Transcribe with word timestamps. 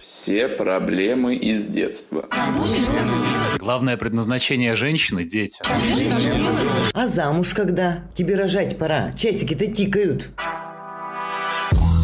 Все 0.00 0.48
проблемы 0.48 1.34
из 1.34 1.66
детства. 1.66 2.26
Главное 3.58 3.96
предназначение 3.96 4.74
женщины– 4.74 5.24
дети. 5.26 5.62
А 6.92 7.06
замуж 7.06 7.54
когда? 7.54 8.00
Тебе 8.14 8.36
рожать 8.36 8.78
пора. 8.78 9.12
Часики-то 9.12 9.66
тикают. 9.66 10.30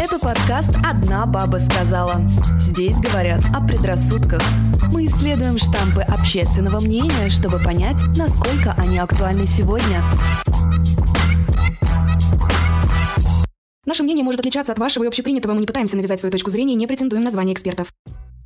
Это 0.00 0.18
подкаст 0.18 0.70
«Одна 0.84 1.26
баба 1.26 1.56
сказала». 1.58 2.22
Здесь 2.60 2.98
говорят 2.98 3.42
о 3.54 3.60
предрассудках. 3.66 4.42
Мы 4.92 5.06
исследуем 5.06 5.58
штампы 5.58 6.02
общественного 6.02 6.80
мнения, 6.80 7.28
чтобы 7.28 7.58
понять, 7.58 8.02
насколько 8.16 8.74
они 8.78 8.98
актуальны 8.98 9.44
сегодня. 9.44 10.02
Наше 13.88 14.02
мнение 14.02 14.22
может 14.22 14.40
отличаться 14.40 14.70
от 14.70 14.78
вашего 14.78 15.04
и 15.04 15.06
общепринятого. 15.06 15.54
Мы 15.54 15.60
не 15.60 15.66
пытаемся 15.66 15.96
навязать 15.96 16.20
свою 16.20 16.30
точку 16.30 16.50
зрения 16.50 16.74
и 16.74 16.76
не 16.76 16.86
претендуем 16.86 17.24
на 17.24 17.30
звание 17.30 17.54
экспертов. 17.54 17.88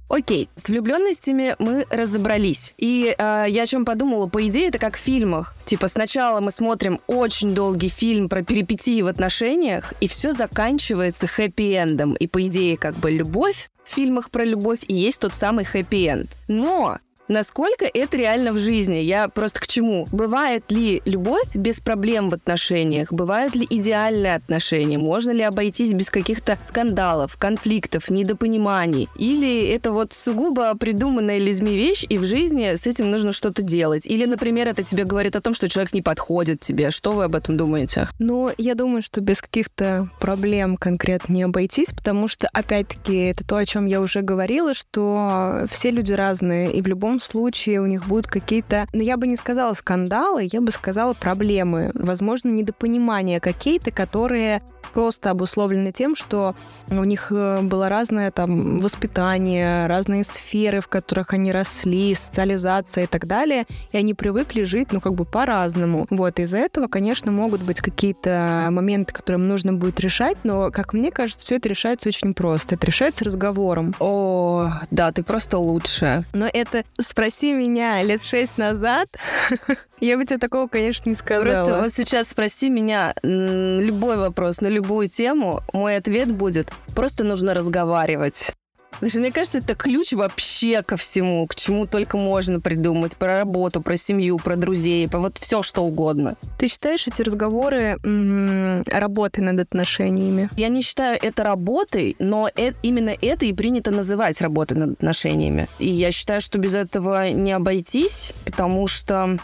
Окей, 0.09 0.49
с 0.55 0.69
влюбленностями 0.69 1.57
мы 1.59 1.85
разобрались. 1.91 2.75
И 2.79 3.13
э, 3.19 3.47
я 3.49 3.63
о 3.65 3.67
чем 3.67 3.85
подумала, 3.85 4.29
по 4.29 4.47
идее, 4.47 4.69
это 4.69 4.79
как 4.79 4.95
в 4.95 5.01
фильмах. 5.01 5.57
Типа 5.65 5.89
сначала 5.89 6.41
мы 6.41 6.53
смотрим 6.53 7.01
очень 7.09 7.57
долгий 7.57 7.89
фильм 7.89 8.29
про 8.29 8.45
перипетии 8.45 9.03
в 9.03 9.09
отношениях, 9.09 9.95
и 10.01 10.07
все 10.07 10.31
заканчивается 10.33 11.27
хэппи-эндом. 11.27 12.15
И 12.17 12.29
по 12.29 12.47
идее, 12.47 12.77
как 12.77 12.97
бы 12.99 13.11
любовь 13.11 13.69
в 13.83 13.93
фильмах 13.93 14.31
про 14.31 14.45
любовь 14.45 14.85
и 14.87 14.95
есть 14.95 15.19
тот 15.19 15.35
самый 15.35 15.65
хэппи-энд. 15.65 16.31
Но 16.47 16.99
Насколько 17.33 17.87
это 17.87 18.19
реально 18.19 18.53
в 18.53 18.59
жизни? 18.59 18.97
Я 18.97 19.27
просто 19.29 19.59
к 19.59 19.67
чему? 19.67 20.07
Бывает 20.13 20.71
ли 20.71 21.01
любовь 21.07 21.55
без 21.55 21.81
проблем 21.81 22.29
в 22.29 22.35
отношениях? 22.35 23.11
Бывают 23.11 23.55
ли 23.55 23.67
идеальные 23.71 24.35
отношения? 24.35 24.99
Можно 24.99 25.31
ли 25.31 25.41
обойтись 25.41 25.95
без 25.95 26.11
каких-то 26.11 26.59
скандалов, 26.61 27.39
конфликтов, 27.39 28.11
недопониманий? 28.11 29.09
Или 29.17 29.65
это 29.65 29.93
вот 29.93 30.13
сугубо 30.13 30.75
придуманная 30.75 31.39
людьми 31.39 31.75
вещь, 31.75 32.05
и 32.07 32.19
в 32.19 32.25
жизни 32.25 32.75
с 32.75 32.87
этим 32.87 33.11
нужно 33.11 33.33
что-то 33.33 33.63
делать? 33.63 34.07
Или, 34.07 34.27
например, 34.27 34.69
это 34.69 34.83
тебе 34.83 35.05
говорит 35.05 35.35
о 35.35 35.41
том, 35.41 35.55
что 35.55 35.71
человек 35.71 35.95
не 35.95 36.03
подходит 36.03 36.61
тебе? 36.61 36.91
Что 36.91 37.13
вы 37.13 37.25
об 37.25 37.35
этом 37.35 37.57
думаете? 37.57 38.11
Ну, 38.19 38.51
я 38.59 38.75
думаю, 38.75 39.01
что 39.01 39.23
без 39.23 39.41
каких-то 39.41 40.11
проблем 40.21 40.77
конкретно 40.77 41.33
не 41.33 41.45
обойтись, 41.45 41.93
потому 41.93 42.29
что, 42.29 42.47
опять-таки, 42.53 43.17
это 43.17 43.43
то, 43.43 43.57
о 43.57 43.65
чем 43.65 43.87
я 43.87 44.03
уже 44.03 44.21
говорила, 44.21 44.75
что 44.75 45.67
все 45.71 45.91
люди 45.91 46.13
разные, 46.13 46.71
и 46.71 46.83
в 46.83 46.87
любом 46.87 47.22
случае 47.25 47.81
у 47.81 47.87
них 47.87 48.07
будут 48.07 48.27
какие-то, 48.27 48.87
ну 48.93 49.01
я 49.01 49.17
бы 49.17 49.27
не 49.27 49.37
сказала 49.37 49.75
скандалы, 49.75 50.49
я 50.51 50.61
бы 50.61 50.71
сказала 50.71 51.15
проблемы, 51.15 51.91
возможно, 51.95 52.49
недопонимания 52.49 53.41
какие-то, 53.41 53.91
которые 53.91 54.63
просто 54.93 55.31
обусловлены 55.31 55.93
тем, 55.93 56.17
что 56.17 56.55
у 56.91 57.05
них 57.05 57.29
э, 57.31 57.61
было 57.63 57.89
разное 57.89 58.31
там 58.31 58.79
воспитание, 58.79 59.87
разные 59.87 60.25
сферы, 60.25 60.81
в 60.81 60.89
которых 60.89 61.33
они 61.33 61.53
росли, 61.53 62.15
социализация 62.15 63.05
и 63.05 63.07
так 63.07 63.27
далее, 63.27 63.67
и 63.93 63.97
они 63.97 64.15
привыкли 64.15 64.65
жить, 64.65 64.93
ну, 64.93 65.01
как 65.01 65.15
бы 65.15 65.25
по-разному. 65.25 66.07
Вот, 66.11 66.39
из-за 66.39 66.59
этого, 66.59 66.89
конечно, 66.89 67.33
могут 67.33 67.63
быть 67.63 67.81
какие-то 67.81 68.69
моменты, 68.71 69.13
которые 69.13 69.41
им 69.41 69.49
нужно 69.49 69.73
будет 69.73 70.01
решать, 70.01 70.37
но, 70.45 70.71
как 70.71 70.93
мне 70.93 71.11
кажется, 71.11 71.45
все 71.47 71.57
это 71.57 71.69
решается 71.69 72.09
очень 72.09 72.35
просто. 72.35 72.75
Это 72.75 72.87
решается 72.87 73.25
разговором. 73.25 73.95
О, 73.99 74.71
да, 74.91 75.13
ты 75.13 75.23
просто 75.23 75.59
лучшая. 75.59 76.25
Но 76.33 76.49
это 76.53 76.85
спроси 77.01 77.53
меня 77.53 78.03
лет 78.03 78.23
шесть 78.23 78.59
назад, 78.59 79.09
я 80.03 80.17
бы 80.17 80.25
тебе 80.25 80.39
такого, 80.39 80.67
конечно, 80.67 81.09
не 81.09 81.15
сказала. 81.15 81.45
Просто 81.45 81.81
вот 81.83 81.93
сейчас 81.93 82.29
спроси 82.29 82.69
меня 82.69 83.15
любой 83.23 84.17
вопрос 84.17 84.61
на 84.61 84.67
любую 84.83 85.09
тему, 85.09 85.63
мой 85.73 85.97
ответ 85.97 86.33
будет 86.33 86.73
просто 86.95 87.25
нужно 87.25 87.55
разговаривать. 87.55 88.53
Потому 88.91 89.11
что, 89.11 89.21
мне 89.21 89.33
кажется, 89.33 89.59
это 89.59 89.75
ключ 89.75 90.13
вообще 90.13 90.83
ко 90.83 90.97
всему, 90.97 91.47
к 91.47 91.55
чему 91.55 91.87
только 91.87 92.17
можно 92.19 92.61
придумать. 92.61 93.17
Про 93.17 93.39
работу, 93.39 93.81
про 93.81 93.97
семью, 93.97 94.37
про 94.39 94.55
друзей, 94.55 95.09
про 95.09 95.19
вот 95.19 95.39
все 95.39 95.63
что 95.63 95.83
угодно. 95.83 96.37
Ты 96.59 96.69
считаешь 96.69 97.07
эти 97.09 97.23
разговоры 97.23 97.99
м- 98.05 98.83
работой 98.87 99.41
над 99.41 99.59
отношениями? 99.61 100.51
Я 100.57 100.69
не 100.69 100.83
считаю 100.83 101.19
это 101.21 101.43
работой, 101.43 102.17
но 102.19 102.49
э- 102.55 102.75
именно 102.83 103.15
это 103.21 103.47
и 103.47 103.53
принято 103.53 103.91
называть 103.91 104.41
работой 104.41 104.77
над 104.77 104.93
отношениями. 104.93 105.69
И 105.79 105.89
я 105.89 106.13
считаю, 106.13 106.41
что 106.41 106.59
без 106.59 106.75
этого 106.75 107.31
не 107.31 107.53
обойтись, 107.53 108.33
потому 108.45 108.87
что 108.87 109.39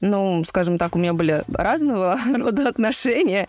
ну, 0.00 0.42
скажем 0.44 0.78
так, 0.78 0.96
у 0.96 0.98
меня 0.98 1.12
были 1.12 1.44
разного 1.52 2.18
рода 2.34 2.68
отношения, 2.68 3.48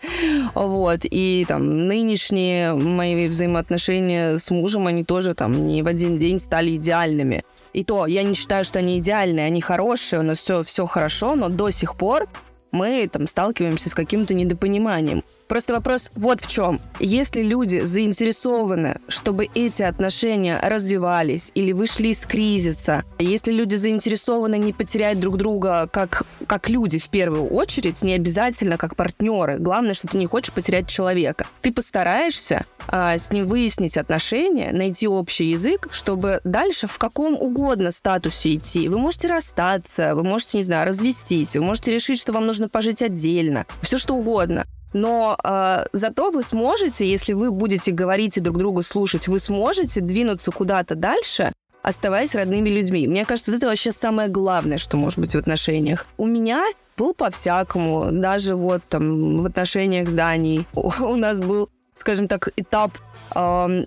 вот, 0.54 1.00
и 1.02 1.44
там 1.48 1.88
нынешние 1.88 2.74
мои 2.74 3.28
взаимоотношения 3.28 4.36
с 4.36 4.50
мужем, 4.50 4.86
они 4.86 5.04
тоже 5.04 5.34
там 5.34 5.66
не 5.66 5.82
в 5.82 5.86
один 5.86 6.16
день 6.16 6.38
стали 6.38 6.76
идеальными. 6.76 7.44
И 7.72 7.84
то, 7.84 8.06
я 8.06 8.22
не 8.22 8.34
считаю, 8.34 8.64
что 8.64 8.80
они 8.80 8.98
идеальные, 8.98 9.46
они 9.46 9.62
хорошие, 9.62 10.20
у 10.20 10.22
нас 10.22 10.38
все, 10.38 10.62
все 10.62 10.84
хорошо, 10.84 11.34
но 11.34 11.48
до 11.48 11.70
сих 11.70 11.96
пор 11.96 12.28
мы 12.70 13.08
там 13.10 13.26
сталкиваемся 13.26 13.88
с 13.88 13.94
каким-то 13.94 14.34
недопониманием. 14.34 15.24
Просто 15.52 15.74
вопрос 15.74 16.10
вот 16.14 16.40
в 16.40 16.46
чем. 16.46 16.80
Если 16.98 17.42
люди 17.42 17.80
заинтересованы, 17.80 19.02
чтобы 19.08 19.50
эти 19.54 19.82
отношения 19.82 20.58
развивались 20.58 21.52
или 21.54 21.72
вышли 21.72 22.08
из 22.08 22.24
кризиса, 22.24 23.04
если 23.18 23.52
люди 23.52 23.74
заинтересованы 23.74 24.56
не 24.56 24.72
потерять 24.72 25.20
друг 25.20 25.36
друга 25.36 25.90
как, 25.92 26.22
как 26.46 26.70
люди 26.70 26.98
в 26.98 27.10
первую 27.10 27.48
очередь, 27.48 28.00
не 28.00 28.14
обязательно 28.14 28.78
как 28.78 28.96
партнеры, 28.96 29.58
главное, 29.58 29.92
что 29.92 30.08
ты 30.08 30.16
не 30.16 30.24
хочешь 30.24 30.54
потерять 30.54 30.88
человека, 30.88 31.46
ты 31.60 31.70
постараешься 31.70 32.64
а, 32.88 33.18
с 33.18 33.30
ним 33.30 33.46
выяснить 33.46 33.98
отношения, 33.98 34.72
найти 34.72 35.06
общий 35.06 35.50
язык, 35.50 35.88
чтобы 35.90 36.40
дальше 36.44 36.86
в 36.86 36.96
каком 36.96 37.34
угодно 37.34 37.90
статусе 37.90 38.54
идти. 38.54 38.88
Вы 38.88 38.96
можете 38.98 39.28
расстаться, 39.28 40.14
вы 40.14 40.24
можете, 40.24 40.56
не 40.56 40.64
знаю, 40.64 40.86
развестись, 40.86 41.56
вы 41.56 41.62
можете 41.62 41.90
решить, 41.90 42.18
что 42.18 42.32
вам 42.32 42.46
нужно 42.46 42.70
пожить 42.70 43.02
отдельно, 43.02 43.66
все 43.82 43.98
что 43.98 44.14
угодно. 44.14 44.64
Но 44.92 45.36
э, 45.42 45.84
зато 45.92 46.30
вы 46.30 46.42
сможете, 46.42 47.08
если 47.08 47.32
вы 47.32 47.50
будете 47.50 47.92
говорить 47.92 48.36
и 48.36 48.40
друг 48.40 48.58
другу 48.58 48.82
слушать, 48.82 49.28
вы 49.28 49.38
сможете 49.38 50.00
двинуться 50.00 50.50
куда-то 50.50 50.94
дальше, 50.94 51.52
оставаясь 51.82 52.34
родными 52.34 52.68
людьми. 52.68 53.08
Мне 53.08 53.24
кажется, 53.24 53.50
вот 53.50 53.58
это 53.58 53.66
вообще 53.66 53.92
самое 53.92 54.28
главное, 54.28 54.78
что 54.78 54.96
может 54.96 55.18
быть 55.18 55.34
в 55.34 55.38
отношениях. 55.38 56.06
У 56.16 56.26
меня 56.26 56.64
был 56.96 57.14
по-всякому, 57.14 58.08
даже 58.12 58.54
вот 58.54 58.82
там 58.88 59.38
в 59.38 59.46
отношениях 59.46 60.08
с 60.08 60.12
Данией. 60.12 60.66
У 60.74 61.16
нас 61.16 61.40
был, 61.40 61.68
скажем 61.94 62.28
так, 62.28 62.50
этап 62.56 62.92
э, 63.34 63.38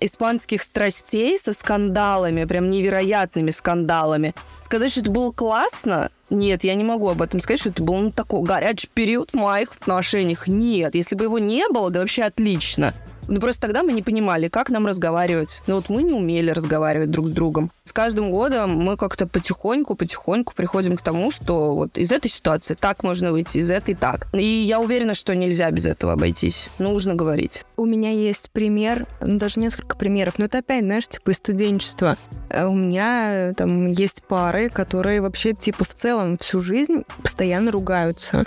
испанских 0.02 0.62
страстей 0.64 1.40
со 1.40 1.54
скандалами, 1.54 2.46
прям 2.46 2.70
невероятными 2.70 3.52
скандалами. 3.52 4.34
Сказать, 4.66 4.90
что 4.90 5.02
это 5.02 5.12
было 5.12 5.32
классно, 5.32 6.10
нет, 6.32 6.64
я 6.64 6.74
не 6.74 6.84
могу 6.84 7.08
об 7.08 7.22
этом 7.22 7.40
сказать, 7.40 7.60
что 7.60 7.70
это 7.70 7.84
был 7.84 7.98
ну, 7.98 8.12
такой 8.12 8.42
горячий 8.42 8.90
период 8.92 9.30
в 9.30 9.36
моих 9.36 9.74
отношениях. 9.74 10.48
Нет, 10.48 10.96
если 10.96 11.16
бы 11.16 11.26
его 11.26 11.38
не 11.38 11.70
было, 11.70 11.92
да 11.92 12.00
вообще 12.00 12.24
отлично. 12.24 12.96
Ну, 13.28 13.40
просто 13.40 13.62
тогда 13.62 13.84
мы 13.84 13.94
не 13.94 14.02
понимали, 14.02 14.48
как 14.48 14.70
нам 14.70 14.86
разговаривать. 14.86 15.62
Ну, 15.68 15.76
вот 15.76 15.90
мы 15.90 16.04
не 16.04 16.14
умели 16.14 16.52
разговаривать 16.52 17.12
друг 17.12 17.28
с 17.28 17.32
другом. 17.32 17.72
С 17.84 17.92
каждым 17.92 18.32
годом 18.32 18.72
мы 18.72 18.98
как-то 18.98 19.28
потихоньку, 19.28 19.96
потихоньку 19.96 20.54
приходим 20.56 20.98
к 20.98 21.02
тому, 21.02 21.32
что 21.32 21.76
вот 21.76 21.98
из 21.98 22.12
этой 22.12 22.30
ситуации 22.30 22.76
так 22.76 23.04
можно 23.04 23.32
выйти, 23.32 23.60
из 23.60 23.72
этой 23.72 23.96
так. 23.96 24.28
И 24.34 24.46
я 24.46 24.80
уверена, 24.80 25.14
что 25.14 25.36
нельзя 25.36 25.72
без 25.72 25.86
этого 25.86 26.14
обойтись. 26.14 26.70
Нужно 26.78 27.16
говорить. 27.16 27.64
У 27.78 27.86
меня 27.86 28.12
есть 28.12 28.52
пример, 28.52 29.08
ну, 29.22 29.38
даже 29.38 29.60
несколько 29.60 29.96
примеров, 29.98 30.38
но 30.38 30.46
это 30.46 30.60
опять, 30.60 30.84
знаешь, 30.84 31.08
типа 31.08 31.32
из 31.32 31.38
студенчества. 31.38 32.18
Э, 32.50 32.66
у 32.66 32.74
меня 32.74 33.54
там 33.56 33.88
есть 33.88 34.24
пары, 34.24 34.70
которые 34.70 35.22
вообще, 35.22 35.54
типа, 35.54 35.84
в 35.84 35.94
целом 35.94 36.38
всю 36.38 36.60
жизнь 36.60 37.04
постоянно 37.22 37.72
ругаются. 37.72 38.46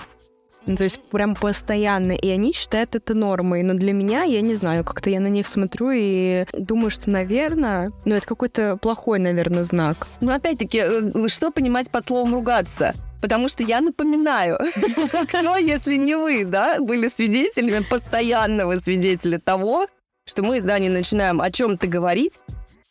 Ну, 0.68 0.76
то 0.76 0.84
есть 0.84 1.00
прям 1.10 1.34
постоянно. 1.34 2.12
И 2.12 2.28
они 2.28 2.52
считают 2.52 2.94
это 2.94 3.14
нормой. 3.14 3.62
Но 3.62 3.74
для 3.74 3.92
меня, 3.92 4.22
я 4.22 4.42
не 4.42 4.54
знаю, 4.54 4.84
как-то 4.84 5.08
я 5.10 5.18
на 5.18 5.28
них 5.28 5.48
смотрю 5.48 5.90
и 5.92 6.44
думаю, 6.52 6.90
что, 6.90 7.10
наверное, 7.10 7.90
ну, 8.04 8.14
это 8.14 8.26
какой-то 8.26 8.76
плохой, 8.76 9.18
наверное, 9.18 9.64
знак. 9.64 10.06
Ну, 10.20 10.30
опять-таки, 10.30 10.78
э, 10.78 11.28
что 11.28 11.50
понимать 11.50 11.90
под 11.90 12.04
словом 12.04 12.34
ругаться? 12.34 12.94
Потому 13.22 13.48
что 13.48 13.64
я 13.64 13.80
напоминаю, 13.80 14.58
кто, 15.28 15.56
если 15.56 15.96
не 15.96 16.16
вы, 16.16 16.44
да, 16.44 16.78
были 16.78 17.08
свидетелями, 17.08 17.84
постоянного 17.84 18.78
свидетеля 18.78 19.40
того, 19.40 19.88
что 20.26 20.42
мы 20.42 20.60
с 20.60 20.64
Даней 20.64 20.90
начинаем 20.90 21.40
о 21.40 21.50
чем-то 21.50 21.86
говорить, 21.86 22.38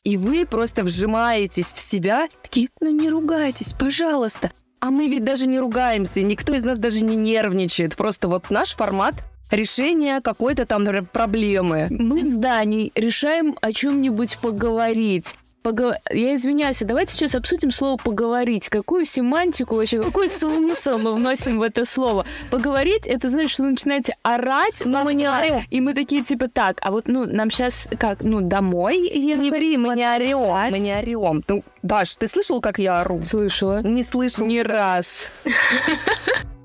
и 0.03 0.18
вы 0.18 0.45
просто 0.45 0.83
вжимаетесь 0.83 1.73
в 1.73 1.80
себя, 1.80 2.27
такие, 2.41 2.69
ну 2.81 2.89
не 2.89 3.09
ругайтесь, 3.09 3.73
пожалуйста. 3.73 4.51
А 4.79 4.91
мы 4.91 5.07
ведь 5.07 5.24
даже 5.24 5.47
не 5.47 5.59
ругаемся, 5.59 6.21
никто 6.21 6.53
из 6.53 6.63
нас 6.63 6.77
даже 6.77 7.01
не 7.03 7.15
нервничает. 7.15 7.95
Просто 7.95 8.27
вот 8.27 8.50
наш 8.50 8.75
формат 8.75 9.15
решения 9.50 10.21
какой-то 10.21 10.65
там 10.65 10.85
проблемы. 11.06 11.88
Мы 11.89 12.25
с 12.25 12.35
Даней 12.35 12.91
решаем 12.95 13.56
о 13.62 13.74
чем-нибудь 13.74 14.38
поговорить. 14.39 15.35
Пого- 15.63 15.95
Я 16.12 16.36
извиняюсь, 16.36 16.81
а 16.81 16.86
давайте 16.86 17.13
сейчас 17.13 17.36
обсудим 17.36 17.71
слово 17.71 17.98
«поговорить». 17.98 18.69
Какую 18.69 19.06
семантику 19.06 19.75
вообще, 19.75 20.01
какой 20.01 20.30
смысл 20.30 20.98
мы 20.98 21.13
вносим 21.13 21.59
в 21.59 21.62
это 21.62 21.86
слово? 21.86 22.25
Поговорить— 22.50 23.06
это 23.07 23.30
значит, 23.30 23.51
что 23.51 23.63
вы 23.63 23.71
начинаете 23.71 24.15
орать, 24.24 24.83
но 24.86 25.04
мы 25.04 25.13
не 25.13 25.27
орем. 25.27 25.63
И 25.69 25.81
мы 25.81 25.94
такие, 25.94 26.24
типа, 26.24 26.48
так, 26.48 26.77
а 26.81 26.92
вот, 26.92 27.07
ну, 27.07 27.25
нам 27.25 27.51
сейчас 27.51 27.88
как, 28.00 28.24
ну, 28.24 28.39
домой? 28.42 28.98
Не 29.09 29.51
ври, 29.51 29.77
мы 29.77 29.95
не 29.95 30.07
орем, 30.07 30.71
мы 30.71 30.80
не 30.80 30.94
орем. 30.95 31.44
Ну, 31.48 31.63
Даш, 31.81 32.15
ты 32.15 32.27
слышал, 32.27 32.62
как 32.62 32.80
я 32.80 33.01
ору? 33.01 33.21
Слышала. 33.24 33.81
Не 33.81 34.04
слышал. 34.04 34.45
Не 34.45 34.62
раз. 34.63 35.31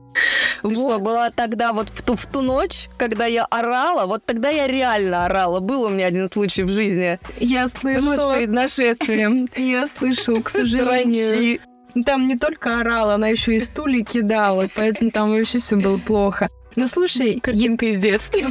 Ты 0.62 0.74
что, 0.74 0.98
была 0.98 1.30
тогда 1.30 1.72
вот 1.72 1.88
в 1.88 2.02
ту, 2.02 2.16
в 2.16 2.26
ту 2.26 2.40
ночь, 2.40 2.88
когда 2.96 3.26
я 3.26 3.44
орала? 3.44 4.06
Вот 4.06 4.24
тогда 4.24 4.48
я 4.48 4.66
реально 4.66 5.26
орала. 5.26 5.60
Был 5.60 5.82
у 5.82 5.88
меня 5.88 6.06
один 6.06 6.28
случай 6.28 6.62
в 6.62 6.68
жизни. 6.68 7.18
Я 7.38 7.62
Ночь 7.62 7.72
слышала, 7.72 8.36
перед 8.36 8.50
нашествием. 8.50 9.48
я 9.56 9.86
слышала, 9.86 10.40
к 10.40 10.48
сожалению. 10.48 11.60
Там 12.06 12.26
не 12.26 12.38
только 12.38 12.80
орала, 12.80 13.14
она 13.14 13.28
еще 13.28 13.56
и 13.56 13.60
стулья 13.60 14.02
кидала, 14.04 14.66
поэтому 14.74 15.10
там 15.10 15.30
вообще 15.30 15.58
все 15.58 15.76
было 15.76 15.98
плохо. 15.98 16.48
Ну, 16.74 16.86
слушай, 16.88 17.38
Картинка 17.40 17.86
из 17.86 17.98
детства. 17.98 18.40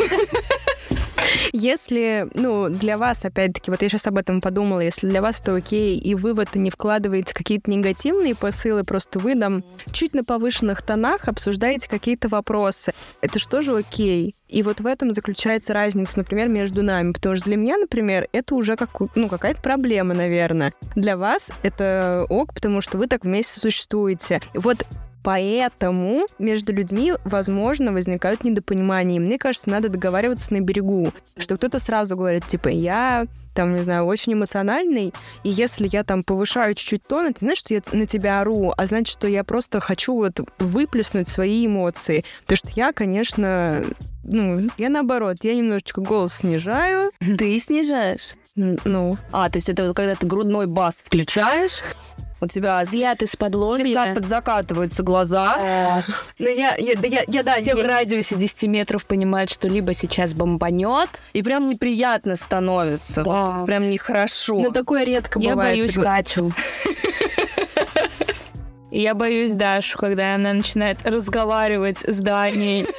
Если, 1.52 2.28
ну, 2.34 2.70
для 2.70 2.98
вас, 2.98 3.26
опять-таки, 3.26 3.72
вот 3.72 3.82
я 3.82 3.90
сейчас 3.90 4.08
об 4.08 4.18
этом 4.18 4.42
подумала, 4.42 4.80
если 4.80 5.10
для 5.10 5.22
вас 5.22 5.42
это 5.42 5.56
окей, 5.56 5.98
и 5.98 6.16
вы 6.16 6.34
в 6.34 6.40
это 6.40 6.60
не 6.60 6.70
вкладываете 6.70 7.34
какие-то 7.34 7.70
негативные 7.70 8.36
посылы, 8.36 8.84
просто 8.84 9.20
вы 9.20 9.40
там 9.40 9.64
чуть 9.92 10.14
на 10.14 10.24
повышенных 10.24 10.82
тонах 10.82 11.28
обсуждаете 11.28 11.90
какие-то 11.90 12.30
вопросы, 12.30 12.94
это 13.22 13.40
что 13.40 13.62
же 13.62 13.76
окей? 13.76 14.36
И 14.48 14.64
вот 14.64 14.82
в 14.82 14.86
этом 14.86 15.14
заключается 15.14 15.74
разница, 15.74 16.20
например, 16.20 16.50
между 16.50 16.84
нами. 16.84 17.14
Потому 17.14 17.38
что 17.38 17.46
для 17.46 17.56
меня, 17.56 17.78
например, 17.78 18.28
это 18.34 18.56
уже 18.56 18.76
как, 18.76 18.90
ну, 19.16 19.30
какая-то 19.30 19.62
проблема, 19.62 20.14
наверное. 20.14 20.74
Для 20.96 21.16
вас 21.16 21.52
это 21.64 22.26
ок, 22.30 22.54
потому 22.54 22.82
что 22.82 22.98
вы 22.98 23.08
так 23.08 23.24
вместе 23.24 23.60
существуете. 23.60 24.42
Вот 24.54 24.86
Поэтому 25.24 26.26
между 26.40 26.74
людьми, 26.74 27.14
возможно, 27.24 27.92
возникают 27.92 28.44
недопонимания. 28.44 29.18
И 29.18 29.20
мне 29.20 29.38
кажется, 29.38 29.70
надо 29.70 29.90
договариваться 29.90 30.54
на 30.54 30.62
берегу. 30.62 31.12
Что 31.38 31.58
кто-то 31.58 31.80
сразу 31.80 32.16
говорит, 32.16 32.48
типа, 32.48 32.70
я 32.70 33.28
там, 33.54 33.76
не 33.76 33.84
знаю, 33.84 34.06
очень 34.06 34.34
эмоциональный, 34.34 35.14
и 35.44 35.50
если 35.50 35.88
я 35.92 36.04
там 36.06 36.24
повышаю 36.24 36.74
чуть-чуть 36.74 37.06
тон, 37.06 37.28
это 37.28 37.40
не 37.42 37.48
значит, 37.48 37.66
что 37.66 37.74
я 37.74 37.82
на 38.00 38.08
тебя 38.08 38.40
ору, 38.40 38.74
а 38.76 38.86
значит, 38.86 39.12
что 39.12 39.28
я 39.28 39.44
просто 39.44 39.82
хочу 39.82 40.14
вот 40.14 40.40
выплеснуть 40.60 41.28
свои 41.28 41.66
эмоции. 41.66 42.24
Потому 42.44 42.58
что 42.58 42.70
я, 42.76 42.94
конечно, 42.94 43.84
ну, 44.24 44.70
я 44.78 44.90
наоборот, 44.90 45.38
я 45.42 45.54
немножечко 45.54 46.02
голос 46.02 46.36
снижаю, 46.36 47.12
Ты 47.20 47.60
снижаешь? 47.60 48.36
ну, 48.56 49.18
А, 49.32 49.50
то 49.50 49.58
есть 49.58 49.70
это 49.70 49.88
вот 49.88 49.96
когда 49.96 50.16
ты 50.16 50.26
грудной 50.26 50.68
бас 50.68 51.04
включаешь, 51.06 51.82
у 52.42 52.48
тебя 52.48 52.82
Взгляд 52.84 53.22
из-под 53.22 53.54
слегка 53.54 53.66
лобья. 53.66 54.14
подзакатываются 54.16 55.04
глаза. 55.04 56.04
ну 56.40 56.48
я, 56.50 56.76
я, 56.76 56.94
я, 57.04 57.24
я, 57.28 57.44
да, 57.44 57.62
Все 57.62 57.76
в 57.76 57.78
я- 57.80 57.88
радиусе 57.88 58.36
10 58.36 58.64
метров 58.64 59.06
понимают, 59.06 59.50
что 59.52 59.68
либо 59.68 59.94
сейчас 59.94 60.34
бомбанет. 60.34 61.10
И 61.34 61.44
прям 61.44 61.70
неприятно 61.70 62.36
становится. 62.36 63.24
Вот 63.24 63.66
прям 63.66 63.90
нехорошо. 63.90 64.60
ну 64.60 64.72
такое 64.72 65.04
редко 65.04 65.40
Я 65.40 65.52
бывает. 65.52 65.78
боюсь 65.78 65.96
согла- 65.98 66.04
Катю. 66.04 66.52
И 68.92 69.02
Я 69.02 69.14
боюсь 69.14 69.54
Дашу, 69.54 69.98
когда 69.98 70.36
она 70.36 70.52
начинает 70.52 70.98
разговаривать 71.06 72.00
с 72.00 72.18
Даней. 72.20 72.86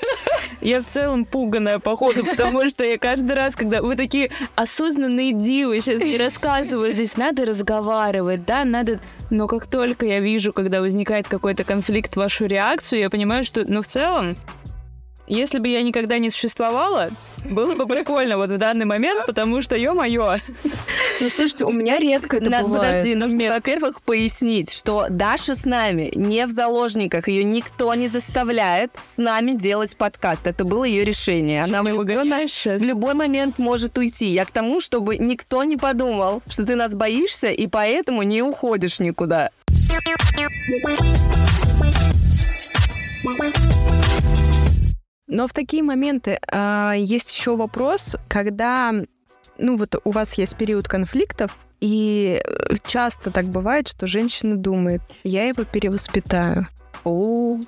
Я 0.62 0.80
в 0.80 0.86
целом 0.86 1.24
пуганая, 1.24 1.80
походу, 1.80 2.24
потому 2.24 2.68
что 2.70 2.84
я 2.84 2.96
каждый 2.96 3.34
раз, 3.34 3.56
когда 3.56 3.82
вы 3.82 3.96
такие 3.96 4.30
осознанные 4.54 5.32
дивы, 5.32 5.80
сейчас 5.80 6.00
не 6.00 6.16
рассказываю, 6.16 6.92
здесь 6.92 7.16
надо 7.16 7.44
разговаривать, 7.44 8.44
да, 8.44 8.64
надо... 8.64 9.00
Но 9.30 9.48
как 9.48 9.66
только 9.66 10.06
я 10.06 10.20
вижу, 10.20 10.52
когда 10.52 10.80
возникает 10.80 11.26
какой-то 11.26 11.64
конфликт, 11.64 12.14
вашу 12.14 12.46
реакцию, 12.46 13.00
я 13.00 13.10
понимаю, 13.10 13.42
что, 13.42 13.64
ну, 13.66 13.82
в 13.82 13.86
целом, 13.88 14.36
если 15.32 15.58
бы 15.58 15.68
я 15.68 15.82
никогда 15.82 16.18
не 16.18 16.30
существовала, 16.30 17.10
было 17.50 17.74
бы 17.74 17.86
прикольно 17.86 18.36
вот 18.36 18.50
в 18.50 18.58
данный 18.58 18.84
момент, 18.84 19.26
потому 19.26 19.62
что, 19.62 19.76
ё-моё, 19.76 20.36
Ну, 21.20 21.28
слушайте, 21.28 21.64
у 21.64 21.72
меня 21.72 21.98
редко 21.98 22.36
это 22.36 22.50
Надо, 22.50 22.66
бывает. 22.66 22.88
подожди, 22.88 23.14
нужно, 23.14 23.48
во-первых, 23.48 24.02
пояснить, 24.02 24.72
что 24.72 25.06
Даша 25.08 25.54
с 25.54 25.64
нами 25.64 26.12
не 26.14 26.46
в 26.46 26.50
заложниках, 26.50 27.28
ее 27.28 27.44
никто 27.44 27.94
не 27.94 28.08
заставляет 28.08 28.92
с 29.02 29.18
нами 29.18 29.52
делать 29.52 29.96
подкаст. 29.96 30.46
Это 30.46 30.64
было 30.64 30.84
ее 30.84 31.04
решение. 31.04 31.64
Она 31.64 31.82
в 31.82 31.86
любой, 31.86 32.04
в 32.06 32.82
любой 32.82 33.14
момент 33.14 33.58
может 33.58 33.96
уйти. 33.98 34.26
Я 34.26 34.44
к 34.44 34.50
тому, 34.50 34.80
чтобы 34.80 35.16
никто 35.16 35.64
не 35.64 35.76
подумал, 35.76 36.42
что 36.48 36.66
ты 36.66 36.76
нас 36.76 36.94
боишься 36.94 37.48
и 37.48 37.66
поэтому 37.66 38.22
не 38.22 38.42
уходишь 38.42 38.98
никуда. 39.00 39.50
Но 45.32 45.48
в 45.48 45.54
такие 45.54 45.82
моменты 45.82 46.38
а, 46.46 46.92
есть 46.94 47.32
еще 47.32 47.56
вопрос, 47.56 48.16
когда, 48.28 48.92
ну 49.56 49.76
вот 49.78 49.96
у 50.04 50.10
вас 50.10 50.34
есть 50.34 50.56
период 50.56 50.88
конфликтов, 50.88 51.56
и 51.80 52.40
э, 52.44 52.76
часто 52.86 53.30
так 53.30 53.46
бывает, 53.46 53.88
что 53.88 54.06
женщина 54.06 54.56
думает, 54.56 55.00
я 55.24 55.48
его 55.48 55.64
перевоспитаю. 55.64 56.68
О, 57.02 57.58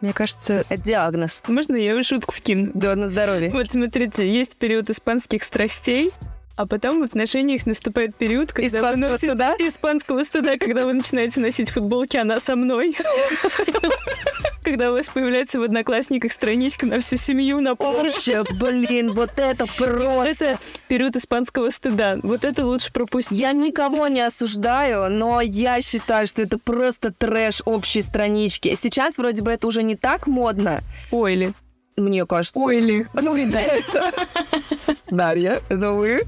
Мне 0.00 0.12
кажется, 0.12 0.64
это 0.68 0.82
диагноз. 0.82 1.42
Можно 1.48 1.74
я 1.76 2.00
шутку 2.04 2.32
вкину? 2.32 2.70
Да, 2.74 2.94
на 2.94 3.08
здоровье. 3.08 3.50
Вот 3.50 3.72
смотрите, 3.72 4.32
есть 4.32 4.54
период 4.56 4.88
испанских 4.88 5.42
страстей, 5.42 6.12
а 6.60 6.66
потом 6.66 7.00
в 7.00 7.04
отношениях 7.04 7.64
наступает 7.64 8.14
период, 8.16 8.52
когда 8.52 8.68
вы 8.68 8.78
Испанского 8.78 9.12
носите- 9.14 9.28
стыда? 9.28 9.54
испанского 9.58 10.24
стыда, 10.24 10.58
когда 10.58 10.84
вы 10.84 10.92
начинаете 10.92 11.40
носить 11.40 11.70
футболки 11.70 12.18
«Она 12.18 12.38
со 12.38 12.54
мной». 12.54 12.94
Когда 14.62 14.90
у 14.90 14.92
вас 14.94 15.08
появляется 15.08 15.58
в 15.58 15.62
Одноклассниках 15.62 16.32
страничка 16.32 16.84
на 16.86 17.00
всю 17.00 17.16
семью, 17.16 17.60
на 17.60 17.74
Порше. 17.76 18.44
Блин, 18.60 19.12
вот 19.12 19.30
это 19.38 19.64
просто... 19.66 20.24
Это 20.26 20.58
период 20.86 21.16
испанского 21.16 21.70
стыда. 21.70 22.18
Вот 22.22 22.44
это 22.44 22.66
лучше 22.66 22.92
пропустить. 22.92 23.38
Я 23.38 23.52
никого 23.52 24.06
не 24.08 24.20
осуждаю, 24.20 25.10
но 25.10 25.40
я 25.40 25.80
считаю, 25.80 26.26
что 26.26 26.42
это 26.42 26.58
просто 26.58 27.10
трэш 27.10 27.62
общей 27.64 28.02
странички. 28.02 28.76
Сейчас 28.80 29.16
вроде 29.16 29.40
бы 29.40 29.50
это 29.50 29.66
уже 29.66 29.82
не 29.82 29.96
так 29.96 30.26
модно, 30.26 30.80
Ойли. 31.10 31.54
мне 31.96 32.26
кажется. 32.26 32.60
ой 32.60 32.80
ли, 32.80 33.06
Ну, 33.14 33.34
это... 33.34 34.12
Дарья, 35.10 35.60
это 35.68 35.92
вы. 35.92 36.22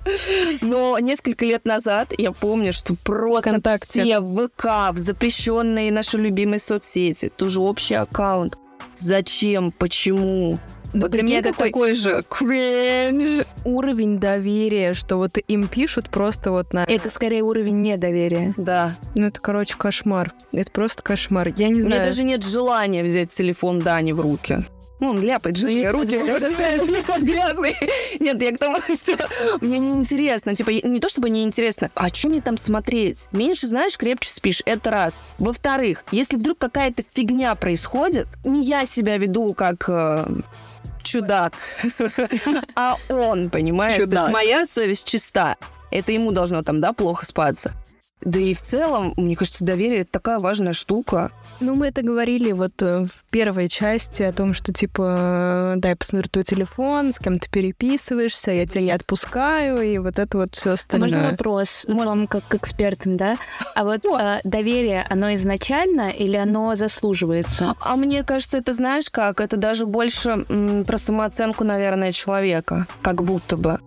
Но 0.61 0.99
несколько 0.99 1.45
лет 1.45 1.65
назад 1.65 2.13
я 2.17 2.33
помню, 2.33 2.73
что 2.73 2.95
просто 2.95 3.51
Вконтакте. 3.51 4.03
все 4.03 4.21
в 4.21 4.49
ВК, 4.49 4.93
в 4.93 4.99
запрещенные 4.99 5.93
наши 5.93 6.19
любимые 6.19 6.59
соцсети, 6.59 7.29
тоже 7.29 7.61
общий 7.61 7.95
аккаунт. 7.95 8.57
Зачем? 8.97 9.73
Почему? 9.73 10.59
Да 10.93 11.01
вот 11.01 11.11
для 11.13 11.23
меня 11.23 11.39
это 11.39 11.55
такой 11.55 11.95
же 11.95 12.23
кринж. 12.29 13.47
уровень 13.65 14.19
доверия, 14.19 14.93
что 14.93 15.17
вот 15.17 15.39
им 15.49 15.67
пишут 15.67 16.11
просто 16.11 16.51
вот 16.51 16.75
на... 16.75 16.85
Это 16.85 17.09
скорее 17.09 17.43
уровень 17.43 17.81
недоверия. 17.81 18.53
Да. 18.59 18.99
Ну, 19.15 19.27
это, 19.29 19.41
короче, 19.41 19.75
кошмар. 19.79 20.35
Это 20.53 20.71
просто 20.71 21.03
кошмар. 21.03 21.49
Я 21.57 21.71
не 21.71 21.81
знаю. 21.81 22.07
даже 22.07 22.25
нет 22.25 22.45
желания 22.45 23.03
взять 23.03 23.31
телефон 23.31 23.79
Дани 23.79 24.13
в 24.13 24.21
руки. 24.21 24.67
Ну, 25.03 25.11
он 25.11 25.21
ляпает 25.21 25.57
же 25.57 25.69
есть 25.69 25.91
руки, 25.91 26.13
телефон 26.13 27.25
грязный. 27.25 27.75
Нет, 28.21 28.41
я 28.41 28.53
к 28.53 28.59
тому, 28.59 28.77
что 28.83 29.19
мне 29.61 29.81
неинтересно. 29.81 30.55
Типа, 30.55 30.71
не 30.71 31.01
то 31.01 31.09
чтобы 31.09 31.29
неинтересно, 31.29 31.91
а 31.97 32.09
что 32.09 32.29
мне 32.29 32.41
там 32.41 32.57
смотреть? 32.57 33.27
Меньше 33.33 33.67
знаешь, 33.67 33.99
крепче 33.99 34.31
спишь. 34.31 34.63
Это 34.65 34.93
раз. 34.93 35.25
Во-вторых, 35.41 36.05
если 36.13 36.37
вдруг 36.37 36.59
какая-то 36.59 37.03
фигня 37.15 37.53
происходит, 37.57 38.29
не 38.45 38.63
я 38.63 38.87
себя 38.87 39.17
веду 39.17 39.55
как 39.55 39.89
э, 39.89 40.25
чудак, 41.03 41.55
а 42.77 42.97
он, 43.09 43.51
понимаешь? 43.51 43.97
То 43.97 44.03
есть 44.03 44.33
моя 44.33 44.65
совесть 44.67 45.05
чиста. 45.05 45.57
Это 45.91 46.13
ему 46.13 46.31
должно 46.31 46.63
там, 46.63 46.81
да, 46.81 46.93
плохо 46.93 47.27
спаться. 47.27 47.73
Да 48.25 48.39
и 48.39 48.55
в 48.55 48.63
целом, 48.63 49.15
мне 49.17 49.35
кажется, 49.37 49.65
доверие 49.65 50.01
это 50.01 50.13
такая 50.13 50.39
важная 50.39 50.73
штука. 50.73 51.31
Ну, 51.61 51.75
мы 51.77 51.89
это 51.89 52.03
говорили 52.03 52.53
вот 52.53 52.73
э, 52.81 53.07
в 53.07 53.25
первой 53.31 53.69
части 53.69 54.23
о 54.23 54.33
том, 54.33 54.53
что, 54.55 54.73
типа, 54.73 55.75
э, 55.77 55.81
дай 55.81 55.95
посмотрю 55.97 56.29
твой 56.29 56.45
телефон, 56.45 57.13
с 57.13 57.19
кем 57.19 57.39
ты 57.39 57.49
переписываешься, 57.51 58.51
я 58.53 58.67
тебя 58.67 58.81
не 58.83 58.91
отпускаю, 58.91 59.81
и 59.81 59.99
вот 59.99 60.19
это 60.19 60.39
вот 60.39 60.55
все 60.55 60.71
А 60.71 60.73
остальное. 60.75 61.09
можно 61.11 61.31
вопрос? 61.31 61.85
Вам 61.89 62.27
как 62.27 62.47
к 62.49 62.55
экспертам, 62.55 63.17
да? 63.17 63.37
А 63.75 63.85
вот 63.85 64.05
а, 64.07 64.41
доверие, 64.45 65.05
оно 65.09 65.35
изначально 65.35 66.11
или 66.11 66.37
оно 66.37 66.75
заслуживается? 66.77 67.75
А 67.81 67.97
мне 67.97 68.23
кажется, 68.25 68.59
это 68.59 68.73
знаешь 68.73 69.11
как? 69.11 69.41
Это 69.41 69.57
даже 69.57 69.87
больше 69.87 70.45
м, 70.49 70.85
про 70.85 70.97
самооценку, 70.99 71.65
наверное, 71.65 72.13
человека. 72.13 72.87
Как 73.03 73.23
будто 73.23 73.57
бы. 73.57 73.79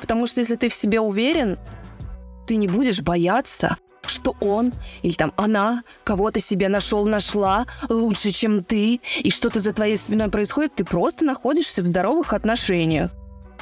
Потому 0.00 0.26
что 0.26 0.40
если 0.40 0.56
ты 0.56 0.68
в 0.68 0.74
себе 0.74 1.00
уверен, 1.00 1.58
ты 2.52 2.56
не 2.56 2.68
будешь 2.68 3.00
бояться, 3.00 3.78
что 4.06 4.36
он 4.40 4.74
или 5.00 5.14
там 5.14 5.32
она 5.36 5.84
кого-то 6.04 6.38
себе 6.38 6.68
нашел, 6.68 7.06
нашла 7.06 7.66
лучше, 7.88 8.30
чем 8.30 8.62
ты, 8.62 9.00
и 9.20 9.30
что-то 9.30 9.58
за 9.58 9.72
твоей 9.72 9.96
спиной 9.96 10.28
происходит, 10.28 10.74
ты 10.74 10.84
просто 10.84 11.24
находишься 11.24 11.80
в 11.80 11.86
здоровых 11.86 12.34
отношениях. 12.34 13.10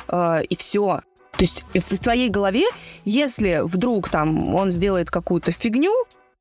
А, 0.09 0.41
и 0.41 0.57
все. 0.57 1.03
То 1.31 1.45
есть 1.45 1.65
в 1.73 1.99
твоей 2.01 2.31
голове, 2.31 2.65
если 3.05 3.61
вдруг 3.63 4.09
там 4.09 4.53
он 4.57 4.73
сделает 4.73 5.09
какую-то 5.09 5.53
фигню, 5.53 5.95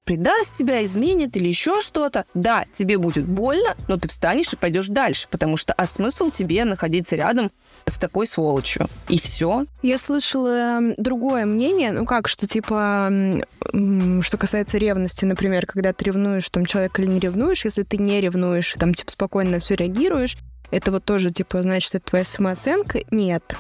предаст 0.06 0.56
тебя, 0.56 0.84
изменит 0.84 1.38
или 1.38 1.48
еще 1.48 1.82
что-то, 1.82 2.26
да, 2.34 2.66
тебе 2.74 2.98
будет 2.98 3.28
больно, 3.28 3.76
но 3.88 3.98
ты 3.98 4.08
встанешь 4.08 4.54
и 4.54 4.56
пойдешь 4.56 4.88
дальше, 4.88 5.28
потому 5.30 5.56
что 5.56 5.72
а 5.74 5.86
смысл 5.86 6.32
тебе 6.32 6.66
находиться 6.66 7.16
рядом 7.16 7.52
с 7.90 7.98
такой 7.98 8.28
сволочью. 8.28 8.90
И 9.08 9.20
все. 9.20 9.66
Я 9.82 9.98
слышала 9.98 10.80
другое 10.98 11.46
мнение, 11.46 11.92
ну 11.92 12.06
как, 12.06 12.28
что 12.28 12.48
типа, 12.48 13.12
что 14.22 14.38
касается 14.38 14.78
ревности, 14.78 15.26
например, 15.26 15.66
когда 15.66 15.94
ты 15.94 16.06
ревнуешь 16.06 16.50
там 16.50 16.66
человека 16.66 17.02
или 17.02 17.10
не 17.10 17.20
ревнуешь, 17.20 17.66
если 17.66 17.84
ты 17.84 17.98
не 17.98 18.22
ревнуешь, 18.22 18.76
там 18.80 18.94
типа 18.94 19.12
спокойно 19.12 19.52
на 19.52 19.60
все 19.60 19.76
реагируешь, 19.76 20.38
это 20.72 20.92
вот 20.92 21.04
тоже 21.04 21.32
типа 21.32 21.62
значит, 21.62 21.96
это 21.96 22.06
твоя 22.06 22.26
самооценка? 22.26 23.02
Нет. 23.12 23.56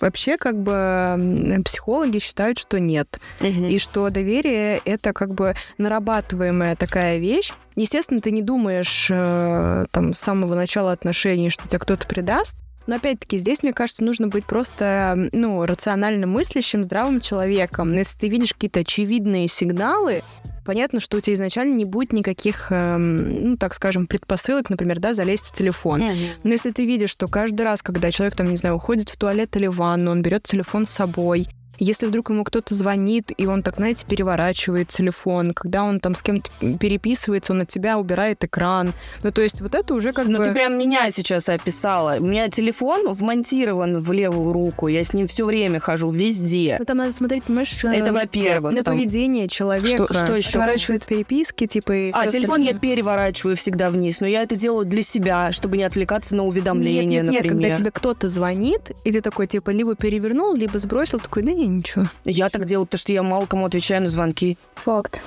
Вообще, 0.00 0.36
как 0.36 0.58
бы 0.62 1.62
психологи 1.64 2.18
считают, 2.18 2.58
что 2.58 2.78
нет. 2.78 3.18
Угу. 3.40 3.64
И 3.64 3.78
что 3.78 4.10
доверие 4.10 4.78
это 4.84 5.12
как 5.12 5.34
бы 5.34 5.54
нарабатываемая 5.78 6.76
такая 6.76 7.18
вещь. 7.18 7.52
Естественно, 7.76 8.20
ты 8.20 8.30
не 8.30 8.42
думаешь 8.42 9.08
э, 9.10 9.86
там 9.90 10.14
с 10.14 10.18
самого 10.18 10.54
начала 10.54 10.92
отношений, 10.92 11.50
что 11.50 11.66
тебя 11.66 11.78
кто-то 11.78 12.06
предаст, 12.06 12.56
но 12.86 12.96
опять-таки 12.96 13.38
здесь, 13.38 13.62
мне 13.62 13.72
кажется, 13.72 14.04
нужно 14.04 14.28
быть 14.28 14.44
просто, 14.44 15.28
ну, 15.32 15.64
рационально 15.64 16.26
мыслящим, 16.26 16.84
здравым 16.84 17.20
человеком. 17.20 17.90
Но 17.90 17.98
если 17.98 18.18
ты 18.18 18.28
видишь 18.28 18.54
какие-то 18.54 18.80
очевидные 18.80 19.48
сигналы, 19.48 20.22
понятно, 20.64 21.00
что 21.00 21.16
у 21.16 21.20
тебя 21.20 21.34
изначально 21.34 21.74
не 21.74 21.84
будет 21.84 22.12
никаких, 22.12 22.70
эм, 22.70 23.50
ну, 23.50 23.56
так 23.56 23.74
скажем, 23.74 24.06
предпосылок, 24.06 24.68
например, 24.68 24.98
да, 24.98 25.14
залезть 25.14 25.46
в 25.46 25.52
телефон. 25.52 26.02
Mm-hmm. 26.02 26.28
Но 26.42 26.50
если 26.50 26.72
ты 26.72 26.84
видишь, 26.84 27.10
что 27.10 27.28
каждый 27.28 27.62
раз, 27.62 27.82
когда 27.82 28.10
человек, 28.10 28.36
там, 28.36 28.50
не 28.50 28.56
знаю, 28.56 28.76
уходит 28.76 29.08
в 29.08 29.16
туалет 29.16 29.56
или 29.56 29.68
в 29.68 29.76
ванну, 29.76 30.10
он 30.10 30.22
берет 30.22 30.42
телефон 30.42 30.86
с 30.86 30.90
собой, 30.90 31.46
если 31.78 32.06
вдруг 32.06 32.30
ему 32.30 32.44
кто-то 32.44 32.74
звонит, 32.74 33.32
и 33.36 33.46
он 33.46 33.62
так, 33.62 33.76
знаете, 33.76 34.06
переворачивает 34.06 34.88
телефон, 34.88 35.52
когда 35.52 35.84
он 35.84 36.00
там 36.00 36.14
с 36.14 36.22
кем-то 36.22 36.50
переписывается, 36.78 37.52
он 37.52 37.62
от 37.62 37.68
тебя 37.68 37.98
убирает 37.98 38.42
экран. 38.44 38.92
Ну, 39.22 39.32
то 39.32 39.42
есть 39.42 39.60
вот 39.60 39.74
это 39.74 39.94
уже 39.94 40.12
как 40.12 40.26
ну, 40.26 40.38
бы... 40.38 40.46
ты 40.46 40.52
прям 40.52 40.78
меня 40.78 41.10
сейчас 41.10 41.48
описала. 41.48 42.16
У 42.18 42.26
меня 42.26 42.48
телефон 42.48 43.12
вмонтирован 43.12 44.00
в 44.00 44.12
левую 44.12 44.52
руку, 44.52 44.88
я 44.88 45.04
с 45.04 45.12
ним 45.12 45.26
все 45.26 45.44
время 45.44 45.80
хожу, 45.80 46.10
везде. 46.10 46.76
Ну, 46.78 46.84
там 46.84 46.98
надо 46.98 47.12
смотреть, 47.12 47.44
понимаешь, 47.44 47.68
что... 47.68 47.88
Это 47.88 48.12
во-первых. 48.12 48.74
На 48.74 48.82
там... 48.82 48.96
поведение 48.96 49.48
человека. 49.48 50.04
Что, 50.04 50.14
что 50.14 50.36
еще? 50.36 50.48
Отворачивает 50.48 51.04
переписки, 51.04 51.66
типа... 51.66 51.92
И 51.92 52.10
а, 52.10 52.26
телефон 52.26 52.60
остальное. 52.60 52.72
я 52.72 52.78
переворачиваю 52.78 53.56
всегда 53.56 53.90
вниз, 53.90 54.20
но 54.20 54.26
я 54.26 54.42
это 54.42 54.56
делаю 54.56 54.86
для 54.86 55.02
себя, 55.02 55.52
чтобы 55.52 55.76
не 55.76 55.84
отвлекаться 55.84 56.36
на 56.36 56.44
уведомления, 56.44 57.22
нет, 57.22 57.30
нет, 57.30 57.44
например. 57.44 57.58
Нет, 57.58 57.68
когда 57.68 57.78
тебе 57.78 57.90
кто-то 57.90 58.28
звонит, 58.28 58.92
и 59.04 59.12
ты 59.12 59.20
такой, 59.20 59.46
типа, 59.46 59.70
либо 59.70 59.94
перевернул, 59.94 60.54
либо 60.54 60.78
сбросил, 60.78 61.18
такой, 61.18 61.42
да 61.42 61.52
не, 61.52 61.65
ничего. 61.66 62.06
Я 62.24 62.46
я 62.46 62.50
так 62.50 62.64
делаю, 62.64 62.86
потому 62.86 63.00
что 63.00 63.12
я 63.12 63.22
мало 63.22 63.46
кому 63.46 63.66
отвечаю 63.66 64.02
на 64.02 64.08
звонки. 64.08 64.56
Факт. 64.76 65.20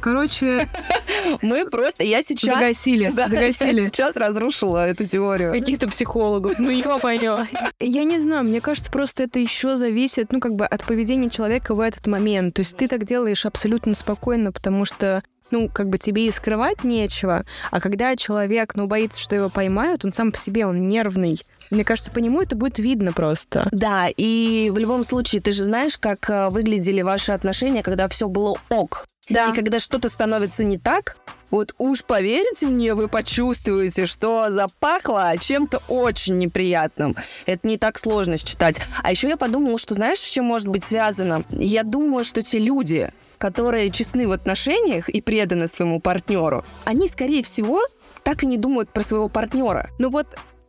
Короче, 0.00 0.68
мы 1.42 1.68
просто, 1.68 2.04
я 2.04 2.22
сейчас... 2.22 2.54
Загасили, 2.54 3.10
да, 3.14 3.28
загасили. 3.28 3.82
Я 3.82 3.86
сейчас 3.88 4.16
разрушила 4.16 4.86
эту 4.86 5.06
теорию. 5.06 5.52
Каких-то 5.52 5.88
психологов, 5.88 6.58
ну 6.58 6.70
ё-моё. 6.70 7.46
Я 7.80 8.04
не 8.04 8.20
знаю, 8.20 8.44
мне 8.44 8.60
кажется, 8.60 8.90
просто 8.90 9.24
это 9.24 9.38
еще 9.38 9.76
зависит, 9.76 10.32
ну, 10.32 10.40
как 10.40 10.56
бы 10.56 10.66
от 10.66 10.84
поведения 10.84 11.30
человека 11.30 11.74
в 11.74 11.80
этот 11.80 12.06
момент. 12.06 12.54
То 12.54 12.60
есть 12.60 12.76
ты 12.76 12.88
так 12.88 13.04
делаешь 13.04 13.46
абсолютно 13.46 13.94
спокойно, 13.94 14.52
потому 14.52 14.84
что 14.84 15.22
ну, 15.50 15.68
как 15.68 15.88
бы 15.88 15.98
тебе 15.98 16.26
и 16.26 16.30
скрывать 16.30 16.84
нечего, 16.84 17.44
а 17.70 17.80
когда 17.80 18.16
человек, 18.16 18.74
ну, 18.74 18.86
боится, 18.86 19.20
что 19.20 19.34
его 19.34 19.50
поймают, 19.50 20.04
он 20.04 20.12
сам 20.12 20.32
по 20.32 20.38
себе, 20.38 20.66
он 20.66 20.88
нервный, 20.88 21.40
мне 21.70 21.84
кажется, 21.84 22.10
по 22.10 22.18
нему 22.18 22.42
это 22.42 22.56
будет 22.56 22.78
видно 22.78 23.12
просто. 23.12 23.68
Да, 23.72 24.08
и 24.14 24.70
в 24.70 24.78
любом 24.78 25.04
случае, 25.04 25.40
ты 25.40 25.52
же 25.52 25.64
знаешь, 25.64 25.96
как 25.98 26.28
э, 26.28 26.48
выглядели 26.50 27.02
ваши 27.02 27.32
отношения, 27.32 27.82
когда 27.82 28.06
все 28.08 28.28
было 28.28 28.56
ок. 28.68 29.06
Да. 29.28 29.50
И 29.50 29.54
когда 29.54 29.80
что-то 29.80 30.08
становится 30.08 30.64
не 30.64 30.78
так, 30.78 31.16
вот 31.50 31.74
уж 31.78 32.04
поверьте 32.04 32.66
мне, 32.66 32.94
вы 32.94 33.08
почувствуете, 33.08 34.06
что 34.06 34.50
запахло 34.50 35.32
чем-то 35.38 35.82
очень 35.88 36.36
неприятным. 36.36 37.16
Это 37.46 37.66
не 37.66 37.78
так 37.78 37.98
сложно 37.98 38.36
считать. 38.36 38.80
А 39.02 39.10
еще 39.10 39.28
я 39.28 39.36
подумала, 39.36 39.78
что 39.78 39.94
знаешь, 39.94 40.18
с 40.18 40.28
чем 40.28 40.44
может 40.46 40.68
быть 40.68 40.84
связано? 40.84 41.44
Я 41.50 41.84
думаю, 41.84 42.24
что 42.24 42.42
те 42.42 42.58
люди, 42.58 43.12
которые 43.38 43.90
честны 43.90 44.26
в 44.28 44.32
отношениях 44.32 45.08
и 45.08 45.20
преданы 45.20 45.68
своему 45.68 46.00
партнеру, 46.00 46.64
они, 46.84 47.08
скорее 47.08 47.42
всего, 47.42 47.80
так 48.22 48.42
и 48.42 48.46
не 48.46 48.56
думают 48.56 48.90
про 48.90 49.02
своего 49.02 49.28
партнера. 49.28 49.90
Ну 49.98 50.10
вот 50.10 50.26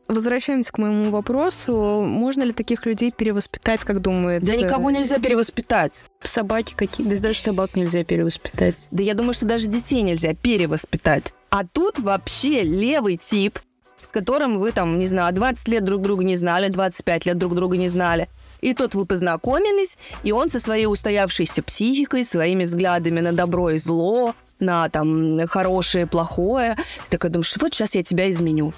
Возвращаемся 0.07 0.72
к 0.72 0.77
моему 0.77 1.10
вопросу. 1.10 2.03
Можно 2.05 2.43
ли 2.43 2.51
таких 2.51 2.86
людей 2.86 3.12
перевоспитать, 3.12 3.79
как 3.81 4.01
думает? 4.01 4.43
Да 4.43 4.55
никого 4.55 4.91
нельзя 4.91 5.17
перевоспитать. 5.17 6.05
Собаки 6.22 6.75
какие? 6.75 7.07
Да 7.07 7.17
даже 7.17 7.39
собак 7.39 7.75
нельзя 7.75 8.03
перевоспитать. 8.03 8.75
Да 8.91 9.01
я 9.01 9.15
думаю, 9.15 9.34
что 9.34 9.48
даже 9.48 9.67
детей 9.67 10.03
нельзя 10.03 10.36
перевоспитать. 10.36 11.34
А 11.50 11.65
тут 11.65 11.98
вообще 11.98 12.62
левый 12.62 13.17
тип, 13.17 13.57
с 14.06 14.12
которым 14.12 14.60
вы 14.60 14.72
там, 14.72 14.98
не 14.98 15.08
знаю, 15.08 15.34
20 15.34 15.68
лет 15.68 15.84
друг 15.84 16.02
друга 16.02 16.24
не 16.24 16.38
знали, 16.38 16.70
25 16.70 17.26
лет 17.26 17.38
друг 17.38 17.56
друга 17.56 17.78
не 17.78 17.90
знали. 17.90 18.30
И 18.62 18.74
тут 18.74 18.96
вы 18.96 19.06
познакомились, 19.06 19.98
и 20.24 20.32
он 20.32 20.50
со 20.50 20.60
своей 20.60 20.86
устоявшейся 20.86 21.62
психикой, 21.62 22.24
своими 22.24 22.64
взглядами 22.66 23.20
на 23.20 23.32
добро 23.32 23.72
и 23.72 23.78
зло, 23.78 24.34
на 24.60 24.90
там 24.90 25.46
хорошее, 25.48 26.08
плохое. 26.08 26.76
Ты 27.10 27.18
такой 27.18 27.30
думаешь, 27.30 27.56
вот 27.60 27.74
сейчас 27.74 27.96
я 27.96 28.04
тебя 28.04 28.30
изменю. 28.30 28.74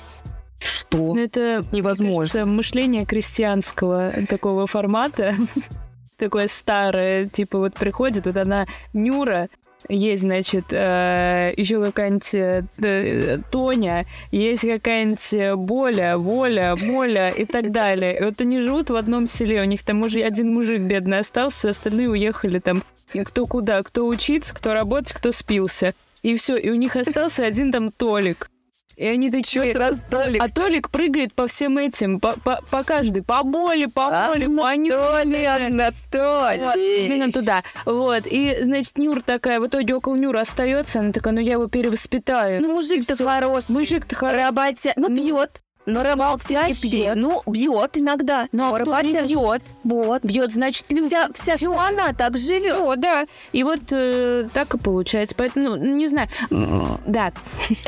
Что? 0.59 0.97
Ну, 0.97 1.17
это 1.17 1.63
невозможно. 1.71 2.19
Кажется, 2.19 2.45
мышление 2.45 3.05
крестьянского 3.05 4.11
такого 4.27 4.65
формата. 4.65 5.35
Такое 6.17 6.47
старое, 6.47 7.27
типа 7.27 7.59
вот 7.59 7.75
приходит, 7.75 8.25
вот 8.25 8.35
она 8.37 8.65
Нюра, 8.91 9.49
есть, 9.89 10.23
значит, 10.23 10.65
э, 10.71 11.53
еще 11.55 11.83
какая-нибудь 11.83 12.33
э, 12.33 13.39
Тоня, 13.51 14.05
есть 14.31 14.67
какая-нибудь 14.67 15.57
Боля, 15.57 16.17
Воля, 16.17 16.75
Моля 16.75 17.29
и 17.29 17.45
так 17.45 17.71
далее. 17.71 18.19
И 18.19 18.23
вот 18.23 18.41
они 18.41 18.59
живут 18.59 18.89
в 18.89 18.95
одном 18.95 19.27
селе, 19.27 19.61
у 19.61 19.65
них 19.65 19.83
там 19.83 20.01
уже 20.01 20.21
один 20.21 20.53
мужик 20.53 20.81
бедный 20.81 21.19
остался, 21.19 21.59
все 21.59 21.69
остальные 21.69 22.09
уехали 22.09 22.59
там 22.59 22.83
кто 23.25 23.45
куда, 23.45 23.81
кто 23.83 24.05
учиться, 24.05 24.53
кто 24.53 24.73
работать, 24.73 25.13
кто 25.13 25.31
спился. 25.31 25.93
И 26.23 26.35
все, 26.35 26.57
и 26.57 26.69
у 26.69 26.75
них 26.75 26.95
остался 26.95 27.45
один 27.45 27.71
там 27.71 27.91
Толик. 27.91 28.49
И 28.97 29.05
они 29.05 29.29
такие... 29.29 29.63
Что 29.63 29.73
сразу 29.73 30.03
Толик? 30.09 30.41
А 30.43 30.49
Толик 30.49 30.89
прыгает 30.89 31.35
по 31.35 31.45
всем 31.45 31.77
этим, 31.77 32.19
по, 32.19 32.33
по, 32.39 32.63
по 32.71 32.83
каждой, 32.83 33.21
по 33.21 33.43
боли, 33.43 33.85
по 33.85 34.09
боли, 34.09 34.47
по 34.47 34.69
Анатолий, 34.69 35.45
Анатолий. 35.45 37.05
Именно 37.05 37.31
туда. 37.31 37.63
Вот. 37.85 38.23
И, 38.25 38.57
значит, 38.63 38.97
Нюр 38.97 39.21
такая, 39.21 39.59
в 39.59 39.67
итоге 39.67 39.93
около 39.93 40.15
Нюра 40.15 40.41
остается, 40.41 40.99
она 40.99 41.11
такая, 41.11 41.35
ну 41.35 41.39
я 41.39 41.53
его 41.53 41.67
перевоспитаю. 41.67 42.59
Ну, 42.59 42.73
мужик-то 42.73 43.15
хороший. 43.15 43.71
Мужик-то 43.71 44.15
хороший. 44.15 44.43
Работя... 44.43 44.93
Ну, 44.95 45.15
пьет. 45.15 45.61
Но 45.87 46.03
работящий, 46.03 47.15
ну, 47.15 47.41
бьет 47.47 47.97
иногда. 47.97 48.49
Но 48.51 48.75
а 48.75 48.77
работящий 48.77 49.35
бьет. 49.35 49.61
Вот. 49.85 50.21
Бьет, 50.21 50.53
значит, 50.53 50.85
люди. 50.89 51.07
Вся, 51.07 51.29
вся 51.33 51.55
Всё. 51.55 51.79
она 51.79 52.11
так 52.11 52.37
живет. 52.37 52.75
Все, 52.75 52.95
да. 52.97 53.25
И 53.53 53.63
вот 53.63 53.79
э, 53.91 54.49
так 54.53 54.73
и 54.73 54.77
получается. 54.77 55.33
Поэтому, 55.37 55.77
ну, 55.77 55.95
не 55.95 56.09
знаю. 56.09 56.27
Да. 56.49 57.31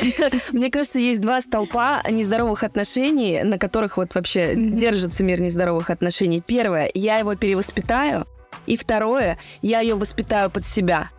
Мне 0.50 0.70
кажется, 0.70 0.98
есть 0.98 1.20
два 1.20 1.42
столпа 1.42 2.02
нездоровых 2.08 2.64
отношений, 2.64 3.42
на 3.42 3.58
которых 3.58 3.98
вот 3.98 4.14
вообще 4.14 4.54
держится 4.56 5.22
мир 5.22 5.42
нездоровых 5.42 5.90
отношений. 5.90 6.40
Первое, 6.40 6.90
я 6.94 7.18
его 7.18 7.34
перевоспитаю. 7.34 8.24
И 8.64 8.78
второе, 8.78 9.38
я 9.60 9.80
ее 9.80 9.94
воспитаю 9.94 10.50
под 10.50 10.64
себя. 10.64 11.10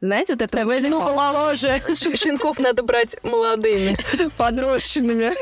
Знаете, 0.00 0.34
вот 0.34 0.42
это... 0.42 0.64
Ну, 0.64 1.00
моложе. 1.00 1.82
Щенков 2.14 2.60
надо 2.60 2.84
брать 2.84 3.16
молодыми. 3.24 3.98
Подрощенными. 4.36 5.32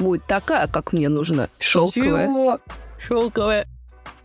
Будет 0.00 0.26
такая, 0.26 0.66
как 0.66 0.92
мне 0.92 1.08
нужно. 1.08 1.48
Шелковая. 1.58 2.58
Шелковая. 2.98 3.68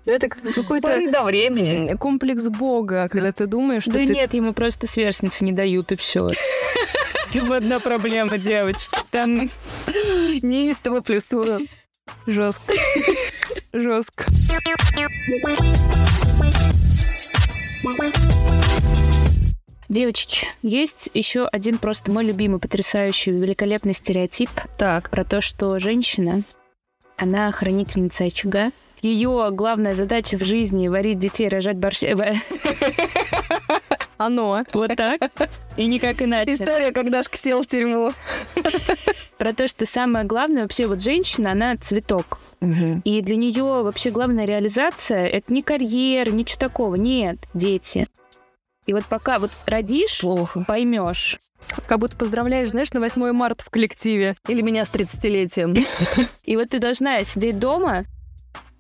Ну, 0.05 0.12
это 0.12 0.29
какой-то 0.29 1.12
до 1.12 1.24
времени. 1.24 1.96
комплекс 1.96 2.44
бога, 2.44 3.10
когда 3.10 3.32
ты 3.32 3.48
думаешь, 3.48 3.84
что 3.84 3.94
Да 3.94 4.05
ты... 4.05 4.13
нет, 4.13 4.34
ему 4.34 4.53
просто 4.53 4.88
сверстницы 4.88 5.44
не 5.44 5.51
дают, 5.51 5.91
и 5.91 5.96
все. 5.96 6.29
одна 7.51 7.79
проблема, 7.79 8.38
девочки. 8.38 8.98
Там 9.12 9.50
неистово 10.41 11.01
плюсую. 11.01 11.67
Жестко. 12.27 12.74
Жестко. 13.74 14.25
Девочки, 19.88 20.48
есть 20.63 21.10
еще 21.13 21.48
один 21.48 21.77
просто 21.77 22.12
мой 22.12 22.25
любимый, 22.25 22.60
потрясающий, 22.60 23.32
великолепный 23.32 23.94
стереотип. 23.94 24.50
Так. 24.77 25.12
Про 25.12 25.24
то, 25.24 25.42
что 25.42 25.77
женщина, 25.80 26.44
она 27.18 27.51
хранительница 27.51 28.25
очага. 28.25 28.72
Ее 29.01 29.50
главная 29.51 29.94
задача 29.94 30.38
в 30.38 30.44
жизни 30.44 30.88
варить 30.88 31.20
детей, 31.20 31.48
рожать 31.48 31.77
борщ. 31.77 32.04
Оно. 34.18 34.63
Вот 34.74 34.96
так. 34.96 35.50
И 35.77 35.86
никак 35.86 36.22
иначе. 36.22 36.56
История, 36.56 36.92
как 36.92 37.12
Дашка 37.12 37.38
сел 37.38 37.62
в 37.62 37.68
тюрьму. 37.68 38.12
Про 39.38 39.54
то, 39.54 39.68
что 39.68 39.86
самое 39.86 40.25
главное, 40.25 40.63
вообще 40.63 40.88
вот 40.88 41.01
женщина, 41.01 41.51
она 41.51 41.77
цветок. 41.77 42.39
И 43.04 43.22
для 43.22 43.36
нее 43.36 43.84
вообще 43.84 44.10
главная 44.10 44.46
реализация 44.46 45.27
это 45.27 45.54
не 45.54 45.62
карьера, 45.62 46.32
ничего 46.32 46.60
такого. 46.60 46.96
Нет, 46.96 47.38
дети. 47.54 48.08
И 48.86 48.94
вот 48.94 49.06
пока 49.06 49.39
вот 49.39 49.51
родишь, 49.65 50.20
Плохо. 50.22 50.63
поймешь. 50.68 51.39
Как 51.88 52.00
будто 52.00 52.15
поздравляешь, 52.15 52.70
знаешь, 52.70 52.94
на 52.94 53.00
8 53.00 53.32
марта 53.32 53.63
в 53.63 53.70
коллективе. 53.70 54.36
Или 54.48 54.62
меня 54.62 54.86
с 54.86 54.92
30-летием. 54.92 55.86
И 56.44 56.56
вот 56.56 56.70
ты 56.70 56.80
должна 56.80 57.24
сидеть 57.24 57.58
дома, 57.58 58.06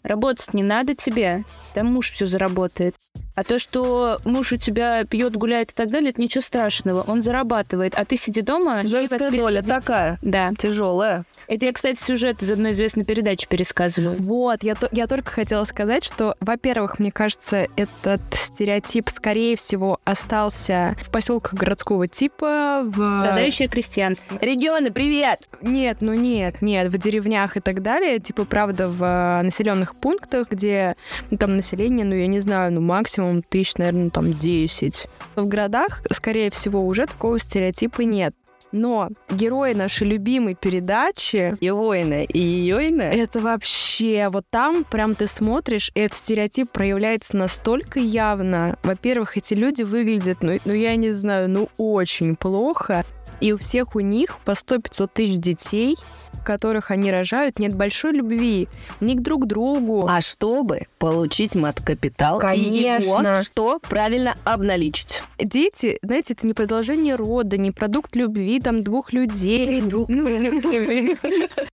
работать 0.03 0.53
не 0.53 0.63
надо 0.63 0.95
тебе, 0.95 1.43
там 1.73 1.87
муж 1.87 2.11
все 2.11 2.25
заработает. 2.25 2.95
А 3.35 3.43
то, 3.43 3.59
что 3.59 4.19
муж 4.23 4.53
у 4.53 4.57
тебя 4.57 5.03
пьет, 5.03 5.35
гуляет 5.35 5.71
и 5.71 5.73
так 5.73 5.89
далее, 5.89 6.11
это 6.11 6.21
ничего 6.21 6.41
страшного. 6.41 7.01
Он 7.01 7.21
зарабатывает, 7.21 7.93
а 7.95 8.05
ты 8.05 8.15
сиди 8.15 8.41
дома. 8.41 8.83
Женская 8.83 9.29
доля 9.29 9.61
детей. 9.61 9.73
такая. 9.73 10.19
Да. 10.21 10.53
Тяжелая. 10.57 11.25
Это 11.47 11.65
я, 11.65 11.73
кстати, 11.73 11.99
сюжет 11.99 12.41
из 12.41 12.49
одной 12.49 12.71
известной 12.71 13.03
передачи 13.03 13.47
пересказываю. 13.47 14.15
Вот, 14.19 14.63
я, 14.63 14.75
я 14.91 15.07
только 15.07 15.31
хотела 15.31 15.65
сказать, 15.65 16.03
что, 16.03 16.35
во-первых, 16.39 16.99
мне 16.99 17.11
кажется, 17.11 17.67
этот 17.75 18.21
стереотип, 18.31 19.09
скорее 19.09 19.55
всего, 19.55 19.99
остался 20.05 20.95
в 21.03 21.11
поселках 21.11 21.53
городского 21.53 22.07
типа, 22.07 22.83
в... 22.85 23.19
Страдающее 23.19 23.67
крестьянство. 23.67 24.37
Регионы, 24.41 24.91
привет! 24.91 25.41
Нет, 25.61 25.97
ну 25.99 26.13
нет, 26.13 26.61
нет, 26.61 26.91
в 26.91 26.97
деревнях 26.97 27.57
и 27.57 27.59
так 27.59 27.81
далее, 27.81 28.19
типа, 28.19 28.45
правда, 28.45 28.87
в 28.87 29.41
населенных 29.43 29.95
пунктах, 29.95 30.49
где 30.49 30.95
ну, 31.29 31.37
там 31.37 31.55
население, 31.55 32.05
ну, 32.05 32.15
я 32.15 32.27
не 32.27 32.39
знаю, 32.39 32.71
ну, 32.71 32.81
максимум 32.81 33.24
тысяч, 33.47 33.75
наверное, 33.77 34.09
там 34.09 34.33
10. 34.37 35.07
В 35.35 35.47
городах, 35.47 36.01
скорее 36.11 36.49
всего, 36.51 36.85
уже 36.85 37.05
такого 37.05 37.39
стереотипа 37.39 38.01
нет. 38.01 38.33
Но 38.71 39.09
герои 39.29 39.73
нашей 39.73 40.07
любимой 40.07 40.53
передачи 40.53 41.55
И 41.61 41.69
воины, 41.69 42.25
и 42.25 42.39
Йойны. 42.39 43.03
это 43.03 43.39
вообще, 43.39 44.27
вот 44.29 44.45
там 44.49 44.83
прям 44.83 45.15
ты 45.15 45.27
смотришь, 45.27 45.91
и 45.95 46.01
этот 46.01 46.17
стереотип 46.17 46.69
проявляется 46.71 47.37
настолько 47.37 47.99
явно. 47.99 48.77
Во-первых, 48.83 49.37
эти 49.37 49.53
люди 49.53 49.83
выглядят, 49.83 50.39
ну, 50.41 50.59
ну 50.65 50.73
я 50.73 50.95
не 50.97 51.11
знаю, 51.11 51.49
ну 51.49 51.69
очень 51.77 52.35
плохо. 52.35 53.05
И 53.39 53.53
у 53.53 53.57
всех 53.57 53.95
у 53.95 54.01
них 54.01 54.39
по 54.43 54.51
100-500 54.51 55.09
тысяч 55.13 55.37
детей, 55.37 55.95
которых 56.43 56.91
они 56.91 57.11
рожают, 57.11 57.59
нет 57.59 57.75
большой 57.75 58.13
любви 58.13 58.67
ни 58.99 59.13
к 59.15 59.21
друг 59.21 59.45
другу. 59.47 60.07
А 60.09 60.21
чтобы 60.21 60.81
получить 60.99 61.55
мат-капитал, 61.55 62.39
Конечно. 62.39 63.29
его 63.29 63.43
что 63.43 63.79
правильно 63.79 64.35
обналичить? 64.43 65.21
Дети, 65.39 65.97
знаете, 66.01 66.33
это 66.33 66.47
не 66.47 66.53
продолжение 66.53 67.15
рода, 67.15 67.57
не 67.57 67.71
продукт 67.71 68.15
любви 68.15 68.59
там 68.59 68.83
двух 68.83 69.13
людей. 69.13 69.81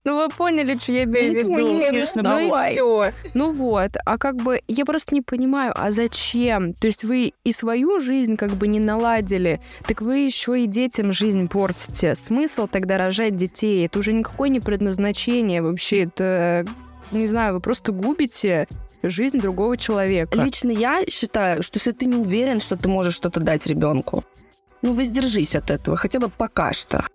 Ну, 0.05 0.17
вы 0.17 0.29
поняли, 0.29 0.77
что 0.77 0.91
я 0.91 1.03
имею 1.03 1.31
в 1.31 1.35
виду. 1.35 1.53
Конечно, 1.85 2.21
Ну 2.23 2.39
и 2.39 2.45
давай. 2.47 2.71
все. 2.71 3.11
Ну 3.33 3.51
вот. 3.53 3.91
А 4.05 4.17
как 4.17 4.35
бы 4.37 4.61
я 4.67 4.85
просто 4.85 5.15
не 5.15 5.21
понимаю, 5.21 5.73
а 5.75 5.91
зачем? 5.91 6.73
То 6.73 6.87
есть 6.87 7.03
вы 7.03 7.33
и 7.43 7.51
свою 7.51 7.99
жизнь 7.99 8.35
как 8.35 8.51
бы 8.51 8.67
не 8.67 8.79
наладили, 8.79 9.61
так 9.87 10.01
вы 10.01 10.19
еще 10.19 10.61
и 10.61 10.67
детям 10.67 11.13
жизнь 11.13 11.47
портите. 11.47 12.15
Смысл 12.15 12.67
тогда 12.67 12.97
рожать 12.97 13.35
детей? 13.35 13.85
Это 13.85 13.99
уже 13.99 14.13
никакое 14.13 14.49
не 14.53 14.59
предназначение 14.59 15.61
вообще. 15.61 16.03
Это, 16.03 16.65
не 17.11 17.27
знаю, 17.27 17.55
вы 17.55 17.59
просто 17.59 17.91
губите 17.91 18.67
жизнь 19.03 19.39
другого 19.39 19.75
человека. 19.77 20.41
Лично 20.41 20.71
я 20.71 21.03
считаю, 21.09 21.61
что 21.63 21.77
если 21.77 21.91
ты 21.91 22.05
не 22.05 22.15
уверен, 22.15 22.59
что 22.59 22.77
ты 22.77 22.87
можешь 22.87 23.15
что-то 23.15 23.39
дать 23.39 23.67
ребенку, 23.67 24.23
ну 24.81 24.93
воздержись 24.93 25.55
от 25.55 25.71
этого, 25.71 25.97
хотя 25.97 26.19
бы 26.19 26.29
пока 26.29 26.73
что. 26.73 27.05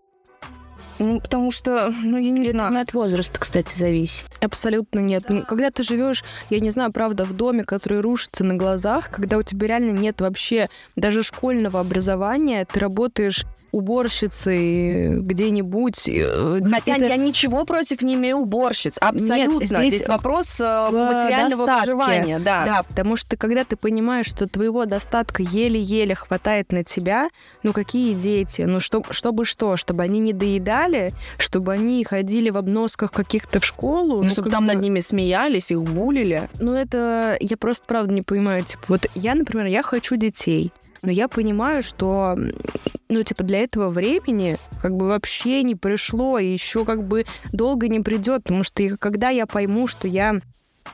Ну, 0.99 1.21
потому 1.21 1.53
что, 1.53 1.95
ну, 2.03 2.19
я 2.19 2.31
не 2.31 2.51
знаю. 2.51 2.73
Ну, 2.73 2.81
от 2.81 2.93
возраста, 2.93 3.39
кстати, 3.39 3.79
зависит. 3.79 4.27
Абсолютно 4.41 4.99
нет. 4.99 5.25
Ну, 5.29 5.45
Когда 5.45 5.71
ты 5.71 5.85
живешь, 5.85 6.25
я 6.51 6.59
не 6.59 6.71
знаю, 6.71 6.93
правда, 6.93 7.25
в 7.25 7.35
доме, 7.35 7.65
который 7.65 8.01
рушится 8.01 8.45
на 8.45 8.55
глазах, 8.55 9.11
когда 9.11 9.39
у 9.39 9.43
тебя 9.43 9.69
реально 9.69 9.93
нет 9.93 10.21
вообще 10.21 10.67
даже 10.97 11.23
школьного 11.23 11.79
образования, 11.79 12.65
ты 12.65 12.81
работаешь 12.81 13.45
уборщицей 13.73 15.21
где-нибудь. 15.21 16.09
э, 16.09 16.61
Хотя 16.71 16.97
это- 16.97 17.07
я 17.07 17.17
ничего 17.17 17.65
против 17.65 18.03
не 18.03 18.15
имею 18.15 18.39
уборщиц. 18.39 18.97
Абсолютно. 19.01 19.65
здесь 19.67 19.95
здесь, 19.95 20.09
вопрос 20.09 20.61
э, 20.61 20.65
в 20.65 20.93
материального 20.93 21.67
достатке. 21.67 21.93
выживания. 21.95 22.39
Да. 22.39 22.65
Да, 22.65 22.83
потому 22.83 23.17
что 23.17 23.37
когда 23.37 23.65
ты 23.65 23.77
понимаешь, 23.77 24.27
что 24.27 24.47
твоего 24.49 24.85
достатка 24.87 25.43
еле-еле 25.43 26.15
хватает 26.15 26.73
на 26.73 26.85
тебя, 26.85 27.29
ну 27.63 27.73
какие 27.73 28.15
дети? 28.15 28.63
Ну 28.63 28.81
что, 28.81 29.03
чтобы 29.11 29.45
что? 29.45 29.77
Чтобы 29.77 30.03
они 30.03 30.19
не 30.19 30.33
доедали? 30.33 31.13
Чтобы 31.39 31.73
они 31.73 32.03
ходили 32.05 32.51
в 32.51 32.57
обносках 32.57 33.13
каких-то 33.13 33.61
в 33.61 33.65
школу? 33.65 34.19
Ну, 34.19 34.23
Ну, 34.25 34.29
чтобы 34.31 34.51
там 34.51 34.67
бы- 34.67 34.75
над 34.75 34.83
ними 34.83 35.01
смеялись, 35.01 35.71
их 35.71 35.83
булили. 35.83 36.49
Ну, 36.61 36.73
это 36.73 37.37
я 37.41 37.57
просто 37.57 37.85
правда 37.87 38.13
не 38.13 38.23
понимаю. 38.23 38.65
Типа, 38.65 38.83
вот 38.89 39.07
я, 39.15 39.35
например, 39.35 39.67
я 39.67 39.83
хочу 39.83 40.17
детей, 40.17 40.73
но 41.03 41.11
я 41.11 41.29
понимаю, 41.29 41.83
что 41.83 42.37
ну, 43.09 43.23
типа, 43.23 43.43
для 43.43 43.61
этого 43.61 43.89
времени 43.89 44.59
как 44.83 44.95
бы 44.95 45.09
вообще 45.09 45.63
не 45.63 45.75
пришло, 45.75 46.39
и 46.39 46.53
еще 46.53 46.85
как 46.85 47.07
бы 47.07 47.25
долго 47.53 47.89
не 47.89 48.01
придет, 48.01 48.45
потому 48.45 48.65
что 48.65 48.97
когда 48.99 49.31
я 49.31 49.47
пойму, 49.47 49.87
что 49.87 50.07
я 50.07 50.41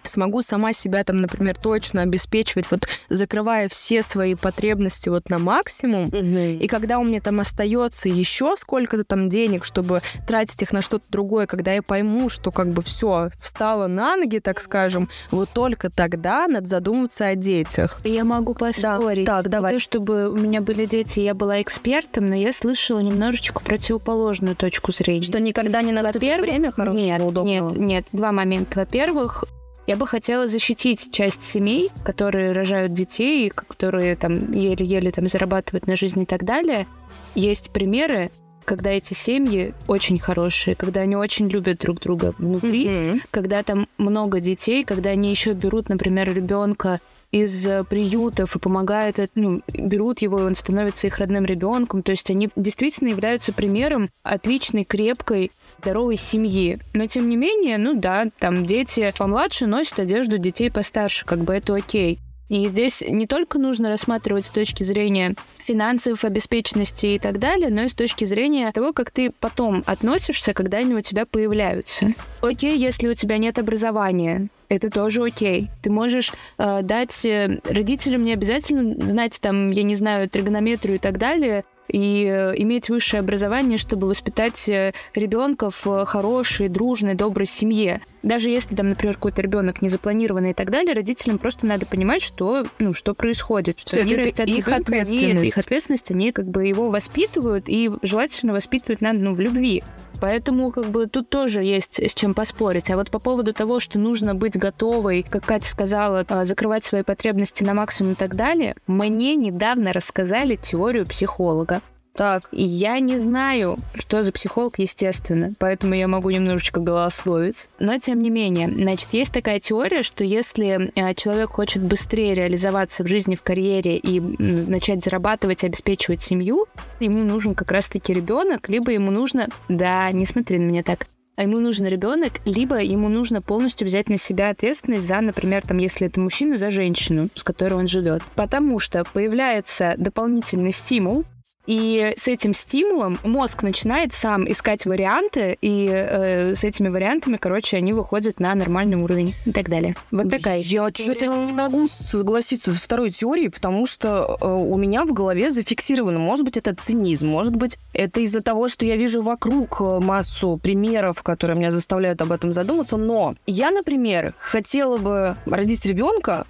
смогу 0.02 0.42
сама 0.42 0.72
себя 0.72 1.04
там, 1.04 1.20
например, 1.20 1.56
точно 1.56 2.02
обеспечивать, 2.02 2.70
вот 2.70 2.88
закрывая 3.08 3.68
все 3.68 4.02
свои 4.02 4.34
потребности 4.34 5.08
вот 5.08 5.30
на 5.30 5.38
максимум, 5.38 6.08
и 6.08 6.66
когда 6.66 6.98
у 6.98 7.04
меня 7.04 7.20
там 7.20 7.40
остается 7.40 8.08
еще 8.08 8.56
сколько-то 8.56 9.04
там 9.04 9.28
денег, 9.28 9.64
чтобы 9.64 10.02
тратить 10.26 10.60
их 10.62 10.72
на 10.72 10.82
что-то 10.82 11.04
другое, 11.08 11.46
когда 11.46 11.72
я 11.72 11.82
пойму, 11.82 12.28
что 12.28 12.50
как 12.50 12.68
бы 12.70 12.82
все 12.82 13.30
встала 13.40 13.86
на 13.86 14.16
ноги, 14.16 14.38
так 14.38 14.60
скажем, 14.60 15.08
вот 15.30 15.50
только 15.50 15.90
тогда 15.90 16.46
надо 16.48 16.66
задуматься 16.66 17.26
о 17.26 17.34
детях. 17.34 18.00
Я 18.04 18.24
могу 18.24 18.54
поспорить. 18.54 19.26
так, 19.26 19.48
давай. 19.48 19.74
То, 19.74 19.80
чтобы 19.80 20.28
у 20.30 20.36
меня 20.36 20.60
были 20.60 20.86
дети, 20.86 21.20
я 21.20 21.34
была 21.34 21.62
экспертом, 21.62 22.26
но 22.26 22.34
я 22.34 22.52
слышала 22.52 23.00
немножечко 23.00 23.62
противоположную 23.62 24.56
точку 24.56 24.92
зрения. 24.92 25.22
Что 25.22 25.40
никогда 25.40 25.82
не 25.82 25.92
наступит 25.92 26.40
время 26.40 26.72
хорошего, 26.72 26.98
нет, 26.98 27.22
удобного. 27.22 27.70
нет, 27.70 27.78
нет, 27.78 28.06
два 28.12 28.32
момента. 28.32 28.80
Во-первых, 28.80 29.44
я 29.86 29.96
бы 29.96 30.06
хотела 30.06 30.46
защитить 30.48 31.12
часть 31.12 31.42
семей, 31.42 31.90
которые 32.04 32.52
рожают 32.52 32.92
детей, 32.94 33.50
которые 33.50 34.16
там 34.16 34.52
еле-еле 34.52 35.10
там 35.10 35.28
зарабатывают 35.28 35.86
на 35.86 35.96
жизнь 35.96 36.22
и 36.22 36.26
так 36.26 36.44
далее. 36.44 36.86
Есть 37.34 37.70
примеры, 37.70 38.30
когда 38.64 38.90
эти 38.90 39.12
семьи 39.12 39.74
очень 39.88 40.18
хорошие, 40.18 40.74
когда 40.74 41.00
они 41.02 41.16
очень 41.16 41.48
любят 41.48 41.78
друг 41.80 42.00
друга 42.00 42.34
внутри, 42.38 42.88
Мгм. 42.88 43.20
когда 43.30 43.62
там 43.62 43.88
много 43.98 44.40
детей, 44.40 44.84
когда 44.84 45.10
они 45.10 45.30
еще 45.30 45.52
берут, 45.52 45.88
например, 45.90 46.32
ребенка 46.32 46.98
из 47.30 47.66
э, 47.66 47.82
приютов 47.84 48.54
и 48.54 48.60
помогают, 48.60 49.18
ну, 49.34 49.60
берут 49.72 50.22
его, 50.22 50.38
и 50.38 50.42
он 50.44 50.54
становится 50.54 51.08
их 51.08 51.18
родным 51.18 51.44
ребенком. 51.44 52.02
То 52.02 52.12
есть 52.12 52.30
они 52.30 52.48
действительно 52.54 53.08
являются 53.08 53.52
примером 53.52 54.08
отличной, 54.22 54.84
крепкой, 54.84 55.50
здоровой 55.84 56.16
семьи. 56.16 56.78
Но 56.94 57.06
тем 57.06 57.28
не 57.28 57.36
менее, 57.36 57.76
ну 57.76 57.92
да, 57.94 58.26
там 58.38 58.64
дети 58.64 59.12
помладше 59.18 59.66
носят 59.66 59.98
одежду 59.98 60.38
детей 60.38 60.70
постарше, 60.70 61.26
как 61.26 61.40
бы 61.40 61.52
это 61.52 61.74
окей. 61.74 62.18
И 62.48 62.66
здесь 62.66 63.02
не 63.06 63.26
только 63.26 63.58
нужно 63.58 63.88
рассматривать 63.90 64.46
с 64.46 64.50
точки 64.50 64.82
зрения 64.82 65.34
финансов, 65.58 66.24
обеспеченности 66.24 67.06
и 67.06 67.18
так 67.18 67.38
далее, 67.38 67.70
но 67.70 67.82
и 67.82 67.88
с 67.88 67.92
точки 67.92 68.24
зрения 68.24 68.70
того, 68.72 68.92
как 68.92 69.10
ты 69.10 69.30
потом 69.40 69.82
относишься, 69.86 70.54
когда 70.54 70.78
они 70.78 70.94
у 70.94 71.00
тебя 71.00 71.26
появляются. 71.26 72.12
Окей, 72.40 72.78
если 72.78 73.08
у 73.08 73.14
тебя 73.14 73.38
нет 73.38 73.58
образования, 73.58 74.48
это 74.68 74.90
тоже 74.90 75.22
окей. 75.22 75.70
Ты 75.82 75.90
можешь 75.90 76.32
э, 76.58 76.80
дать 76.82 77.24
э, 77.24 77.60
родителям 77.64 78.24
не 78.24 78.32
обязательно 78.32 78.94
знать 79.06 79.38
там, 79.40 79.68
я 79.68 79.82
не 79.82 79.94
знаю, 79.94 80.28
тригонометрию 80.28 80.96
и 80.96 81.00
так 81.00 81.18
далее, 81.18 81.64
и 81.88 82.24
э, 82.30 82.54
иметь 82.56 82.88
высшее 82.88 83.20
образование, 83.20 83.78
чтобы 83.78 84.06
воспитать 84.06 84.68
ребенка 85.14 85.70
в 85.70 86.04
хорошей, 86.06 86.68
дружной, 86.68 87.14
доброй 87.14 87.46
семье. 87.46 88.00
Даже 88.22 88.48
если 88.50 88.74
там, 88.74 88.88
например, 88.88 89.14
какой-то 89.14 89.42
ребенок 89.42 89.82
не 89.82 89.88
запланированный 89.88 90.50
и 90.50 90.54
так 90.54 90.70
далее, 90.70 90.94
родителям 90.94 91.38
просто 91.38 91.66
надо 91.66 91.86
понимать, 91.86 92.22
что, 92.22 92.66
ну, 92.78 92.94
что 92.94 93.14
происходит, 93.14 93.78
что 93.80 93.90
Всё, 93.90 94.00
они 94.00 94.16
растят 94.16 94.48
их 94.48 94.66
они- 94.66 94.76
это 94.76 94.82
ответственность. 94.82 95.48
их 95.50 95.58
ответственность, 95.58 96.10
они 96.10 96.32
как 96.32 96.46
бы 96.46 96.64
его 96.66 96.90
воспитывают, 96.90 97.64
и 97.68 97.90
желательно 98.02 98.52
воспитывать 98.52 99.00
надо, 99.00 99.18
ну, 99.18 99.34
в 99.34 99.40
любви. 99.40 99.82
Поэтому 100.20 100.70
как 100.70 100.86
бы 100.86 101.06
тут 101.06 101.28
тоже 101.28 101.62
есть 101.62 102.00
с 102.00 102.14
чем 102.14 102.34
поспорить. 102.34 102.90
А 102.90 102.96
вот 102.96 103.10
по 103.10 103.18
поводу 103.18 103.52
того, 103.52 103.80
что 103.80 103.98
нужно 103.98 104.34
быть 104.34 104.56
готовой, 104.56 105.22
как 105.28 105.44
Катя 105.44 105.68
сказала, 105.68 106.24
а, 106.28 106.44
закрывать 106.44 106.84
свои 106.84 107.02
потребности 107.02 107.64
на 107.64 107.74
максимум 107.74 108.12
и 108.12 108.16
так 108.16 108.36
далее, 108.36 108.76
мне 108.86 109.36
недавно 109.36 109.92
рассказали 109.92 110.56
теорию 110.56 111.06
психолога. 111.06 111.82
Так, 112.16 112.48
я 112.52 113.00
не 113.00 113.18
знаю, 113.18 113.76
что 113.94 114.22
за 114.22 114.30
психолог, 114.30 114.78
естественно, 114.78 115.52
поэтому 115.58 115.94
я 115.94 116.06
могу 116.06 116.30
немножечко 116.30 116.78
голословить. 116.78 117.68
Но 117.80 117.98
тем 117.98 118.22
не 118.22 118.30
менее, 118.30 118.70
значит, 118.70 119.12
есть 119.14 119.32
такая 119.32 119.58
теория, 119.58 120.04
что 120.04 120.22
если 120.22 120.92
э, 120.94 121.14
человек 121.14 121.50
хочет 121.50 121.82
быстрее 121.82 122.34
реализоваться 122.34 123.02
в 123.02 123.08
жизни, 123.08 123.34
в 123.34 123.42
карьере 123.42 123.96
и 123.98 124.20
начать 124.20 125.02
зарабатывать 125.02 125.64
обеспечивать 125.64 126.22
семью, 126.22 126.66
ему 127.00 127.24
нужен 127.24 127.56
как 127.56 127.72
раз-таки 127.72 128.14
ребенок, 128.14 128.68
либо 128.68 128.92
ему 128.92 129.10
нужно, 129.10 129.48
да, 129.68 130.12
не 130.12 130.24
смотри 130.24 130.58
на 130.58 130.66
меня 130.66 130.84
так, 130.84 131.08
а 131.36 131.42
ему 131.42 131.58
нужен 131.58 131.86
ребенок, 131.86 132.34
либо 132.44 132.80
ему 132.80 133.08
нужно 133.08 133.42
полностью 133.42 133.88
взять 133.88 134.08
на 134.08 134.18
себя 134.18 134.50
ответственность 134.50 135.08
за, 135.08 135.20
например, 135.20 135.62
там, 135.66 135.78
если 135.78 136.06
это 136.06 136.20
мужчина, 136.20 136.58
за 136.58 136.70
женщину, 136.70 137.28
с 137.34 137.42
которой 137.42 137.74
он 137.74 137.88
живет. 137.88 138.22
Потому 138.36 138.78
что 138.78 139.04
появляется 139.04 139.94
дополнительный 139.98 140.70
стимул, 140.70 141.24
и 141.66 142.14
с 142.16 142.28
этим 142.28 142.54
стимулом 142.54 143.18
мозг 143.24 143.62
начинает 143.62 144.12
сам 144.12 144.50
искать 144.50 144.86
варианты, 144.86 145.56
и 145.60 145.88
э, 145.90 146.54
с 146.54 146.64
этими 146.64 146.88
вариантами, 146.88 147.36
короче, 147.36 147.76
они 147.76 147.92
выходят 147.92 148.40
на 148.40 148.54
нормальный 148.54 148.96
уровень 148.96 149.34
и 149.46 149.52
так 149.52 149.68
далее. 149.68 149.96
Вот 150.10 150.30
такая. 150.30 150.60
Я 150.60 150.88
что-то 150.92 151.26
не 151.26 151.52
могу 151.52 151.88
согласиться 151.88 152.72
со 152.72 152.80
второй 152.80 153.10
теорией, 153.10 153.48
потому 153.48 153.86
что 153.86 154.36
э, 154.40 154.46
у 154.46 154.76
меня 154.76 155.04
в 155.04 155.12
голове 155.12 155.50
зафиксировано, 155.50 156.18
может 156.18 156.44
быть, 156.44 156.56
это 156.56 156.74
цинизм, 156.74 157.28
может 157.28 157.56
быть, 157.56 157.78
это 157.92 158.20
из-за 158.20 158.42
того, 158.42 158.68
что 158.68 158.84
я 158.84 158.96
вижу 158.96 159.22
вокруг 159.22 159.80
э, 159.80 160.00
массу 160.00 160.58
примеров, 160.62 161.22
которые 161.22 161.56
меня 161.56 161.70
заставляют 161.70 162.20
об 162.20 162.32
этом 162.32 162.52
задуматься, 162.52 162.96
но 162.96 163.34
я, 163.46 163.70
например, 163.70 164.34
хотела 164.38 164.98
бы 164.98 165.36
родить 165.46 165.84
ребенка, 165.86 166.46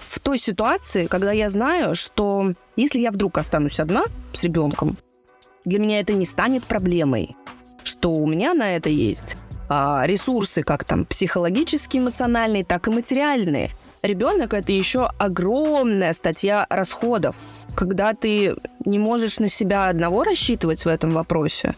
в 0.00 0.18
той 0.18 0.38
ситуации, 0.38 1.06
когда 1.06 1.32
я 1.32 1.48
знаю, 1.48 1.94
что 1.94 2.54
если 2.76 2.98
я 2.98 3.12
вдруг 3.12 3.38
останусь 3.38 3.80
одна 3.80 4.04
с 4.32 4.42
ребенком, 4.42 4.96
для 5.64 5.78
меня 5.78 6.00
это 6.00 6.12
не 6.12 6.24
станет 6.24 6.64
проблемой, 6.64 7.36
что 7.84 8.12
у 8.12 8.26
меня 8.26 8.54
на 8.54 8.76
это 8.76 8.88
есть 8.88 9.36
а, 9.68 10.02
ресурсы, 10.06 10.62
как 10.62 10.84
там 10.84 11.04
психологические, 11.04 12.02
эмоциональные, 12.02 12.64
так 12.64 12.88
и 12.88 12.90
материальные. 12.90 13.70
Ребенок 14.02 14.54
это 14.54 14.72
еще 14.72 15.10
огромная 15.18 16.14
статья 16.14 16.66
расходов, 16.70 17.36
когда 17.76 18.14
ты 18.14 18.56
не 18.84 18.98
можешь 18.98 19.38
на 19.38 19.48
себя 19.48 19.88
одного 19.88 20.24
рассчитывать 20.24 20.84
в 20.84 20.88
этом 20.88 21.12
вопросе. 21.12 21.76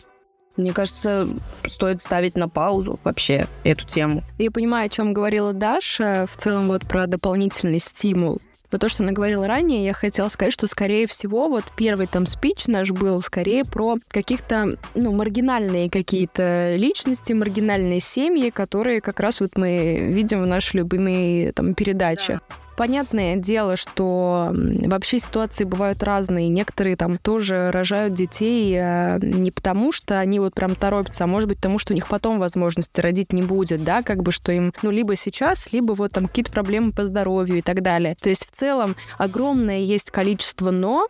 Мне 0.56 0.72
кажется, 0.72 1.28
стоит 1.66 2.00
ставить 2.00 2.36
на 2.36 2.48
паузу 2.48 2.98
вообще 3.04 3.46
эту 3.64 3.86
тему. 3.86 4.22
Я 4.38 4.50
понимаю, 4.50 4.86
о 4.86 4.88
чем 4.88 5.12
говорила 5.12 5.52
Даша, 5.52 6.26
в 6.30 6.36
целом 6.36 6.68
вот 6.68 6.86
про 6.86 7.06
дополнительный 7.06 7.78
стимул. 7.78 8.40
Но 8.72 8.78
то, 8.78 8.88
что 8.88 9.02
она 9.02 9.12
говорила 9.12 9.46
ранее, 9.46 9.84
я 9.84 9.92
хотела 9.92 10.30
сказать, 10.30 10.52
что, 10.54 10.66
скорее 10.66 11.06
всего, 11.06 11.48
вот 11.48 11.64
первый 11.76 12.06
там 12.06 12.26
спич 12.26 12.66
наш 12.66 12.90
был 12.90 13.20
скорее 13.20 13.64
про 13.66 13.96
каких-то, 14.08 14.78
ну, 14.94 15.12
маргинальные 15.12 15.90
какие-то 15.90 16.74
личности, 16.76 17.34
маргинальные 17.34 18.00
семьи, 18.00 18.48
которые 18.48 19.02
как 19.02 19.20
раз 19.20 19.40
вот 19.40 19.58
мы 19.58 20.08
видим 20.10 20.42
в 20.42 20.46
нашей 20.46 20.76
любимой 20.76 21.52
там 21.52 21.74
передаче. 21.74 22.40
Да. 22.48 22.56
Понятное 22.76 23.36
дело, 23.36 23.76
что 23.76 24.52
вообще 24.54 25.20
ситуации 25.20 25.64
бывают 25.64 26.02
разные. 26.02 26.48
Некоторые 26.48 26.96
там 26.96 27.18
тоже 27.18 27.70
рожают 27.70 28.14
детей 28.14 28.74
э, 28.78 29.18
не 29.20 29.50
потому, 29.50 29.92
что 29.92 30.18
они 30.18 30.40
вот 30.40 30.54
прям 30.54 30.74
торопятся, 30.74 31.24
а 31.24 31.26
может 31.26 31.48
быть 31.48 31.58
потому, 31.58 31.78
что 31.78 31.92
у 31.92 31.94
них 31.94 32.08
потом 32.08 32.38
возможности 32.38 33.00
родить 33.00 33.32
не 33.32 33.42
будет, 33.42 33.84
да, 33.84 34.02
как 34.02 34.22
бы 34.22 34.32
что 34.32 34.52
им, 34.52 34.72
ну, 34.82 34.90
либо 34.90 35.16
сейчас, 35.16 35.72
либо 35.72 35.92
вот 35.92 36.12
там 36.12 36.28
какие-то 36.28 36.50
проблемы 36.50 36.92
по 36.92 37.04
здоровью 37.04 37.58
и 37.58 37.62
так 37.62 37.82
далее. 37.82 38.16
То 38.20 38.28
есть 38.28 38.46
в 38.46 38.52
целом 38.52 38.96
огромное 39.18 39.80
есть 39.80 40.10
количество 40.10 40.70
«но», 40.70 41.08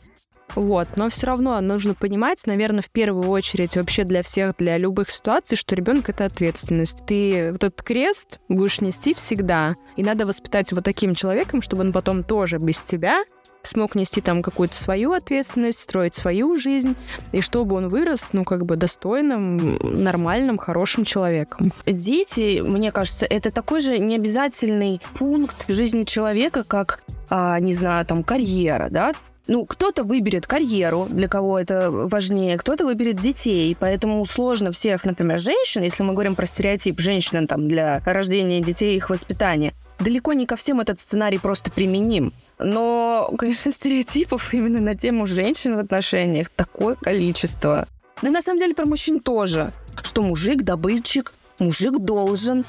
вот, 0.55 0.88
но 0.97 1.09
все 1.09 1.27
равно 1.27 1.61
нужно 1.61 1.95
понимать, 1.95 2.47
наверное, 2.47 2.83
в 2.83 2.91
первую 2.91 3.29
очередь 3.29 3.77
вообще 3.77 4.05
для 4.05 4.23
всех, 4.23 4.57
для 4.59 4.79
любых 4.79 5.11
ситуаций, 5.11 5.57
что 5.57 5.75
ребенок 5.75 6.09
это 6.09 6.25
ответственность. 6.25 7.05
Ты 7.07 7.53
вот 7.53 7.65
этот 7.65 7.83
крест 7.83 8.41
будешь 8.49 8.81
нести 8.81 9.15
всегда, 9.15 9.77
и 9.97 10.03
надо 10.03 10.27
воспитать 10.27 10.71
его 10.71 10.81
таким 10.81 11.15
человеком, 11.15 11.62
чтобы 11.62 11.83
он 11.83 11.93
потом 11.93 12.25
тоже 12.25 12.59
без 12.59 12.83
тебя 12.83 13.25
смог 13.62 13.95
нести 13.95 14.21
там 14.21 14.43
какую-то 14.43 14.77
свою 14.77 15.12
ответственность, 15.12 15.79
строить 15.79 16.15
свою 16.15 16.57
жизнь, 16.57 16.97
и 17.33 17.41
чтобы 17.41 17.77
он 17.77 17.88
вырос, 17.88 18.33
ну, 18.33 18.45
как 18.45 18.67
бы 18.67 18.77
достойным, 18.77 19.77
нормальным, 20.03 20.59
хорошим 20.59 21.05
человеком. 21.05 21.73
Дети, 21.87 22.61
мне 22.61 22.93
кажется, 22.93 23.27
это 23.27 23.51
такой 23.51 23.81
же 23.81 23.99
необязательный 23.99 25.01
пункт 25.15 25.69
в 25.69 25.73
жизни 25.73 26.05
человека, 26.05 26.65
как, 26.65 27.03
а, 27.31 27.59
не 27.61 27.75
знаю, 27.75 28.05
там, 28.05 28.25
карьера, 28.25 28.88
да, 28.91 29.12
ну, 29.46 29.66
кто-то 29.66 30.05
выберет 30.05 30.46
карьеру, 30.46 31.07
для 31.11 31.28
кого 31.28 31.59
это 31.59 31.90
важнее, 31.90 32.59
кто-то 32.59 32.85
выберет 32.85 33.20
детей, 33.20 33.76
поэтому 33.78 34.24
сложно 34.26 34.72
всех, 34.72 35.05
например, 35.05 35.40
женщин, 35.40 35.83
если 35.83 36.02
мы 36.02 36.12
говорим 36.12 36.37
про 36.37 36.46
стереотип 36.46 37.00
женщин 37.00 37.46
там, 37.46 37.68
для 37.68 38.00
рождения 38.05 38.61
детей 38.61 38.94
и 38.94 38.96
их 38.96 39.11
воспитания, 39.11 39.74
далеко 39.98 40.33
не 40.33 40.46
ко 40.46 40.57
всем 40.57 40.81
этот 40.81 41.00
сценарий 41.00 41.38
просто 41.38 41.70
применим. 41.70 42.33
Но, 42.59 43.33
конечно, 43.37 43.72
стереотипов 43.72 44.55
именно 44.55 44.81
на 44.81 44.94
тему 44.94 45.26
женщин 45.26 45.76
в 45.76 45.78
отношениях 45.78 46.48
такое 46.48 46.94
количество. 46.94 47.88
Да 48.20 48.31
на 48.31 48.42
самом 48.42 48.61
деле 48.61 48.74
про 48.74 48.87
мужчин 48.87 49.20
тоже. 49.20 49.72
Что 50.02 50.22
мужик 50.22 50.62
добытчик, 50.62 51.33
мужик 51.59 51.98
должен. 51.98 52.64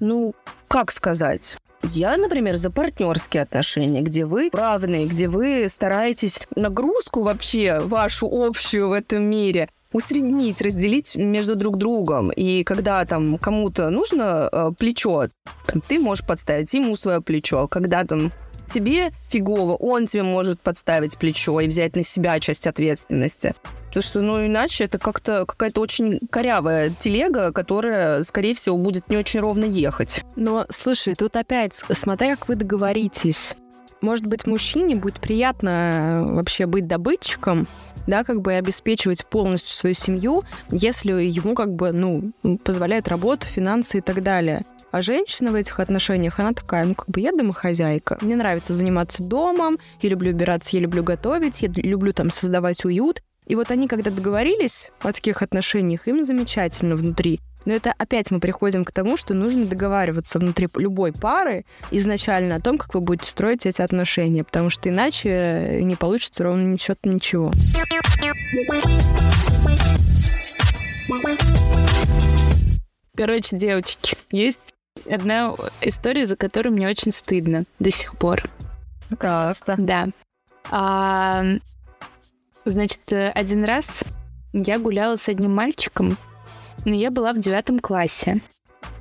Ну, 0.00 0.34
как 0.68 0.90
сказать? 0.92 1.58
Я, 1.92 2.16
например, 2.16 2.56
за 2.56 2.70
партнерские 2.70 3.42
отношения, 3.42 4.02
где 4.02 4.24
вы 4.24 4.50
равные, 4.52 5.06
где 5.06 5.28
вы 5.28 5.68
стараетесь 5.68 6.40
нагрузку 6.54 7.22
вообще 7.22 7.80
вашу 7.80 8.28
общую 8.30 8.88
в 8.88 8.92
этом 8.92 9.22
мире 9.22 9.68
усреднить, 9.92 10.60
разделить 10.60 11.14
между 11.14 11.56
друг 11.56 11.76
другом. 11.76 12.30
И 12.30 12.64
когда 12.64 13.04
там 13.04 13.38
кому-то 13.38 13.90
нужно 13.90 14.48
э, 14.50 14.70
плечо, 14.78 15.28
там, 15.66 15.80
ты 15.80 15.98
можешь 15.98 16.26
подставить 16.26 16.72
ему 16.74 16.96
свое 16.96 17.20
плечо. 17.20 17.66
Когда 17.68 18.04
там 18.04 18.32
тебе 18.68 19.12
фигово, 19.28 19.74
он 19.74 20.06
тебе 20.06 20.22
может 20.24 20.60
подставить 20.60 21.16
плечо 21.16 21.60
и 21.60 21.68
взять 21.68 21.96
на 21.96 22.02
себя 22.02 22.38
часть 22.40 22.66
ответственности. 22.66 23.54
Потому 23.88 24.02
что, 24.02 24.20
ну, 24.20 24.46
иначе 24.46 24.84
это 24.84 24.98
как-то 24.98 25.46
какая-то 25.46 25.80
очень 25.80 26.20
корявая 26.30 26.90
телега, 26.90 27.52
которая, 27.52 28.22
скорее 28.24 28.54
всего, 28.54 28.76
будет 28.76 29.08
не 29.08 29.16
очень 29.16 29.40
ровно 29.40 29.64
ехать. 29.64 30.22
Но, 30.34 30.66
слушай, 30.68 31.14
тут 31.14 31.36
опять, 31.36 31.74
смотря 31.74 32.36
как 32.36 32.48
вы 32.48 32.56
договоритесь. 32.56 33.56
Может 34.02 34.26
быть, 34.26 34.46
мужчине 34.46 34.96
будет 34.96 35.20
приятно 35.20 35.70
э, 35.70 36.34
вообще 36.34 36.66
быть 36.66 36.86
добытчиком, 36.86 37.66
да, 38.06 38.24
как 38.24 38.42
бы 38.42 38.52
обеспечивать 38.52 39.24
полностью 39.26 39.74
свою 39.74 39.94
семью, 39.94 40.44
если 40.70 41.12
ему 41.12 41.54
как 41.54 41.74
бы, 41.74 41.92
ну, 41.92 42.32
позволяет 42.64 43.08
работа, 43.08 43.46
финансы 43.46 43.98
и 43.98 44.00
так 44.00 44.22
далее. 44.22 44.64
А 44.92 45.02
женщина 45.02 45.50
в 45.50 45.54
этих 45.54 45.80
отношениях, 45.80 46.38
она 46.38 46.52
такая, 46.52 46.84
ну, 46.84 46.94
как 46.94 47.08
бы 47.08 47.20
я 47.20 47.32
домохозяйка. 47.32 48.18
Мне 48.20 48.36
нравится 48.36 48.74
заниматься 48.74 49.22
домом, 49.22 49.78
я 50.00 50.10
люблю 50.10 50.30
убираться, 50.30 50.76
я 50.76 50.82
люблю 50.82 51.02
готовить, 51.02 51.62
я 51.62 51.68
люблю 51.68 52.12
там 52.12 52.30
создавать 52.30 52.84
уют. 52.84 53.22
И 53.46 53.54
вот 53.54 53.70
они, 53.70 53.86
когда 53.86 54.10
договорились 54.10 54.90
о 55.00 55.12
таких 55.12 55.40
отношениях, 55.42 56.08
им 56.08 56.24
замечательно 56.24 56.96
внутри. 56.96 57.40
Но 57.64 57.72
это 57.72 57.92
опять 57.98 58.30
мы 58.30 58.38
приходим 58.38 58.84
к 58.84 58.92
тому, 58.92 59.16
что 59.16 59.34
нужно 59.34 59.66
договариваться 59.66 60.38
внутри 60.38 60.68
любой 60.76 61.12
пары 61.12 61.64
изначально 61.90 62.56
о 62.56 62.60
том, 62.60 62.78
как 62.78 62.94
вы 62.94 63.00
будете 63.00 63.28
строить 63.28 63.66
эти 63.66 63.82
отношения, 63.82 64.44
потому 64.44 64.70
что 64.70 64.88
иначе 64.88 65.80
не 65.82 65.96
получится 65.96 66.44
ровно 66.44 66.78
счет 66.78 66.98
ничего. 67.04 67.50
Короче, 73.16 73.56
девочки, 73.56 74.16
есть 74.30 74.60
одна 75.10 75.54
история, 75.80 76.26
за 76.26 76.36
которую 76.36 76.72
мне 76.72 76.88
очень 76.88 77.12
стыдно 77.12 77.64
до 77.78 77.90
сих 77.90 78.16
пор. 78.16 78.44
Так. 79.18 79.56
Да. 79.78 80.08
А, 80.70 81.44
Значит, 82.66 83.12
э, 83.12 83.30
один 83.30 83.64
раз 83.64 84.04
я 84.52 84.80
гуляла 84.80 85.14
с 85.14 85.28
одним 85.28 85.54
мальчиком, 85.54 86.18
но 86.84 86.94
я 86.94 87.12
была 87.12 87.32
в 87.32 87.38
девятом 87.38 87.78
классе. 87.78 88.40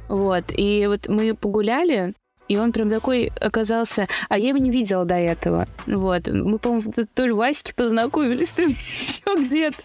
Вот, 0.07 0.43
и 0.55 0.85
вот 0.85 1.07
мы 1.07 1.33
погуляли, 1.33 2.13
и 2.47 2.57
он 2.57 2.71
прям 2.71 2.91
такой 2.91 3.31
оказался... 3.41 4.07
А 4.29 4.37
я 4.37 4.49
его 4.49 4.59
не 4.59 4.69
видела 4.69 5.03
до 5.03 5.15
этого. 5.15 5.67
Вот. 5.87 6.27
Мы, 6.27 6.59
по-моему, 6.59 6.93
то 7.11 7.25
ли 7.25 7.31
в 7.31 7.37
Ваське 7.37 7.73
познакомились, 7.73 8.51
то 8.51 8.61
ли 8.61 8.73
еще 8.73 9.43
где-то. 9.43 9.81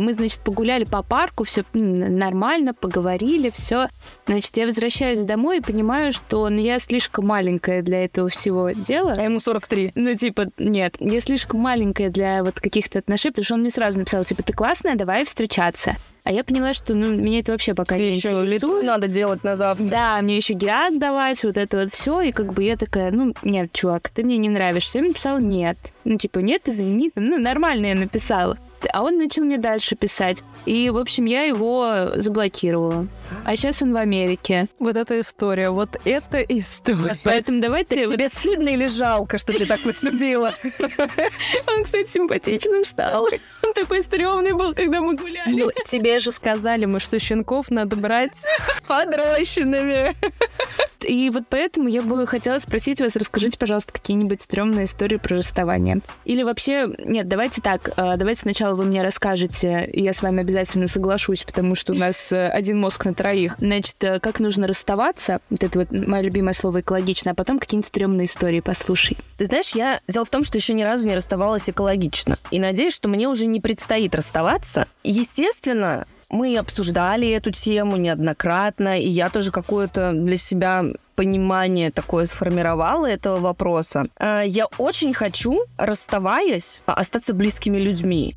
Мы, 0.00 0.14
значит, 0.14 0.40
погуляли 0.40 0.84
по 0.84 1.02
парку, 1.02 1.44
все 1.44 1.64
нормально, 1.72 2.74
поговорили, 2.74 3.50
все. 3.50 3.88
Значит, 4.26 4.56
я 4.56 4.66
возвращаюсь 4.66 5.20
домой 5.20 5.58
и 5.58 5.60
понимаю, 5.60 6.12
что 6.12 6.48
ну, 6.48 6.60
я 6.60 6.78
слишком 6.78 7.26
маленькая 7.26 7.82
для 7.82 8.04
этого 8.04 8.28
всего 8.28 8.70
дела. 8.70 9.14
А 9.16 9.22
ему 9.22 9.40
43. 9.40 9.92
Ну, 9.94 10.16
типа, 10.16 10.46
нет, 10.58 10.96
я 10.98 11.20
слишком 11.20 11.60
маленькая 11.60 12.10
для 12.10 12.42
вот 12.42 12.60
каких-то 12.60 12.98
отношений, 12.98 13.32
потому 13.32 13.44
что 13.44 13.54
он 13.54 13.60
мне 13.60 13.70
сразу 13.70 13.98
написал, 13.98 14.24
типа, 14.24 14.42
ты 14.42 14.52
классная, 14.52 14.96
давай 14.96 15.24
встречаться. 15.24 15.96
А 16.22 16.32
я 16.32 16.44
поняла, 16.44 16.74
что 16.74 16.94
ну, 16.94 17.14
меня 17.14 17.40
это 17.40 17.52
вообще 17.52 17.74
пока 17.74 17.96
Тебе 17.96 18.10
не 18.10 18.16
еще 18.16 18.44
литу 18.44 18.82
надо 18.82 19.08
делать 19.08 19.42
на 19.42 19.56
завтра. 19.56 19.86
Да, 19.86 20.20
мне 20.20 20.36
еще 20.36 20.54
гиаз 20.54 20.96
давать, 20.96 21.42
вот 21.44 21.56
это 21.56 21.78
вот 21.78 21.90
все. 21.90 22.20
И 22.20 22.32
как 22.32 22.52
бы 22.52 22.62
я 22.62 22.76
такая, 22.76 23.10
ну, 23.10 23.34
нет, 23.42 23.72
чувак, 23.72 24.10
ты 24.10 24.22
мне 24.22 24.36
не 24.36 24.48
нравишься. 24.48 24.98
Я 24.98 25.04
написала 25.04 25.38
нет. 25.38 25.78
Ну, 26.04 26.16
типа, 26.16 26.38
нет, 26.38 26.62
извини. 26.66 27.12
Ну, 27.14 27.38
нормально 27.38 27.86
я 27.86 27.94
написала. 27.94 28.58
А 28.92 29.02
он 29.02 29.18
начал 29.18 29.44
мне 29.44 29.58
дальше 29.58 29.96
писать. 29.96 30.42
И, 30.66 30.88
в 30.90 30.96
общем, 30.96 31.26
я 31.26 31.42
его 31.42 32.12
заблокировала. 32.16 33.06
А 33.44 33.56
сейчас 33.56 33.82
он 33.82 33.92
в 33.92 33.96
Америке. 33.96 34.68
Вот 34.78 34.96
эта 34.96 35.20
история, 35.20 35.70
вот 35.70 36.00
эта 36.04 36.40
история. 36.40 37.18
Поэтому 37.24 37.60
давайте... 37.60 38.06
Так 38.06 38.14
тебе 38.14 38.28
стыдно 38.28 38.68
или 38.70 38.88
жалко, 38.88 39.38
что 39.38 39.52
ты 39.52 39.66
так 39.66 39.80
поступила? 39.80 40.52
Он, 41.66 41.84
кстати, 41.84 42.10
симпатичным 42.10 42.84
стал. 42.84 43.28
Он 43.70 43.74
такой 43.74 44.02
стрёмный 44.02 44.52
был, 44.52 44.74
когда 44.74 45.00
мы 45.00 45.14
гуляли. 45.14 45.60
Ну, 45.60 45.70
тебе 45.86 46.18
же 46.18 46.32
сказали 46.32 46.86
мы, 46.86 46.98
что 46.98 47.20
щенков 47.20 47.70
надо 47.70 47.94
брать 47.94 48.44
Подрощенными. 48.88 50.16
И 51.06 51.30
вот 51.30 51.44
поэтому 51.48 51.88
я 51.88 52.02
бы 52.02 52.26
хотела 52.26 52.58
спросить 52.58 53.00
вас, 53.00 53.16
расскажите, 53.16 53.58
пожалуйста, 53.58 53.92
какие-нибудь 53.92 54.42
стрёмные 54.42 54.84
истории 54.84 55.16
про 55.16 55.36
расставание. 55.36 56.00
Или 56.24 56.42
вообще, 56.42 56.88
нет, 56.98 57.26
давайте 57.28 57.62
так, 57.62 57.90
э, 57.96 58.16
давайте 58.16 58.42
сначала 58.42 58.74
вы 58.74 58.84
мне 58.84 59.02
расскажете, 59.02 59.86
и 59.86 60.02
я 60.02 60.12
с 60.12 60.20
вами 60.20 60.42
обязательно 60.42 60.86
соглашусь, 60.86 61.44
потому 61.44 61.74
что 61.74 61.92
у 61.92 61.96
нас 61.96 62.32
э, 62.32 62.48
один 62.48 62.78
мозг 62.78 63.04
на 63.06 63.14
троих. 63.14 63.54
Значит, 63.58 63.96
э, 64.00 64.20
как 64.20 64.40
нужно 64.40 64.66
расставаться, 64.66 65.40
вот 65.48 65.64
это 65.64 65.78
вот 65.78 65.92
мое 65.92 66.22
любимое 66.22 66.52
слово 66.52 66.80
экологично, 66.80 67.30
а 67.30 67.34
потом 67.34 67.58
какие-нибудь 67.58 67.88
стрёмные 67.88 68.26
истории 68.26 68.60
послушай. 68.60 69.16
Ты 69.38 69.46
знаешь, 69.46 69.70
я... 69.70 70.00
Дело 70.06 70.24
в 70.24 70.30
том, 70.30 70.44
что 70.44 70.58
еще 70.58 70.74
ни 70.74 70.82
разу 70.82 71.08
не 71.08 71.14
расставалась 71.14 71.70
экологично. 71.70 72.38
И 72.50 72.58
надеюсь, 72.58 72.94
что 72.94 73.08
мне 73.08 73.26
уже 73.28 73.46
не 73.46 73.59
предстоит 73.60 74.14
расставаться. 74.14 74.86
Естественно, 75.04 76.06
мы 76.30 76.56
обсуждали 76.56 77.28
эту 77.28 77.50
тему 77.50 77.96
неоднократно, 77.96 79.00
и 79.00 79.08
я 79.08 79.28
тоже 79.28 79.50
какое-то 79.50 80.12
для 80.12 80.36
себя 80.36 80.84
понимание 81.16 81.90
такое 81.90 82.26
сформировала 82.26 83.06
этого 83.06 83.38
вопроса. 83.38 84.06
Э, 84.18 84.42
Я 84.46 84.66
очень 84.78 85.12
хочу, 85.12 85.64
расставаясь, 85.76 86.82
остаться 86.86 87.34
близкими 87.34 87.78
людьми. 87.78 88.36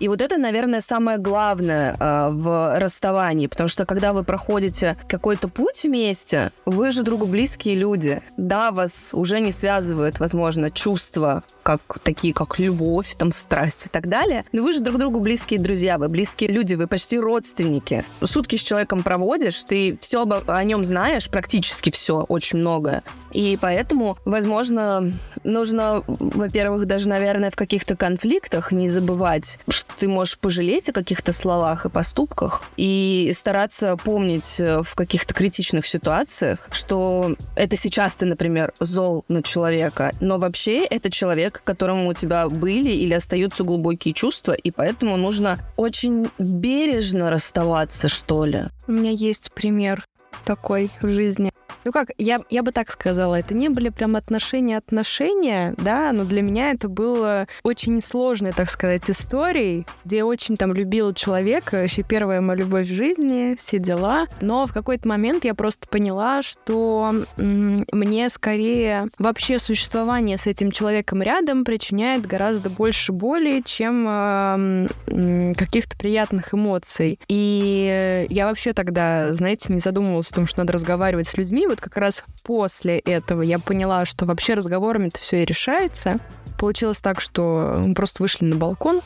И 0.00 0.08
вот 0.08 0.20
это, 0.20 0.36
наверное, 0.36 0.80
самое 0.80 1.18
главное 1.18 1.96
э, 1.98 2.28
в 2.30 2.78
расставании, 2.78 3.46
потому 3.46 3.68
что 3.68 3.86
когда 3.86 4.12
вы 4.12 4.22
проходите 4.22 4.96
какой-то 5.08 5.48
путь 5.48 5.82
вместе, 5.84 6.52
вы 6.66 6.90
же 6.90 7.02
другу 7.02 7.26
близкие 7.26 7.74
люди. 7.74 8.22
Да, 8.36 8.70
вас 8.70 9.12
уже 9.12 9.40
не 9.40 9.50
связывают, 9.50 10.20
возможно, 10.20 10.70
чувства, 10.70 11.42
как 11.68 11.98
такие, 12.02 12.32
как 12.32 12.58
любовь, 12.58 13.14
там, 13.18 13.30
страсть 13.30 13.84
и 13.84 13.88
так 13.90 14.08
далее. 14.08 14.46
Но 14.52 14.62
вы 14.62 14.72
же 14.72 14.80
друг 14.80 14.96
другу 14.98 15.20
близкие 15.20 15.60
друзья, 15.60 15.98
вы 15.98 16.08
близкие 16.08 16.48
люди, 16.48 16.74
вы 16.74 16.86
почти 16.86 17.18
родственники. 17.18 18.06
Сутки 18.22 18.56
с 18.56 18.60
человеком 18.60 19.02
проводишь, 19.02 19.62
ты 19.64 19.98
все 20.00 20.26
о 20.46 20.64
нем 20.64 20.82
знаешь, 20.86 21.28
практически 21.28 21.90
все, 21.90 22.24
очень 22.26 22.60
многое. 22.60 23.02
И 23.32 23.58
поэтому, 23.60 24.16
возможно, 24.24 25.12
нужно, 25.44 26.02
во-первых, 26.06 26.86
даже, 26.86 27.06
наверное, 27.06 27.50
в 27.50 27.56
каких-то 27.56 27.96
конфликтах 27.96 28.72
не 28.72 28.88
забывать, 28.88 29.58
что 29.68 29.92
ты 29.98 30.08
можешь 30.08 30.38
пожалеть 30.38 30.88
о 30.88 30.92
каких-то 30.94 31.34
словах 31.34 31.84
и 31.84 31.90
поступках 31.90 32.62
и 32.78 33.30
стараться 33.36 33.96
помнить 33.96 34.58
э, 34.58 34.82
в 34.82 34.94
каких-то 34.94 35.34
критичных 35.34 35.86
ситуациях, 35.86 36.66
что 36.70 37.36
это 37.56 37.76
сейчас 37.76 38.14
ты, 38.14 38.24
например, 38.24 38.72
зол 38.80 39.26
на 39.28 39.42
человека, 39.42 40.12
но 40.20 40.38
вообще 40.38 40.86
это 40.86 41.10
человек, 41.10 41.57
к 41.60 41.64
которому 41.64 42.08
у 42.08 42.14
тебя 42.14 42.48
были 42.48 42.90
или 42.90 43.14
остаются 43.14 43.64
глубокие 43.64 44.14
чувства, 44.14 44.52
и 44.52 44.70
поэтому 44.70 45.16
нужно 45.16 45.58
очень 45.76 46.28
бережно 46.38 47.30
расставаться, 47.30 48.08
что 48.08 48.44
ли. 48.44 48.64
У 48.86 48.92
меня 48.92 49.10
есть 49.10 49.52
пример 49.52 50.04
такой 50.44 50.90
в 51.02 51.08
жизни. 51.08 51.52
Ну 51.84 51.92
как, 51.92 52.10
я, 52.18 52.38
я 52.50 52.62
бы 52.62 52.72
так 52.72 52.90
сказала, 52.90 53.36
это 53.36 53.54
не 53.54 53.68
были 53.68 53.88
прям 53.88 54.16
отношения-отношения, 54.16 55.74
да, 55.78 56.12
но 56.12 56.24
для 56.24 56.42
меня 56.42 56.70
это 56.72 56.88
было 56.88 57.46
очень 57.62 58.02
сложной, 58.02 58.52
так 58.52 58.68
сказать, 58.70 59.08
историей, 59.08 59.86
где 60.04 60.18
я 60.18 60.26
очень 60.26 60.56
там 60.56 60.74
любила 60.74 61.14
человека, 61.14 61.76
вообще 61.76 62.02
первая 62.02 62.40
моя 62.40 62.60
любовь 62.60 62.86
в 62.86 62.92
жизни, 62.92 63.54
все 63.56 63.78
дела, 63.78 64.26
но 64.40 64.66
в 64.66 64.72
какой-то 64.72 65.08
момент 65.08 65.44
я 65.44 65.54
просто 65.54 65.88
поняла, 65.88 66.42
что 66.42 67.24
м, 67.38 67.84
мне 67.92 68.28
скорее 68.28 69.08
вообще 69.18 69.58
существование 69.58 70.36
с 70.36 70.46
этим 70.46 70.72
человеком 70.72 71.22
рядом 71.22 71.64
причиняет 71.64 72.26
гораздо 72.26 72.70
больше 72.70 73.12
боли, 73.12 73.62
чем 73.64 74.06
э, 74.08 74.88
м, 75.06 75.54
каких-то 75.54 75.96
приятных 75.96 76.52
эмоций. 76.54 77.18
И 77.28 78.26
я 78.28 78.46
вообще 78.46 78.72
тогда, 78.72 79.34
знаете, 79.34 79.72
не 79.72 79.80
задумывалась 79.80 80.30
о 80.30 80.34
том, 80.34 80.46
что 80.46 80.58
надо 80.60 80.72
разговаривать 80.72 81.26
с 81.26 81.36
людьми, 81.36 81.57
вот 81.66 81.80
как 81.80 81.96
раз 81.96 82.22
после 82.42 82.98
этого 82.98 83.42
я 83.42 83.58
поняла, 83.58 84.04
что 84.04 84.26
вообще 84.26 84.54
разговорами-то 84.54 85.20
все 85.20 85.42
и 85.42 85.46
решается. 85.46 86.18
Получилось 86.58 87.00
так, 87.00 87.20
что 87.20 87.82
мы 87.84 87.94
просто 87.94 88.22
вышли 88.22 88.44
на 88.44 88.56
балкон, 88.56 89.00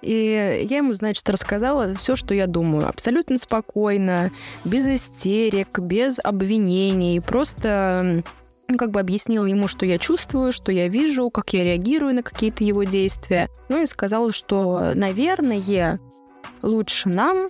и 0.00 0.66
я 0.68 0.78
ему, 0.78 0.94
значит, 0.94 1.28
рассказала 1.28 1.94
все, 1.94 2.14
что 2.14 2.34
я 2.34 2.46
думаю. 2.46 2.88
Абсолютно 2.88 3.36
спокойно, 3.36 4.30
без 4.64 4.86
истерик, 4.86 5.78
без 5.80 6.18
обвинений. 6.22 7.20
Просто 7.20 8.22
ну, 8.68 8.76
как 8.76 8.90
бы 8.90 9.00
объяснила 9.00 9.46
ему, 9.46 9.66
что 9.66 9.86
я 9.86 9.98
чувствую, 9.98 10.52
что 10.52 10.70
я 10.70 10.88
вижу, 10.88 11.30
как 11.30 11.52
я 11.52 11.64
реагирую 11.64 12.14
на 12.14 12.22
какие-то 12.22 12.62
его 12.62 12.84
действия. 12.84 13.48
Ну 13.68 13.82
и 13.82 13.86
сказала, 13.86 14.30
что, 14.30 14.92
наверное, 14.94 15.98
лучше 16.62 17.08
нам 17.08 17.48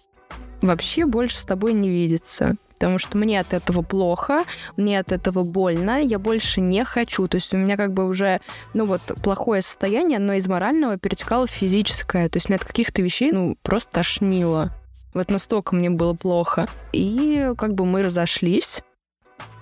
вообще 0.63 1.05
больше 1.05 1.37
с 1.37 1.45
тобой 1.45 1.75
не 1.75 1.91
видеться 1.91 2.57
потому 2.79 2.99
что 2.99 3.19
мне 3.19 3.41
от 3.41 3.53
этого 3.53 3.83
плохо, 3.83 4.45
мне 4.77 5.01
от 5.01 5.11
этого 5.11 5.43
больно, 5.43 6.01
я 6.01 6.19
больше 6.19 6.61
не 6.61 6.85
хочу. 6.85 7.27
То 7.27 7.37
есть 7.37 7.53
у 7.53 7.57
меня 7.57 7.77
как 7.77 7.93
бы 7.93 8.07
уже, 8.07 8.41
ну 8.73 8.87
вот, 8.87 9.03
плохое 9.23 9.63
состояние, 9.63 10.21
но 10.21 10.35
из 10.35 10.47
морального 10.47 10.97
перетекало 10.97 11.47
в 11.47 11.51
физическое. 11.51 12.29
То 12.29 12.37
есть 12.37 12.49
меня 12.49 12.57
от 12.57 12.65
каких-то 12.65 13.03
вещей, 13.03 13.33
ну, 13.33 13.57
просто 13.63 13.93
тошнило. 13.93 14.73
Вот 15.13 15.31
настолько 15.31 15.75
мне 15.75 15.91
было 15.91 16.15
плохо. 16.15 16.69
И 16.93 17.51
как 17.59 17.75
бы 17.75 17.85
мы 17.85 18.05
разошлись. 18.05 18.81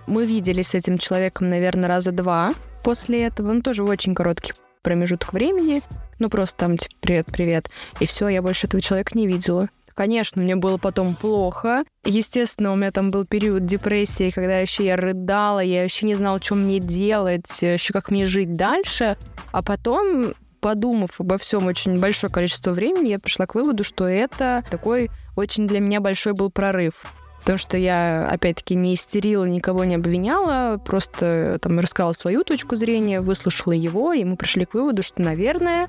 Мы 0.06 0.26
виделись 0.26 0.68
с 0.68 0.74
этим 0.74 0.98
человеком, 0.98 1.48
наверное, 1.48 1.88
раза 1.88 2.12
два 2.12 2.52
после 2.84 3.24
этого. 3.24 3.52
Ну, 3.52 3.62
тоже 3.62 3.82
в 3.82 3.88
очень 3.88 4.14
короткий 4.14 4.52
промежуток 4.82 5.32
времени. 5.32 5.82
Ну, 6.18 6.28
просто 6.28 6.58
там, 6.58 6.76
типа, 6.76 6.94
привет-привет. 7.00 7.70
И 8.00 8.06
все, 8.06 8.28
я 8.28 8.42
больше 8.42 8.66
этого 8.66 8.82
человека 8.82 9.16
не 9.16 9.26
видела. 9.26 9.68
Конечно, 9.96 10.42
мне 10.42 10.56
было 10.56 10.76
потом 10.76 11.16
плохо. 11.16 11.84
Естественно, 12.04 12.70
у 12.70 12.76
меня 12.76 12.90
там 12.90 13.10
был 13.10 13.24
период 13.24 13.64
депрессии, 13.64 14.30
когда 14.30 14.60
вообще 14.60 14.84
я 14.84 14.96
рыдала, 14.96 15.60
я 15.60 15.82
вообще 15.82 16.04
не 16.04 16.14
знала, 16.14 16.38
что 16.40 16.54
мне 16.54 16.80
делать, 16.80 17.62
еще 17.62 17.94
как 17.94 18.10
мне 18.10 18.26
жить 18.26 18.56
дальше. 18.56 19.16
А 19.52 19.62
потом, 19.62 20.34
подумав 20.60 21.18
обо 21.18 21.38
всем 21.38 21.66
очень 21.66 21.98
большое 21.98 22.30
количество 22.30 22.72
времени, 22.72 23.08
я 23.08 23.18
пришла 23.18 23.46
к 23.46 23.54
выводу, 23.54 23.84
что 23.84 24.06
это 24.06 24.62
такой 24.70 25.08
очень 25.34 25.66
для 25.66 25.80
меня 25.80 26.02
большой 26.02 26.34
был 26.34 26.50
прорыв. 26.50 26.92
Потому 27.40 27.56
что 27.56 27.78
я, 27.78 28.28
опять-таки, 28.28 28.74
не 28.74 28.92
истерила, 28.92 29.46
никого 29.46 29.84
не 29.84 29.94
обвиняла, 29.94 30.78
просто 30.84 31.58
там 31.62 31.78
рассказала 31.78 32.12
свою 32.12 32.44
точку 32.44 32.76
зрения, 32.76 33.20
выслушала 33.20 33.72
его, 33.72 34.12
и 34.12 34.24
мы 34.24 34.36
пришли 34.36 34.66
к 34.66 34.74
выводу, 34.74 35.02
что, 35.02 35.22
наверное, 35.22 35.88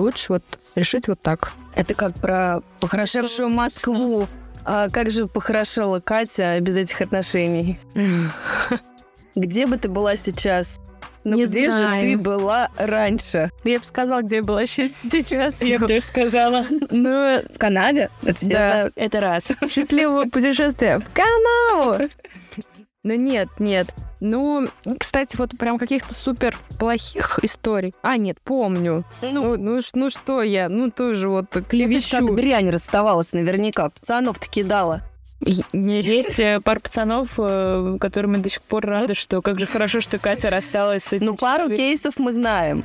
лучше 0.00 0.32
вот 0.34 0.42
решить 0.74 1.08
вот 1.08 1.20
так. 1.20 1.52
Это 1.74 1.94
как 1.94 2.14
про 2.14 2.62
похорошевшую 2.80 3.48
Москву. 3.48 4.26
А 4.64 4.88
как 4.90 5.10
же 5.10 5.26
похорошела 5.26 6.00
Катя 6.00 6.58
без 6.60 6.76
этих 6.76 7.00
отношений? 7.00 7.78
Где 9.34 9.66
бы 9.66 9.76
ты 9.78 9.88
была 9.88 10.16
сейчас? 10.16 10.80
Ну 11.24 11.36
Не 11.36 11.46
где 11.46 11.70
знаю. 11.70 12.00
же 12.02 12.16
ты 12.16 12.16
была 12.22 12.70
раньше? 12.76 13.50
Я 13.64 13.80
бы 13.80 13.84
сказала, 13.84 14.22
где 14.22 14.36
я 14.36 14.42
была 14.42 14.66
сейчас. 14.66 15.60
Я 15.62 15.78
бы 15.78 15.86
тоже 15.88 16.00
сказала. 16.00 16.64
Ну, 16.90 17.42
В 17.52 17.58
Канаде? 17.58 18.08
Это 18.22 18.34
все 18.38 18.48
Да, 18.48 18.70
знают. 18.70 18.92
это 18.96 19.20
раз. 19.20 19.52
счастливого 19.68 20.24
путешествия 20.28 21.00
в 21.00 21.04
Канаду! 21.12 22.08
Ну 23.08 23.14
нет, 23.14 23.48
нет. 23.58 23.88
Ну, 24.20 24.68
кстати, 24.98 25.34
вот 25.36 25.56
прям 25.56 25.78
каких-то 25.78 26.12
супер 26.12 26.58
плохих 26.78 27.38
историй. 27.42 27.94
А, 28.02 28.18
нет, 28.18 28.36
помню. 28.44 29.04
Ну, 29.22 29.56
ну, 29.56 29.80
ш- 29.80 29.92
ну 29.94 30.10
что 30.10 30.42
я? 30.42 30.68
Ну 30.68 30.90
тоже 30.90 31.30
вот 31.30 31.46
Ну, 31.54 31.60
ты 31.62 31.62
клевещу. 31.62 32.18
как 32.26 32.34
дрянь 32.34 32.68
расставалась 32.68 33.32
наверняка. 33.32 33.88
Пацанов-то 33.88 34.46
кидала. 34.50 35.00
Есть 35.40 36.40
э, 36.40 36.60
пара 36.62 36.80
пацанов, 36.80 37.34
э, 37.38 37.96
которым 38.00 38.32
мы 38.32 38.38
до 38.38 38.48
сих 38.48 38.60
пор 38.62 38.84
рады, 38.86 39.14
что 39.14 39.40
как 39.40 39.58
же 39.60 39.66
хорошо, 39.66 40.00
что 40.00 40.18
Катя 40.18 40.50
рассталась 40.50 41.04
с 41.04 41.12
этим 41.12 41.26
Ну, 41.26 41.36
пару 41.36 41.64
человеком. 41.64 41.76
кейсов 41.76 42.14
мы 42.18 42.32
знаем. 42.32 42.84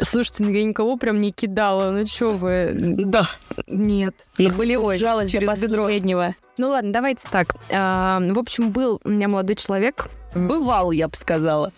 Слушайте, 0.00 0.44
ну 0.44 0.50
я 0.50 0.64
никого 0.64 0.96
прям 0.96 1.20
не 1.20 1.30
кидала. 1.30 1.90
Ну 1.92 2.06
что 2.06 2.30
вы? 2.30 2.70
Да. 2.74 3.28
Нет. 3.66 4.26
На 4.38 4.50
болевой. 4.50 4.98
Жалость 4.98 5.32
до 5.32 5.38
через 5.40 5.60
бедро. 5.60 5.84
последнего. 5.84 6.34
Ну 6.58 6.68
ладно, 6.70 6.92
давайте 6.92 7.26
так. 7.30 7.54
А, 7.70 8.18
в 8.20 8.38
общем, 8.38 8.70
был 8.70 9.00
у 9.04 9.08
меня 9.08 9.28
молодой 9.28 9.54
человек. 9.56 10.08
Бывал, 10.34 10.92
я 10.92 11.08
бы 11.08 11.16
сказала. 11.16 11.72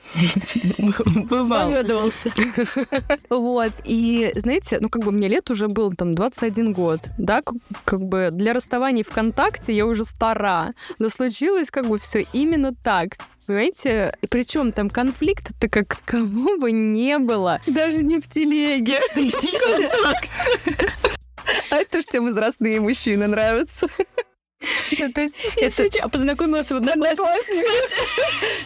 Бывал. 1.28 1.72
Радовался. 1.72 2.32
Вот, 3.28 3.72
и, 3.84 4.32
знаете, 4.34 4.78
ну, 4.80 4.88
как 4.88 5.02
бы 5.04 5.12
мне 5.12 5.28
лет 5.28 5.50
уже 5.50 5.68
было 5.68 5.92
там 5.94 6.14
21 6.14 6.72
год, 6.72 7.00
да, 7.18 7.42
как, 7.84 8.00
бы 8.00 8.30
для 8.32 8.52
расставаний 8.52 9.02
ВКонтакте 9.02 9.74
я 9.74 9.86
уже 9.86 10.04
стара, 10.04 10.74
но 10.98 11.08
случилось 11.08 11.70
как 11.70 11.88
бы 11.88 11.98
все 11.98 12.26
именно 12.32 12.74
так. 12.74 13.18
Понимаете? 13.46 14.16
И 14.22 14.26
причем 14.26 14.72
там 14.72 14.88
конфликта-то 14.88 15.68
как 15.68 15.98
кого 16.06 16.56
бы 16.58 16.72
не 16.72 17.18
было. 17.18 17.60
Даже 17.66 18.02
не 18.02 18.18
в 18.18 18.28
телеге. 18.28 19.00
А 21.70 21.76
это 21.76 22.00
ж 22.00 22.06
тебе 22.06 22.20
возрастные 22.22 22.80
мужчины 22.80 23.26
нравятся. 23.26 23.86
Ну, 24.98 25.12
То 25.12 25.20
есть 25.20 25.36
Я 25.56 25.70
шучу, 25.70 25.98
а 26.02 26.08
познакомилась 26.08 26.70
в 26.70 26.76
однокласснике. 26.76 27.66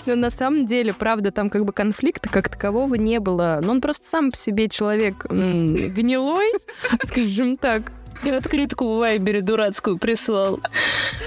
Но 0.06 0.14
на 0.16 0.30
самом 0.30 0.66
деле, 0.66 0.92
правда, 0.92 1.30
там 1.30 1.50
как 1.50 1.64
бы 1.64 1.72
конфликта 1.72 2.28
как 2.28 2.48
такового 2.48 2.94
не 2.94 3.20
было. 3.20 3.60
Но 3.62 3.72
он 3.72 3.80
просто 3.80 4.06
сам 4.06 4.30
по 4.30 4.36
себе 4.36 4.68
человек 4.68 5.26
гнилой, 5.26 6.52
скажем 7.04 7.56
так. 7.56 7.92
И 8.24 8.30
открытку 8.30 8.84
в 8.84 8.98
Вайбере 8.98 9.42
дурацкую 9.42 9.98
прислал 9.98 10.60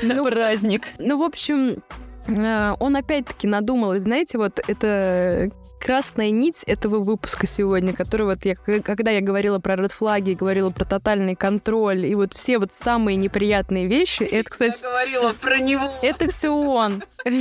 на 0.04 0.24
праздник. 0.24 0.84
Ну, 0.98 1.18
в 1.18 1.24
общем, 1.24 1.78
э, 2.28 2.76
он 2.80 2.96
опять-таки 2.98 3.48
надумал. 3.48 3.96
Знаете, 3.96 4.38
вот 4.38 4.60
это 4.68 5.52
красная 5.82 6.30
нить 6.30 6.64
этого 6.68 7.00
выпуска 7.00 7.48
сегодня, 7.48 7.94
который 7.94 8.28
вот 8.28 8.46
я, 8.46 8.56
когда 8.56 9.12
я 9.12 9.22
говорила 9.22 9.60
про 9.60 9.76
ред 9.76 9.92
флаги, 9.92 10.34
говорила 10.34 10.70
про 10.70 10.86
тотальный 10.86 11.36
контроль, 11.36 12.06
и 12.06 12.14
вот 12.14 12.34
все 12.34 12.60
вот 12.60 12.72
самые 12.72 13.18
неприятные 13.18 13.88
вещи, 13.88 14.24
это, 14.24 14.50
кстати, 14.50 14.82
говорила 14.84 15.34
про 15.34 15.60
него. 15.60 15.94
это 16.02 16.30
все 16.30 16.50
он. 16.50 17.04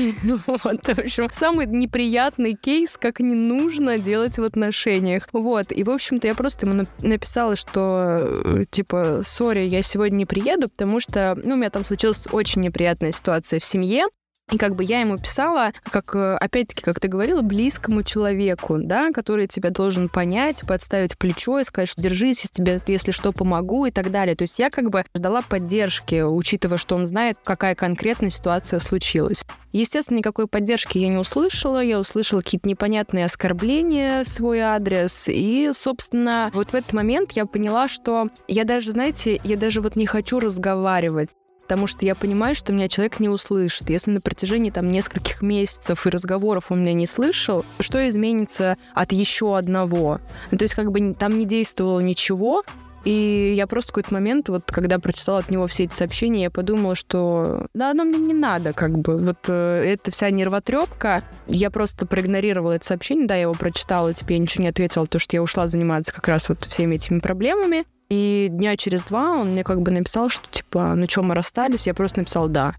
Вот, 0.46 0.87
в 0.87 0.98
общем, 0.98 1.29
самый 1.31 1.66
неприятный 1.66 2.55
кейс, 2.55 2.96
как 2.96 3.20
не 3.20 3.35
нужно 3.35 3.98
делать 3.98 4.38
в 4.38 4.44
отношениях. 4.44 5.29
Вот, 5.33 5.70
и, 5.70 5.83
в 5.85 5.90
общем-то, 5.90 6.26
я 6.26 6.35
просто 6.35 6.66
ему 6.66 6.83
нап- 6.83 7.07
написала, 7.07 7.57
что, 7.57 8.26
э, 8.44 8.64
типа, 8.70 9.20
сори, 9.24 9.62
я 9.62 9.83
сегодня 9.83 10.16
не 10.16 10.26
приеду, 10.26 10.68
потому 10.68 11.00
что, 11.00 11.37
ну, 11.42 11.55
у 11.55 11.57
меня 11.57 11.70
там 11.70 11.85
случилась 11.85 12.26
очень 12.33 12.62
неприятная 12.62 13.12
ситуация 13.12 13.61
в 13.61 13.64
семье, 13.64 14.07
и 14.51 14.59
как 14.59 14.75
бы 14.75 14.85
я 14.85 15.01
ему 15.01 15.17
писала, 15.17 15.73
как, 15.85 16.15
э, 16.15 16.37
опять-таки, 16.37 16.83
как 16.83 17.01
ты 17.01 17.09
говорила, 17.09 17.43
близкому 17.43 18.03
человеку, 18.03 18.79
да, 18.79 19.11
который 19.13 19.47
тебя 19.47 19.71
должен 19.71 20.09
понять, 20.09 20.63
подставить 20.67 21.17
плечо 21.17 21.61
и 21.61 21.65
сказать, 21.65 21.89
что 21.89 22.03
держись, 22.03 22.43
я 22.45 22.49
тебе, 22.53 22.81
если 22.87 23.13
что, 23.13 23.33
помогу 23.33 23.87
и 23.87 23.91
так 23.91 24.11
далее. 24.11 24.35
То 24.35 24.43
есть 24.43 24.59
я 24.59 24.71
как 24.71 24.91
бы 24.91 25.05
ждала 25.15 25.43
поддержки, 25.43 26.23
учитывая, 26.23 26.79
что 26.79 26.97
он 26.97 27.07
знает, 27.07 27.39
какая 27.45 27.75
конкретная 27.75 28.31
ситуация 28.31 28.81
случилась. 28.81 29.45
Естественно, 29.73 30.19
никакой 30.19 30.49
поддержки 30.49 30.99
я 30.99 31.09
не 31.09 31.17
услышала. 31.17 31.83
Я 31.83 32.01
услышала 32.01 32.41
какие-то 32.41 32.69
непонятные 32.69 33.25
оскорбления 33.25 34.25
в 34.25 34.29
свой 34.29 34.61
адрес. 34.61 35.29
И, 35.29 35.71
собственно, 35.73 36.51
вот 36.53 36.71
в 36.71 36.75
этот 36.75 36.93
момент 36.93 37.33
я 37.33 37.47
поняла, 37.47 37.87
что 37.89 38.29
я 38.49 38.65
даже, 38.65 38.93
знаете, 38.93 39.41
я 39.45 39.57
даже 39.57 39.81
вот 39.81 39.95
не 39.95 40.07
хочу 40.07 40.41
разговаривать 40.41 41.31
потому 41.71 41.87
что 41.87 42.05
я 42.05 42.17
понимаю, 42.17 42.57
что 42.57 42.73
меня 42.73 42.89
человек 42.89 43.21
не 43.21 43.29
услышит. 43.29 43.91
Если 43.91 44.11
на 44.11 44.21
протяжении 44.21 44.71
там 44.71 44.91
нескольких 44.91 45.41
месяцев 45.41 46.05
и 46.05 46.11
разговоров 46.11 46.73
он 46.73 46.81
меня 46.81 46.95
не 46.95 47.07
слышал, 47.07 47.65
что 47.79 48.09
изменится 48.09 48.77
от 48.93 49.13
еще 49.13 49.57
одного? 49.57 50.21
Ну, 50.51 50.59
то 50.59 50.65
есть 50.65 50.75
как 50.75 50.91
бы 50.91 51.15
там 51.15 51.39
не 51.39 51.47
действовало 51.47 52.01
ничего, 52.01 52.65
и 53.05 53.55
я 53.57 53.69
просто 53.69 53.91
в 53.91 53.95
какой-то 53.95 54.13
момент, 54.13 54.49
вот 54.49 54.65
когда 54.67 54.99
прочитала 54.99 55.39
от 55.39 55.49
него 55.49 55.69
все 55.69 55.85
эти 55.85 55.95
сообщения, 55.95 56.43
я 56.43 56.51
подумала, 56.51 56.97
что 56.97 57.69
да, 57.73 57.93
оно 57.93 58.03
мне 58.03 58.19
не 58.19 58.35
надо, 58.35 58.73
как 58.73 58.99
бы. 58.99 59.17
Вот 59.19 59.39
э, 59.47 59.83
эта 59.85 60.11
вся 60.11 60.29
нервотрепка, 60.31 61.23
я 61.47 61.71
просто 61.71 62.05
проигнорировала 62.05 62.73
это 62.73 62.85
сообщение, 62.85 63.29
да, 63.29 63.37
я 63.37 63.43
его 63.43 63.55
прочитала, 63.55 64.13
теперь 64.13 64.39
я 64.39 64.43
ничего 64.43 64.65
не 64.65 64.71
ответила, 64.71 65.07
то 65.07 65.21
что 65.21 65.37
я 65.37 65.43
ушла 65.43 65.69
заниматься 65.69 66.13
как 66.13 66.27
раз 66.27 66.49
вот 66.49 66.65
всеми 66.65 66.97
этими 66.97 67.21
проблемами. 67.21 67.85
И 68.11 68.49
дня 68.51 68.77
через 68.77 69.05
два 69.05 69.31
он 69.31 69.53
мне 69.53 69.62
как 69.62 69.81
бы 69.83 69.92
написал, 69.92 70.29
что 70.29 70.49
типа, 70.51 70.94
ну 70.96 71.09
что, 71.09 71.23
мы 71.23 71.35
расстались? 71.35 71.87
Я 71.87 71.94
просто 71.94 72.18
написала 72.18 72.49
«да». 72.49 72.75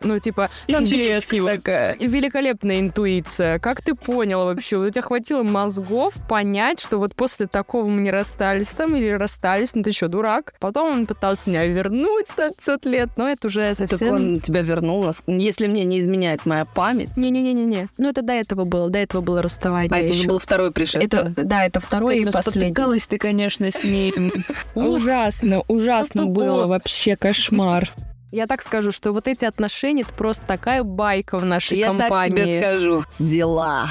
Ну, 0.00 0.18
типа, 0.20 0.50
Интересно. 0.68 1.46
такая. 1.56 1.96
Великолепная 1.98 2.80
интуиция. 2.80 3.58
Как 3.58 3.82
ты 3.82 3.94
понял 3.94 4.44
вообще? 4.44 4.76
У 4.76 4.88
тебя 4.90 5.02
хватило 5.02 5.42
мозгов 5.42 6.14
понять, 6.28 6.80
что 6.80 6.98
вот 6.98 7.14
после 7.16 7.46
такого 7.48 7.86
мы 7.88 8.02
не 8.02 8.10
расстались 8.10 8.68
там 8.70 8.94
или 8.94 9.08
расстались, 9.10 9.74
ну 9.74 9.82
ты 9.82 9.90
что, 9.92 10.08
дурак? 10.08 10.54
Потом 10.60 10.90
он 10.92 11.06
пытался 11.06 11.50
меня 11.50 11.66
вернуть 11.66 12.26
на 12.36 12.50
500 12.50 12.86
лет, 12.86 13.08
но 13.16 13.28
это 13.28 13.48
уже 13.48 13.74
Так 13.74 13.88
совсем... 13.90 14.14
он 14.14 14.40
тебя 14.40 14.62
вернул, 14.62 15.02
нас- 15.04 15.22
если 15.26 15.66
мне 15.66 15.84
не 15.84 16.00
изменяет 16.00 16.46
моя 16.46 16.64
память. 16.64 17.16
Не-не-не-не-не. 17.16 17.88
Ну 17.98 18.08
это 18.08 18.22
до 18.22 18.32
этого 18.34 18.64
было, 18.64 18.88
до 18.90 18.98
этого 19.00 19.20
было 19.20 19.42
расставание. 19.42 19.90
А 19.92 19.98
это 19.98 20.10
уже 20.12 20.20
ещё. 20.20 20.28
было 20.28 20.38
второе 20.40 20.68
Это, 20.68 20.74
пришествие. 20.74 21.34
да, 21.36 21.64
это 21.66 21.80
второй 21.80 22.18
и 22.20 22.24
Ну, 22.24 22.30
последний. 22.32 22.68
спотыкалась 22.68 23.06
ты, 23.08 23.18
конечно, 23.18 23.68
с 23.70 23.82
ней. 23.82 24.14
Ужасно, 24.74 25.62
ужасно 25.68 26.26
было 26.26 26.66
вообще 26.66 27.16
кошмар. 27.16 27.90
Я 28.30 28.46
так 28.46 28.60
скажу, 28.62 28.92
что 28.92 29.12
вот 29.12 29.26
эти 29.26 29.44
отношения 29.46 30.02
это 30.02 30.12
просто 30.12 30.44
такая 30.46 30.82
байка 30.82 31.38
в 31.38 31.44
нашей 31.44 31.78
Я 31.78 31.88
так 31.88 31.98
компании. 32.00 32.36
тебе 32.36 32.60
скажу. 32.60 33.04
Дела. 33.18 33.88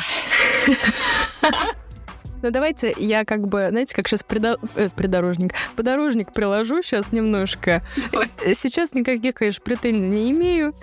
Ну 2.44 2.52
давайте 2.52 2.94
я 2.98 3.26
как 3.26 3.48
бы, 3.48 3.70
знаете, 3.70 3.96
как 3.96 4.08
сейчас 4.08 4.22
придорожник, 4.24 5.54
подорожник 5.76 6.32
приложу 6.32 6.84
сейчас 6.84 7.12
немножко. 7.12 7.82
Э, 8.46 8.54
Сейчас 8.54 8.94
никаких, 8.94 9.34
конечно, 9.34 9.62
претензий 9.64 10.08
не 10.08 10.30
имею. 10.32 10.76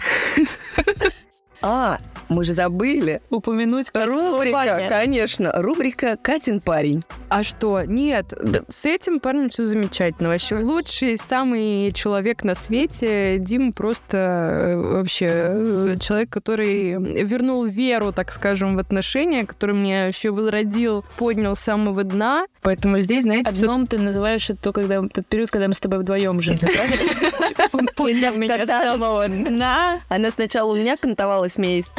А, 1.67 1.99
мы 2.29 2.45
же 2.45 2.53
забыли. 2.53 3.23
Упомянуть 3.31 3.91
Рубрика, 3.95 4.53
парня. 4.53 4.89
конечно, 4.91 5.51
рубрика 5.55 6.19
«Катин 6.21 6.61
парень». 6.61 7.05
А 7.31 7.43
что? 7.43 7.83
Нет, 7.85 8.27
д- 8.41 8.63
с 8.69 8.85
этим 8.85 9.19
парнем 9.19 9.49
все 9.51 9.65
замечательно. 9.65 10.29
Вообще 10.29 10.57
лучший, 10.57 11.17
самый 11.17 11.91
человек 11.93 12.45
на 12.45 12.55
свете. 12.55 13.39
Дим 13.39 13.73
просто 13.73 14.17
э, 14.61 14.77
вообще 14.77 15.27
э, 15.31 15.97
человек, 16.01 16.31
который 16.31 16.93
вернул 17.25 17.65
веру, 17.65 18.13
так 18.13 18.31
скажем, 18.33 18.77
в 18.77 18.79
отношения, 18.79 19.45
который 19.47 19.75
меня 19.75 20.07
вообще 20.07 20.31
возродил, 20.31 21.05
поднял 21.17 21.57
с 21.57 21.61
самого 21.61 22.05
дна. 22.05 22.47
Поэтому 22.63 23.01
здесь, 23.01 23.25
знаете, 23.25 23.51
Одном 23.51 23.87
ты 23.87 23.99
называешь 23.99 24.49
это 24.51 24.61
то, 24.63 24.73
когда 24.73 25.01
тот 25.03 25.27
период, 25.27 25.51
когда 25.51 25.67
мы 25.69 25.75
с 25.75 25.81
тобой 25.81 26.01
вдвоем 26.01 26.41
жили, 26.41 26.59
правильно? 26.61 27.69
Он 27.73 27.89
поднял 27.97 28.35
меня 28.37 28.65
с 28.65 28.69
самого 28.69 29.27
дна. 29.29 30.01
Она 30.09 30.31
сначала 30.31 30.73
у 30.73 30.77
меня 30.77 30.97
кантовалась 30.97 31.54
месяц. 31.59 31.93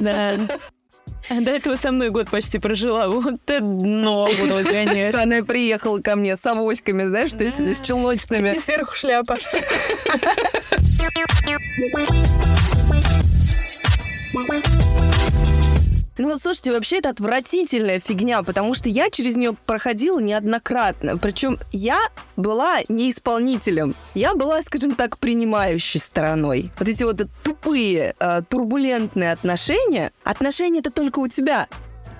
Да. 0.00 0.38
А 1.28 1.40
до 1.40 1.52
этого 1.52 1.76
со 1.76 1.92
мной 1.92 2.10
год 2.10 2.30
почти 2.30 2.58
прожила. 2.58 3.08
Вот 3.08 3.34
это 3.46 3.60
дно 3.60 4.28
было, 4.40 4.62
конечно. 4.64 5.22
Она 5.22 5.42
приехала 5.42 6.00
ко 6.00 6.16
мне 6.16 6.36
с 6.36 6.44
авоськами, 6.44 7.04
знаешь, 7.04 7.32
этими, 7.34 7.74
с 7.74 7.80
челночными. 7.80 8.58
сверху 8.58 8.94
шляпа. 8.94 9.36
Ну, 16.18 16.36
слушайте, 16.36 16.72
вообще 16.72 16.98
это 16.98 17.08
отвратительная 17.08 17.98
фигня, 17.98 18.42
потому 18.42 18.74
что 18.74 18.88
я 18.88 19.08
через 19.08 19.34
нее 19.34 19.54
проходила 19.66 20.20
неоднократно. 20.20 21.16
Причем 21.16 21.58
я 21.72 21.98
была 22.36 22.80
не 22.88 23.10
исполнителем, 23.10 23.96
я 24.14 24.34
была, 24.34 24.60
скажем 24.62 24.94
так, 24.94 25.18
принимающей 25.18 26.00
стороной. 26.00 26.70
Вот 26.78 26.88
эти 26.88 27.02
вот 27.02 27.22
тупые, 27.42 28.14
э, 28.18 28.42
турбулентные 28.48 29.32
отношения, 29.32 30.12
отношения 30.22 30.80
это 30.80 30.90
только 30.90 31.18
у 31.20 31.28
тебя. 31.28 31.66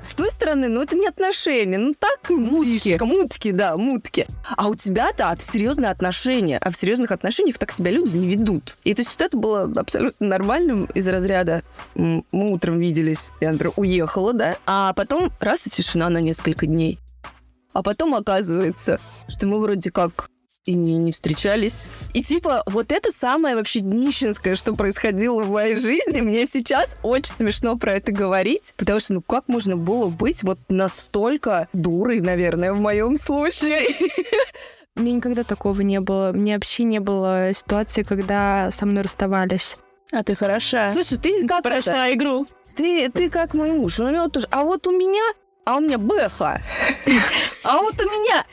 С 0.02 0.14
той 0.14 0.30
стороны, 0.32 0.68
ну 0.68 0.82
это 0.82 0.96
не 0.96 1.06
отношения, 1.06 1.78
ну 1.78 1.94
так 1.94 2.28
мутки, 2.30 2.98
мутки, 3.00 3.52
да, 3.52 3.76
мутки. 3.76 4.26
А 4.56 4.68
у 4.68 4.74
тебя-то 4.74 5.30
от 5.30 5.42
серьезные 5.42 5.90
отношения, 5.90 6.58
а 6.58 6.70
в 6.72 6.76
серьезных 6.76 7.12
отношениях 7.12 7.56
так 7.58 7.70
себя 7.70 7.92
люди 7.92 8.16
не 8.16 8.26
ведут. 8.26 8.78
И 8.82 8.94
то 8.94 9.02
есть 9.02 9.12
вот 9.12 9.24
это 9.24 9.36
было 9.36 9.72
абсолютно 9.76 10.26
нормальным 10.26 10.86
из 10.86 11.06
разряда 11.06 11.62
мы 11.94 12.24
утром 12.32 12.80
виделись, 12.80 13.30
я, 13.40 13.52
например, 13.52 13.74
уехала, 13.76 14.32
да, 14.32 14.56
а 14.66 14.92
потом 14.94 15.30
раз 15.38 15.66
и 15.68 15.70
тишина 15.70 16.08
на 16.08 16.18
несколько 16.18 16.66
дней. 16.66 16.98
А 17.72 17.82
потом 17.82 18.14
оказывается, 18.14 19.00
что 19.28 19.46
мы 19.46 19.60
вроде 19.60 19.90
как 19.90 20.28
и 20.64 20.74
не, 20.74 20.96
не 20.96 21.12
встречались. 21.12 21.88
И 22.14 22.22
типа 22.22 22.62
вот 22.66 22.92
это 22.92 23.10
самое 23.10 23.56
вообще 23.56 23.80
днищенское, 23.80 24.54
что 24.54 24.74
происходило 24.74 25.42
в 25.42 25.50
моей 25.50 25.76
жизни. 25.76 26.20
Мне 26.20 26.46
сейчас 26.50 26.96
очень 27.02 27.32
смешно 27.32 27.76
про 27.76 27.94
это 27.94 28.12
говорить, 28.12 28.72
потому 28.76 29.00
что 29.00 29.14
ну 29.14 29.22
как 29.22 29.48
можно 29.48 29.76
было 29.76 30.08
быть 30.08 30.42
вот 30.42 30.58
настолько 30.68 31.68
дурой, 31.72 32.20
наверное, 32.20 32.72
в 32.72 32.80
моем 32.80 33.18
случае. 33.18 33.88
Мне 34.94 35.14
никогда 35.14 35.42
такого 35.42 35.80
не 35.80 36.00
было. 36.00 36.32
Мне 36.32 36.54
вообще 36.54 36.84
не 36.84 37.00
было 37.00 37.52
ситуации, 37.54 38.02
когда 38.02 38.70
со 38.70 38.86
мной 38.86 39.02
расставались. 39.02 39.76
А 40.12 40.22
ты 40.22 40.34
хороша. 40.34 40.92
Слушай, 40.92 41.18
ты 41.18 41.46
как 41.46 41.64
это? 41.64 41.82
Прошла 41.82 42.12
игру. 42.12 42.46
Ты, 42.76 43.10
ты 43.10 43.30
как 43.30 43.54
мой 43.54 43.72
муж, 43.72 43.98
он 44.00 44.08
у 44.08 44.10
него 44.10 44.28
тоже. 44.28 44.46
А 44.50 44.64
вот 44.64 44.86
у 44.86 44.90
меня, 44.92 45.22
а 45.64 45.76
у 45.76 45.80
меня 45.80 45.98
бэха. 45.98 46.60
А 47.64 47.78
вот 47.78 47.94
у 47.94 48.04
меня 48.04 48.44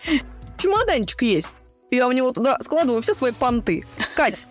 чемоданчик 0.60 1.24
есть. 1.24 1.50
Я 1.92 2.08
в 2.08 2.14
него 2.14 2.32
туда 2.32 2.58
складываю 2.62 3.02
все 3.02 3.14
свои 3.14 3.32
понты. 3.32 3.86
Кать, 4.16 4.48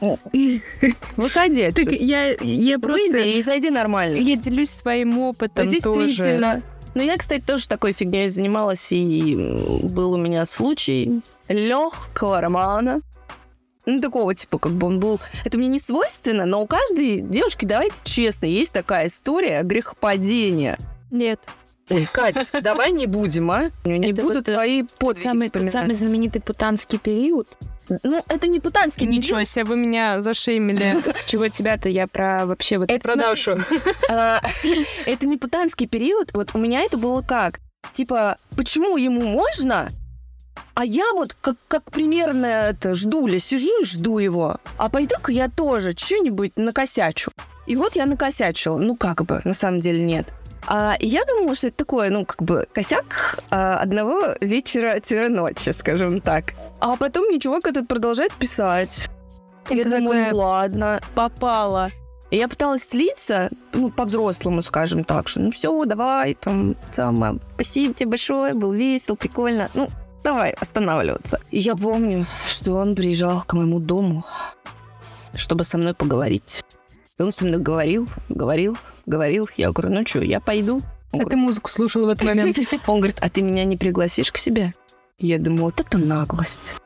выходи. 1.17 1.71
Так 1.73 1.93
я, 1.93 2.33
я 2.35 2.79
просто... 2.79 3.13
Выйди 3.13 3.37
и 3.39 3.43
зайди 3.43 3.71
нормально. 3.71 4.17
Я 4.17 4.37
делюсь 4.37 4.71
своим 4.71 5.13
Да, 5.13 5.19
опытом 5.19 5.69
тоже. 5.69 6.07
действительно. 6.07 6.63
Ну, 6.95 7.03
я, 7.03 7.17
кстати, 7.17 7.43
тоже 7.43 7.69
такой 7.69 7.93
фигней 7.93 8.29
занималась, 8.29 8.91
и 8.91 9.37
был 9.83 10.13
у 10.15 10.17
меня 10.17 10.45
случай 10.47 11.23
легкого 11.49 12.41
романа. 12.41 13.03
Ну, 13.87 14.01
такого, 14.01 14.35
типа, 14.35 14.59
как 14.59 14.73
бы 14.73 14.87
он 14.89 14.99
был... 15.01 15.21
Это 15.45 15.57
мне 15.59 15.69
не 15.69 15.81
свойственно, 15.81 16.45
но 16.45 16.63
у 16.63 16.67
каждой 16.67 17.21
девушки, 17.21 17.65
давайте 17.65 17.97
честно, 18.05 18.47
есть 18.47 18.73
такая 18.73 19.07
история 19.09 19.63
грехопадения. 19.63 20.77
Нет. 21.11 21.41
Ой, 21.91 22.09
Кать, 22.11 22.51
давай 22.63 22.93
не 22.93 23.07
будем, 23.07 23.51
а? 23.51 23.71
Не 23.85 24.11
Это 24.11 24.23
буду 24.23 24.35
вот, 24.35 24.49
э, 24.49 24.53
твои 24.53 24.83
подвиги 24.83 25.25
Самый, 25.25 25.47
вспоминать. 25.47 25.73
самый 25.73 25.95
знаменитый 25.95 26.43
путанский 26.43 26.99
период. 26.99 27.49
Ну, 28.03 28.23
это 28.29 28.47
не 28.49 28.61
путанский 28.61 29.07
Ничего 29.07 29.45
себе, 29.45 29.65
вы 29.65 29.77
меня 29.77 30.21
зашеймили. 30.21 30.97
С 31.17 31.25
чего 31.25 31.49
тебя-то 31.49 31.89
я 31.89 32.07
про 32.07 32.45
вообще 32.45 32.79
вот 32.79 32.91
Это 32.91 33.01
про 33.01 33.17
нашу. 33.17 33.59
А, 34.11 34.41
Это 35.07 35.27
не 35.27 35.39
путанский 35.39 35.87
период. 35.87 36.31
Вот 36.35 36.51
у 36.55 36.59
меня 36.59 36.83
это 36.83 36.99
было 36.99 37.23
как? 37.23 37.61
Типа, 37.93 38.37
почему 38.57 38.97
ему 38.99 39.23
можно, 39.23 39.89
а 40.75 40.85
я 40.85 41.13
вот 41.15 41.35
как, 41.41 41.57
как 41.69 41.91
примерно 41.91 42.47
это 42.47 42.95
ждуля, 42.95 43.39
сижу 43.39 43.83
и 43.83 43.85
жду 43.85 44.19
его. 44.19 44.59
А 44.77 44.89
пойду-ка 44.89 45.33
я 45.33 45.49
тоже 45.49 45.93
что-нибудь 45.97 46.53
накосячу. 46.57 47.31
И 47.67 47.77
вот 47.77 47.97
я 47.97 48.07
накосячила. 48.07 48.79
Ну, 48.79 48.97
как 48.97 49.25
бы, 49.25 49.41
на 49.45 49.55
самом 49.55 49.81
деле 49.81 50.05
нет. 50.05 50.29
А 50.71 50.97
я 51.01 51.25
думала, 51.25 51.55
что 51.55 51.69
это 51.69 51.79
такое, 51.79 52.11
ну, 52.11 52.27
как 52.27 52.43
бы, 52.43 52.69
косяк 52.75 53.43
а, 53.51 53.79
одного 53.79 54.35
вечера-ночи, 54.43 55.71
скажем 55.71 56.21
так. 56.21 56.53
А 56.79 56.95
потом 56.97 57.27
мне 57.29 57.41
чувак 57.41 57.67
этот 57.67 57.89
продолжает 57.89 58.35
писать. 58.35 59.09
Я 59.71 59.81
Это 59.81 59.99
думаю, 59.99 60.09
такая 60.09 60.33
ну 60.33 60.39
ладно. 60.39 61.01
Попала. 61.15 61.91
И 62.31 62.37
я 62.37 62.49
пыталась 62.49 62.83
слиться, 62.83 63.49
ну, 63.73 63.91
по-взрослому, 63.91 64.61
скажем 64.61 65.05
так, 65.05 65.29
что 65.29 65.41
ну 65.41 65.51
все, 65.51 65.85
давай, 65.87 66.35
там, 66.35 66.77
самое, 66.93 67.39
спасибо 67.55 67.95
тебе 67.95 68.11
большое, 68.11 68.53
был 68.53 68.73
весел, 68.73 69.17
прикольно. 69.17 69.71
Ну, 69.73 69.89
давай 70.23 70.51
останавливаться. 70.51 71.41
И 71.51 71.61
я 71.61 71.75
помню, 71.77 72.27
что 72.47 72.75
он 72.75 72.95
приезжал 72.95 73.43
к 73.47 73.55
моему 73.55 73.81
дому, 73.81 74.23
чтобы 75.35 75.65
со 75.65 75.79
мной 75.79 75.95
поговорить. 75.95 76.63
И 77.19 77.23
он 77.23 77.33
со 77.33 77.47
мной 77.47 77.61
говорил, 77.61 78.07
говорил, 78.29 78.77
говорил. 79.09 79.49
Я 79.57 79.73
говорю, 79.73 79.95
ну 79.95 80.07
что, 80.07 80.21
я 80.21 80.41
пойду. 80.41 80.77
Он, 80.77 80.83
А 81.21 81.25
говорит, 81.25 81.31
ты 81.31 81.37
музыку 81.37 81.71
слушала 81.71 82.07
в 82.07 82.09
этот 82.11 82.25
момент? 82.25 82.59
он 82.87 82.99
говорит, 82.99 83.19
а 83.21 83.31
ты 83.31 83.43
меня 83.43 83.65
не 83.65 83.77
пригласишь 83.77 84.31
к 84.31 84.37
себе? 84.37 84.75
Я 85.19 85.39
думаю, 85.39 85.65
вот 85.65 85.81
это 85.81 85.99
наглость. 85.99 86.77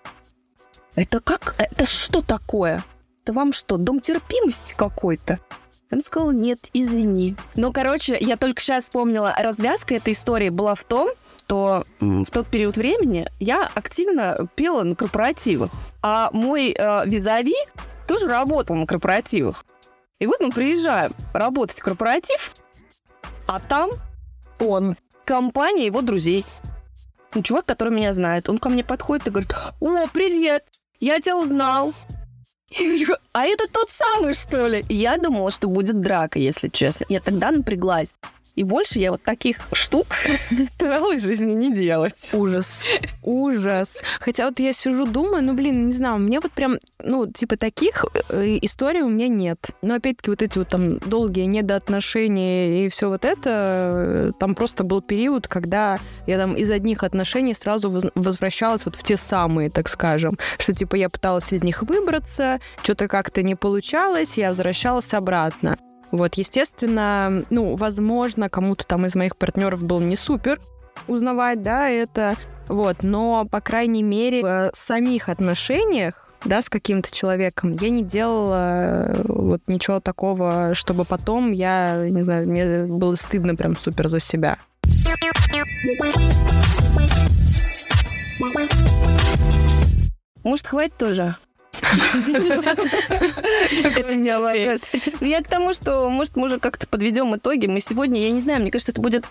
Это 0.95 1.20
как? 1.20 1.55
Это 1.59 1.87
что 1.87 2.23
такое? 2.23 2.85
Это 3.23 3.33
вам 3.33 3.53
что, 3.53 3.77
дом 3.77 4.01
терпимости 4.01 4.75
какой-то? 4.77 5.41
Он 5.91 6.01
сказал, 6.01 6.33
нет, 6.33 6.70
извини. 6.73 7.37
Ну, 7.57 7.73
короче, 7.73 8.16
я 8.18 8.37
только 8.37 8.62
сейчас 8.62 8.85
вспомнила, 8.85 9.35
развязка 9.39 9.95
этой 9.95 10.14
истории 10.14 10.49
была 10.49 10.75
в 10.75 10.85
том, 10.85 11.11
что 11.53 11.85
в 12.01 12.31
тот 12.31 12.47
период 12.47 12.79
времени 12.79 13.29
я 13.39 13.68
активно 13.75 14.49
пела 14.55 14.85
на 14.85 14.95
корпоративах, 14.95 15.70
а 16.01 16.31
мой 16.33 16.75
э, 16.77 17.03
визави 17.05 17.55
тоже 18.09 18.27
работал 18.27 18.75
на 18.75 18.87
корпоративах. 18.87 19.62
И 20.23 20.27
вот 20.27 20.39
мы 20.39 20.51
приезжаем 20.51 21.16
работать 21.35 21.81
в 21.81 21.83
корпоратив, 21.83 22.53
а 23.49 23.59
там 23.59 23.91
он, 24.61 24.97
компания 25.25 25.87
его 25.87 26.01
друзей. 26.01 26.47
Ну, 27.35 27.43
чувак, 27.43 27.66
который 27.66 27.93
меня 27.93 28.12
знает, 28.12 28.49
он 28.49 28.59
ко 28.59 28.68
мне 28.68 28.85
подходит 28.85 29.27
и 29.27 29.31
говорит, 29.31 29.53
о, 29.81 30.07
привет, 30.07 30.64
я 31.01 31.18
тебя 31.18 31.37
узнал. 31.37 31.93
А 33.33 33.47
это 33.47 33.66
тот 33.66 33.91
самый, 33.91 34.35
что 34.35 34.68
ли? 34.68 34.85
Я 34.89 35.16
думала, 35.16 35.51
что 35.51 35.66
будет 35.66 36.01
драка, 36.01 36.39
если 36.39 36.68
честно. 36.68 37.05
Я 37.09 37.20
тогда 37.20 37.51
напряглась. 37.51 38.14
И 38.55 38.64
больше 38.64 38.98
я 38.98 39.12
вот 39.12 39.22
таких 39.22 39.57
штук 39.72 40.09
старалась 40.74 41.22
в 41.22 41.26
жизни 41.26 41.53
не 41.53 41.74
делать. 41.74 42.30
Ужас. 42.34 42.84
Ужас. 43.22 44.03
Хотя 44.20 44.46
вот 44.46 44.59
я 44.59 44.72
сижу, 44.72 45.07
думаю, 45.07 45.42
ну, 45.42 45.55
блин, 45.55 45.86
не 45.86 45.92
знаю, 45.92 46.18
мне 46.18 46.38
вот 46.40 46.53
прям, 46.53 46.78
ну, 47.03 47.30
типа 47.30 47.57
таких 47.57 48.05
э, 48.28 48.59
историй 48.61 49.00
у 49.00 49.09
меня 49.09 49.28
нет. 49.28 49.70
Но 49.80 49.94
опять-таки 49.94 50.30
вот 50.30 50.42
эти 50.42 50.59
вот 50.59 50.68
там 50.68 50.98
долгие 50.98 51.44
недоотношения 51.44 52.86
и 52.86 52.88
все 52.90 53.09
вот 53.09 53.24
это, 53.24 53.92
э, 53.94 54.32
там 54.38 54.55
просто 54.55 54.84
был 54.84 55.00
период, 55.00 55.48
когда 55.48 55.98
я 56.26 56.38
там 56.38 56.55
из 56.55 56.70
одних 56.70 57.05
отношений 57.05 57.55
сразу 57.55 57.90
воз- 57.90 58.12
возвращалась 58.14 58.84
вот 58.84 58.96
в 58.96 59.03
те 59.03 59.16
самые, 59.16 59.70
так 59.70 59.88
скажем, 59.88 60.38
что 60.59 60.74
типа 60.74 60.96
я 60.96 61.09
пыталась 61.09 61.53
из 61.53 61.62
них 61.62 61.82
выбраться, 61.82 62.61
что-то 62.82 63.09
как-то 63.09 63.42
не 63.42 63.55
получалось, 63.55 64.36
я 64.36 64.48
возвращалась 64.48 65.14
обратно. 65.14 65.78
Вот, 66.12 66.34
естественно, 66.34 67.44
ну, 67.48 67.74
возможно, 67.74 68.50
кому-то 68.50 68.86
там 68.86 69.06
из 69.06 69.16
моих 69.16 69.36
партнеров 69.36 69.82
был 69.82 69.98
не 69.98 70.14
супер 70.14 70.60
узнавать, 71.08 71.62
да, 71.62 71.88
это, 71.88 72.34
вот, 72.68 73.02
но, 73.02 73.46
по 73.50 73.60
крайней 73.62 74.02
мере, 74.02 74.42
в 74.42 74.70
самих 74.74 75.30
отношениях, 75.30 76.28
да, 76.44 76.60
с 76.60 76.68
каким-то 76.68 77.14
человеком, 77.14 77.76
я 77.80 77.88
не 77.88 78.04
делала 78.04 79.06
э, 79.06 79.22
вот 79.24 79.62
ничего 79.68 80.00
такого, 80.00 80.74
чтобы 80.74 81.04
потом 81.04 81.52
я, 81.52 82.06
не 82.08 82.22
знаю, 82.22 82.46
мне 82.46 82.84
было 82.84 83.14
стыдно 83.14 83.54
прям 83.54 83.76
супер 83.76 84.08
за 84.08 84.20
себя. 84.20 84.58
Может, 90.44 90.66
хватит 90.66 90.96
тоже? 90.98 91.36
Ну, 95.20 95.26
я 95.26 95.43
к 95.43 95.49
тому, 95.49 95.72
что, 95.72 96.09
может, 96.09 96.37
мы 96.37 96.47
уже 96.47 96.59
как-то 96.59 96.87
подведем 96.87 97.35
итоги. 97.37 97.66
Мы 97.66 97.80
сегодня, 97.80 98.20
я 98.20 98.30
не 98.30 98.41
знаю, 98.41 98.61
мне 98.61 98.70
кажется, 98.70 98.93
это 98.93 99.01
будет 99.01 99.26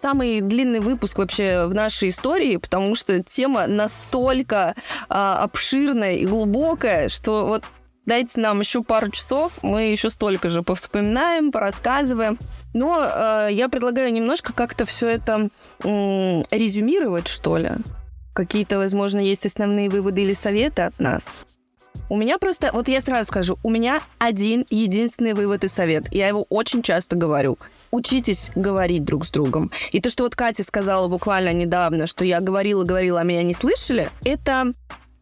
самый 0.00 0.40
длинный 0.40 0.80
выпуск 0.80 1.18
вообще 1.18 1.66
в 1.66 1.74
нашей 1.74 2.08
истории, 2.08 2.56
потому 2.56 2.94
что 2.94 3.22
тема 3.22 3.66
настолько 3.66 4.74
а, 5.08 5.42
обширная 5.42 6.16
и 6.16 6.26
глубокая, 6.26 7.08
что 7.08 7.46
вот 7.46 7.64
дайте 8.06 8.40
нам 8.40 8.60
еще 8.60 8.82
пару 8.82 9.10
часов, 9.10 9.58
мы 9.62 9.90
еще 9.90 10.10
столько 10.10 10.50
же 10.50 10.62
повспоминаем, 10.62 11.52
порассказываем. 11.52 12.38
Но 12.74 13.00
э, 13.00 13.48
я 13.52 13.68
предлагаю 13.68 14.12
немножко 14.12 14.52
как-то 14.52 14.84
все 14.84 15.06
это 15.06 15.48
м, 15.84 16.42
резюмировать, 16.50 17.28
что 17.28 17.56
ли. 17.56 17.70
Какие-то, 18.34 18.78
возможно, 18.78 19.20
есть 19.20 19.46
основные 19.46 19.88
выводы 19.88 20.22
или 20.22 20.32
советы 20.32 20.82
от 20.82 20.98
нас. 20.98 21.46
У 22.08 22.16
меня 22.16 22.38
просто, 22.38 22.70
вот 22.72 22.88
я 22.88 23.00
сразу 23.00 23.26
скажу, 23.26 23.58
у 23.62 23.70
меня 23.70 24.00
один 24.18 24.66
единственный 24.70 25.32
вывод 25.32 25.64
и 25.64 25.68
совет. 25.68 26.12
Я 26.12 26.28
его 26.28 26.44
очень 26.50 26.82
часто 26.82 27.16
говорю. 27.16 27.58
Учитесь 27.90 28.50
говорить 28.54 29.04
друг 29.04 29.24
с 29.26 29.30
другом. 29.30 29.70
И 29.92 30.00
то, 30.00 30.10
что 30.10 30.24
вот 30.24 30.36
Катя 30.36 30.64
сказала 30.64 31.08
буквально 31.08 31.52
недавно, 31.52 32.06
что 32.06 32.24
я 32.24 32.40
говорила-говорила, 32.40 33.20
а 33.20 33.24
меня 33.24 33.42
не 33.42 33.54
слышали, 33.54 34.10
это 34.24 34.72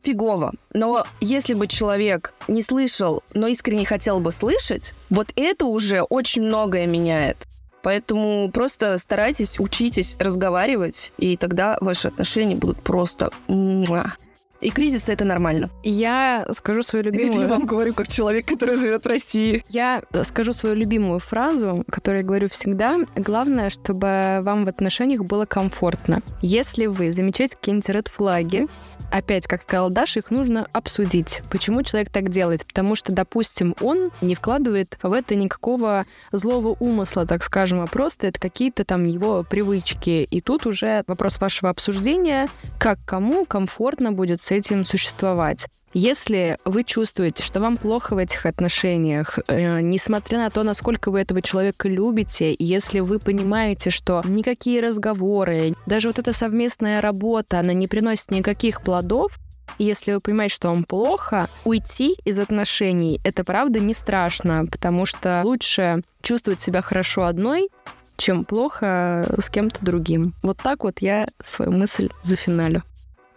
фигово. 0.03 0.53
Но 0.75 1.05
если 1.21 1.55
бы 1.55 1.67
человек 1.67 2.35
не 2.49 2.63
слышал, 2.63 3.23
но 3.33 3.47
искренне 3.47 3.85
хотел 3.85 4.21
бы 4.21 4.33
слышать, 4.33 4.95
вот 5.11 5.29
это 5.37 5.67
уже 5.67 6.03
очень 6.03 6.43
многое 6.43 6.87
меняет. 6.87 7.47
Поэтому 7.83 8.49
просто 8.53 8.97
старайтесь, 8.99 9.59
учитесь 9.59 10.17
разговаривать, 10.19 11.13
и 11.19 11.37
тогда 11.37 11.79
ваши 11.81 12.09
отношения 12.09 12.55
будут 12.55 12.81
просто... 12.81 13.31
муа. 13.49 14.15
И 14.63 14.71
кризисы 14.71 15.13
это 15.13 15.25
нормально. 15.25 15.71
Я 15.83 16.47
скажу 16.53 16.83
свою 16.83 17.05
любимую... 17.07 17.67
говорю, 17.67 17.95
как 17.95 18.09
человек, 18.09 18.47
который 18.47 18.77
живет 18.77 19.05
в 19.05 19.09
России. 19.09 19.65
Я 19.69 20.03
скажу 20.23 20.53
свою 20.53 20.77
любимую 20.77 21.19
фразу, 21.19 21.85
которую 21.91 22.21
я 22.21 22.27
говорю 22.27 22.49
всегда. 22.49 23.01
Главное, 23.17 23.71
чтобы 23.71 24.41
вам 24.43 24.65
в 24.65 24.69
отношениях 24.69 25.25
было 25.25 25.47
комфортно. 25.47 26.23
Если 26.41 26.87
вы 26.87 27.11
замечаете 27.11 27.57
какие-нибудь 27.57 27.89
ред-флаги, 27.89 28.69
опять, 29.13 29.47
как 29.47 29.63
сказала 29.63 29.91
Даша, 29.91 30.21
их 30.21 30.31
нужно 30.31 30.67
обсудить. 30.73 31.43
Почему 31.51 31.83
человек 31.83 32.11
так 32.11 32.31
делает? 32.31 32.67
Потому 32.67 32.97
что, 32.97 33.13
допустим, 33.13 33.77
он 33.81 34.11
не 34.21 34.35
вкладывает 34.35 34.99
в 35.03 35.13
это 35.13 35.35
никакого 35.35 36.07
злого 36.33 36.77
умысла, 36.81 37.27
так 37.27 37.45
скажем, 37.45 37.81
а 37.81 37.87
просто 37.87 38.27
это 38.27 38.41
какие-то 38.41 38.85
там 38.85 39.05
его 39.05 39.45
привычки. 39.45 40.27
И 40.31 40.41
тут 40.41 40.67
уже 40.67 41.05
вопрос 41.07 41.41
вашего 41.41 41.71
обсуждения, 41.71 42.49
как 42.79 42.99
кому 43.05 43.45
комфортно 43.45 44.13
будет 44.13 44.41
с 44.41 44.51
этим 44.51 44.85
существовать. 44.85 45.69
Если 45.95 46.59
вы 46.65 46.85
чувствуете, 46.85 47.43
что 47.43 47.61
вам 47.61 47.77
плохо 47.77 48.15
в 48.15 48.19
этих 48.19 48.47
отношениях, 48.47 49.39
э, 49.47 49.81
несмотря 49.81 50.39
на 50.39 50.51
то, 50.51 50.63
насколько 50.63 51.11
вы 51.11 51.21
этого 51.21 51.43
человека 51.43 51.89
любите, 51.89 52.57
если 52.59 53.01
вы 53.01 53.19
понимаете, 53.19 53.91
что 53.91 54.23
никакие 54.25 54.81
разговоры, 54.81 55.75
даже 55.85 56.09
вот 56.09 56.19
эта 56.19 56.33
совместная 56.33 57.03
работа, 57.03 57.61
она 57.61 57.75
не 57.75 57.89
приносит 57.89 58.31
никаких 58.31 58.81
плодов, 58.83 59.39
если 59.79 60.15
вы 60.15 60.21
понимаете, 60.21 60.55
что 60.55 60.69
вам 60.69 60.85
плохо, 60.85 61.51
уйти 61.65 62.17
из 62.25 62.39
отношений— 62.39 63.21
это 63.25 63.45
правда 63.45 63.79
не 63.79 63.95
страшно, 63.95 64.67
потому 64.71 65.07
что 65.07 65.43
лучше 65.45 66.03
чувствовать 66.23 66.61
себя 66.61 66.83
хорошо 66.83 67.25
одной, 67.25 67.69
чем 68.17 68.45
плохо 68.45 69.27
с 69.39 69.51
кем-то 69.51 69.85
другим. 69.85 70.35
Вот 70.43 70.59
так 70.59 70.85
вот 70.85 71.01
я 71.01 71.27
свою 71.45 71.73
мысль 71.73 72.09
зафиналю. 72.23 72.83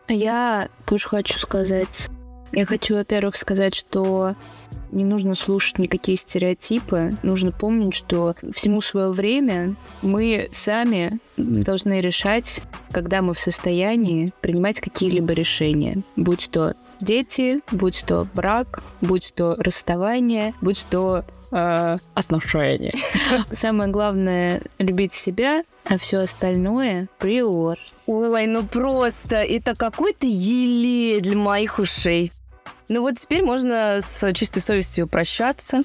Я 0.08 0.70
тоже 0.86 1.08
хочу 1.08 1.39
сказать. 1.39 2.10
Я 2.52 2.66
хочу, 2.66 2.96
во-первых, 2.96 3.36
сказать, 3.36 3.76
что 3.76 4.36
не 4.91 5.04
нужно 5.04 5.36
слушать 5.36 5.78
никакие 5.78 6.18
стереотипы. 6.18 7.16
Нужно 7.22 7.52
помнить, 7.52 7.93
что 7.93 8.36
всему 8.54 8.82
свое 8.82 9.12
время 9.12 9.76
мы 10.02 10.48
сами 10.52 11.20
должны 11.38 12.02
решать, 12.02 12.62
когда 12.91 13.22
мы 13.22 13.34
в 13.34 13.39
состоянии 13.39 14.32
принимать 14.41 14.80
какие-либо 14.80 15.34
решения. 15.34 16.02
Будь 16.16 16.50
то 16.52 16.76
дети, 17.02 17.62
будь 17.72 18.04
то 18.08 18.28
брак, 18.34 18.84
будь 19.02 19.34
то 19.36 19.56
расставание, 19.58 20.54
будь 20.62 20.86
то 20.89 21.26
э, 21.52 21.98
отношения. 22.14 22.93
Самое 23.52 23.91
главное— 23.91 24.62
любить 24.80 25.14
себя, 25.14 25.64
а 25.84 25.98
все 25.98 26.20
остальное— 26.20 27.10
приор. 27.20 27.78
Ой, 28.08 28.48
ну 28.48 28.64
просто, 28.64 29.38
это 29.38 29.76
какой-то 29.76 30.26
еле 30.26 31.20
для 31.20 31.38
моих 31.38 31.80
ушей. 31.80 32.32
Ну 32.88 33.02
вот 33.02 33.20
теперь 33.20 33.44
можно 33.44 34.00
с 34.02 34.34
чистой 34.34 34.60
совестью 34.60 35.08
прощаться. 35.08 35.84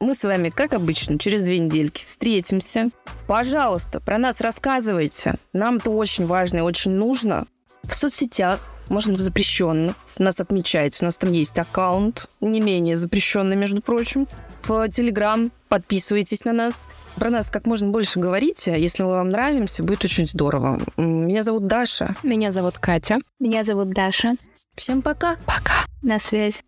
Мы 0.00 0.14
с 0.14 0.24
вами, 0.24 0.50
как 0.50 0.74
обычно, 0.74 1.18
через 1.18 1.42
две 1.42 1.58
недельки 1.58 2.04
встретимся. 2.04 2.90
Пожалуйста, 3.26 4.00
про 4.00 4.18
нас 4.18 4.40
рассказывайте. 4.40 5.36
Нам 5.52 5.76
это 5.76 5.90
очень 5.90 6.26
важно 6.26 6.58
и 6.58 6.62
очень 6.62 6.90
нужно. 6.90 7.46
В 7.84 7.94
соцсетях, 7.94 8.60
можно 8.88 9.14
в 9.14 9.20
запрещенных, 9.20 9.96
нас 10.18 10.40
отмечайте. 10.40 10.98
У 11.02 11.04
нас 11.04 11.16
там 11.16 11.32
есть 11.32 11.58
аккаунт, 11.58 12.28
не 12.40 12.60
менее 12.60 12.96
запрещенный, 12.96 13.56
между 13.56 13.82
прочим. 13.82 14.26
В 14.62 14.88
Телеграм 14.88 15.52
подписывайтесь 15.68 16.44
на 16.44 16.52
нас. 16.52 16.88
Про 17.16 17.30
нас 17.30 17.50
как 17.50 17.66
можно 17.66 17.88
больше 17.88 18.18
говорите. 18.18 18.74
Если 18.78 19.02
мы 19.02 19.10
вам 19.10 19.30
нравимся, 19.30 19.82
будет 19.82 20.04
очень 20.04 20.26
здорово. 20.26 20.80
Меня 20.96 21.42
зовут 21.42 21.66
Даша. 21.66 22.16
Меня 22.22 22.52
зовут 22.52 22.78
Катя. 22.78 23.18
Меня 23.38 23.64
зовут 23.64 23.90
Даша. 23.90 24.34
Всем 24.76 25.02
пока. 25.02 25.36
Пока. 25.46 25.86
На 26.02 26.18
связи. 26.18 26.62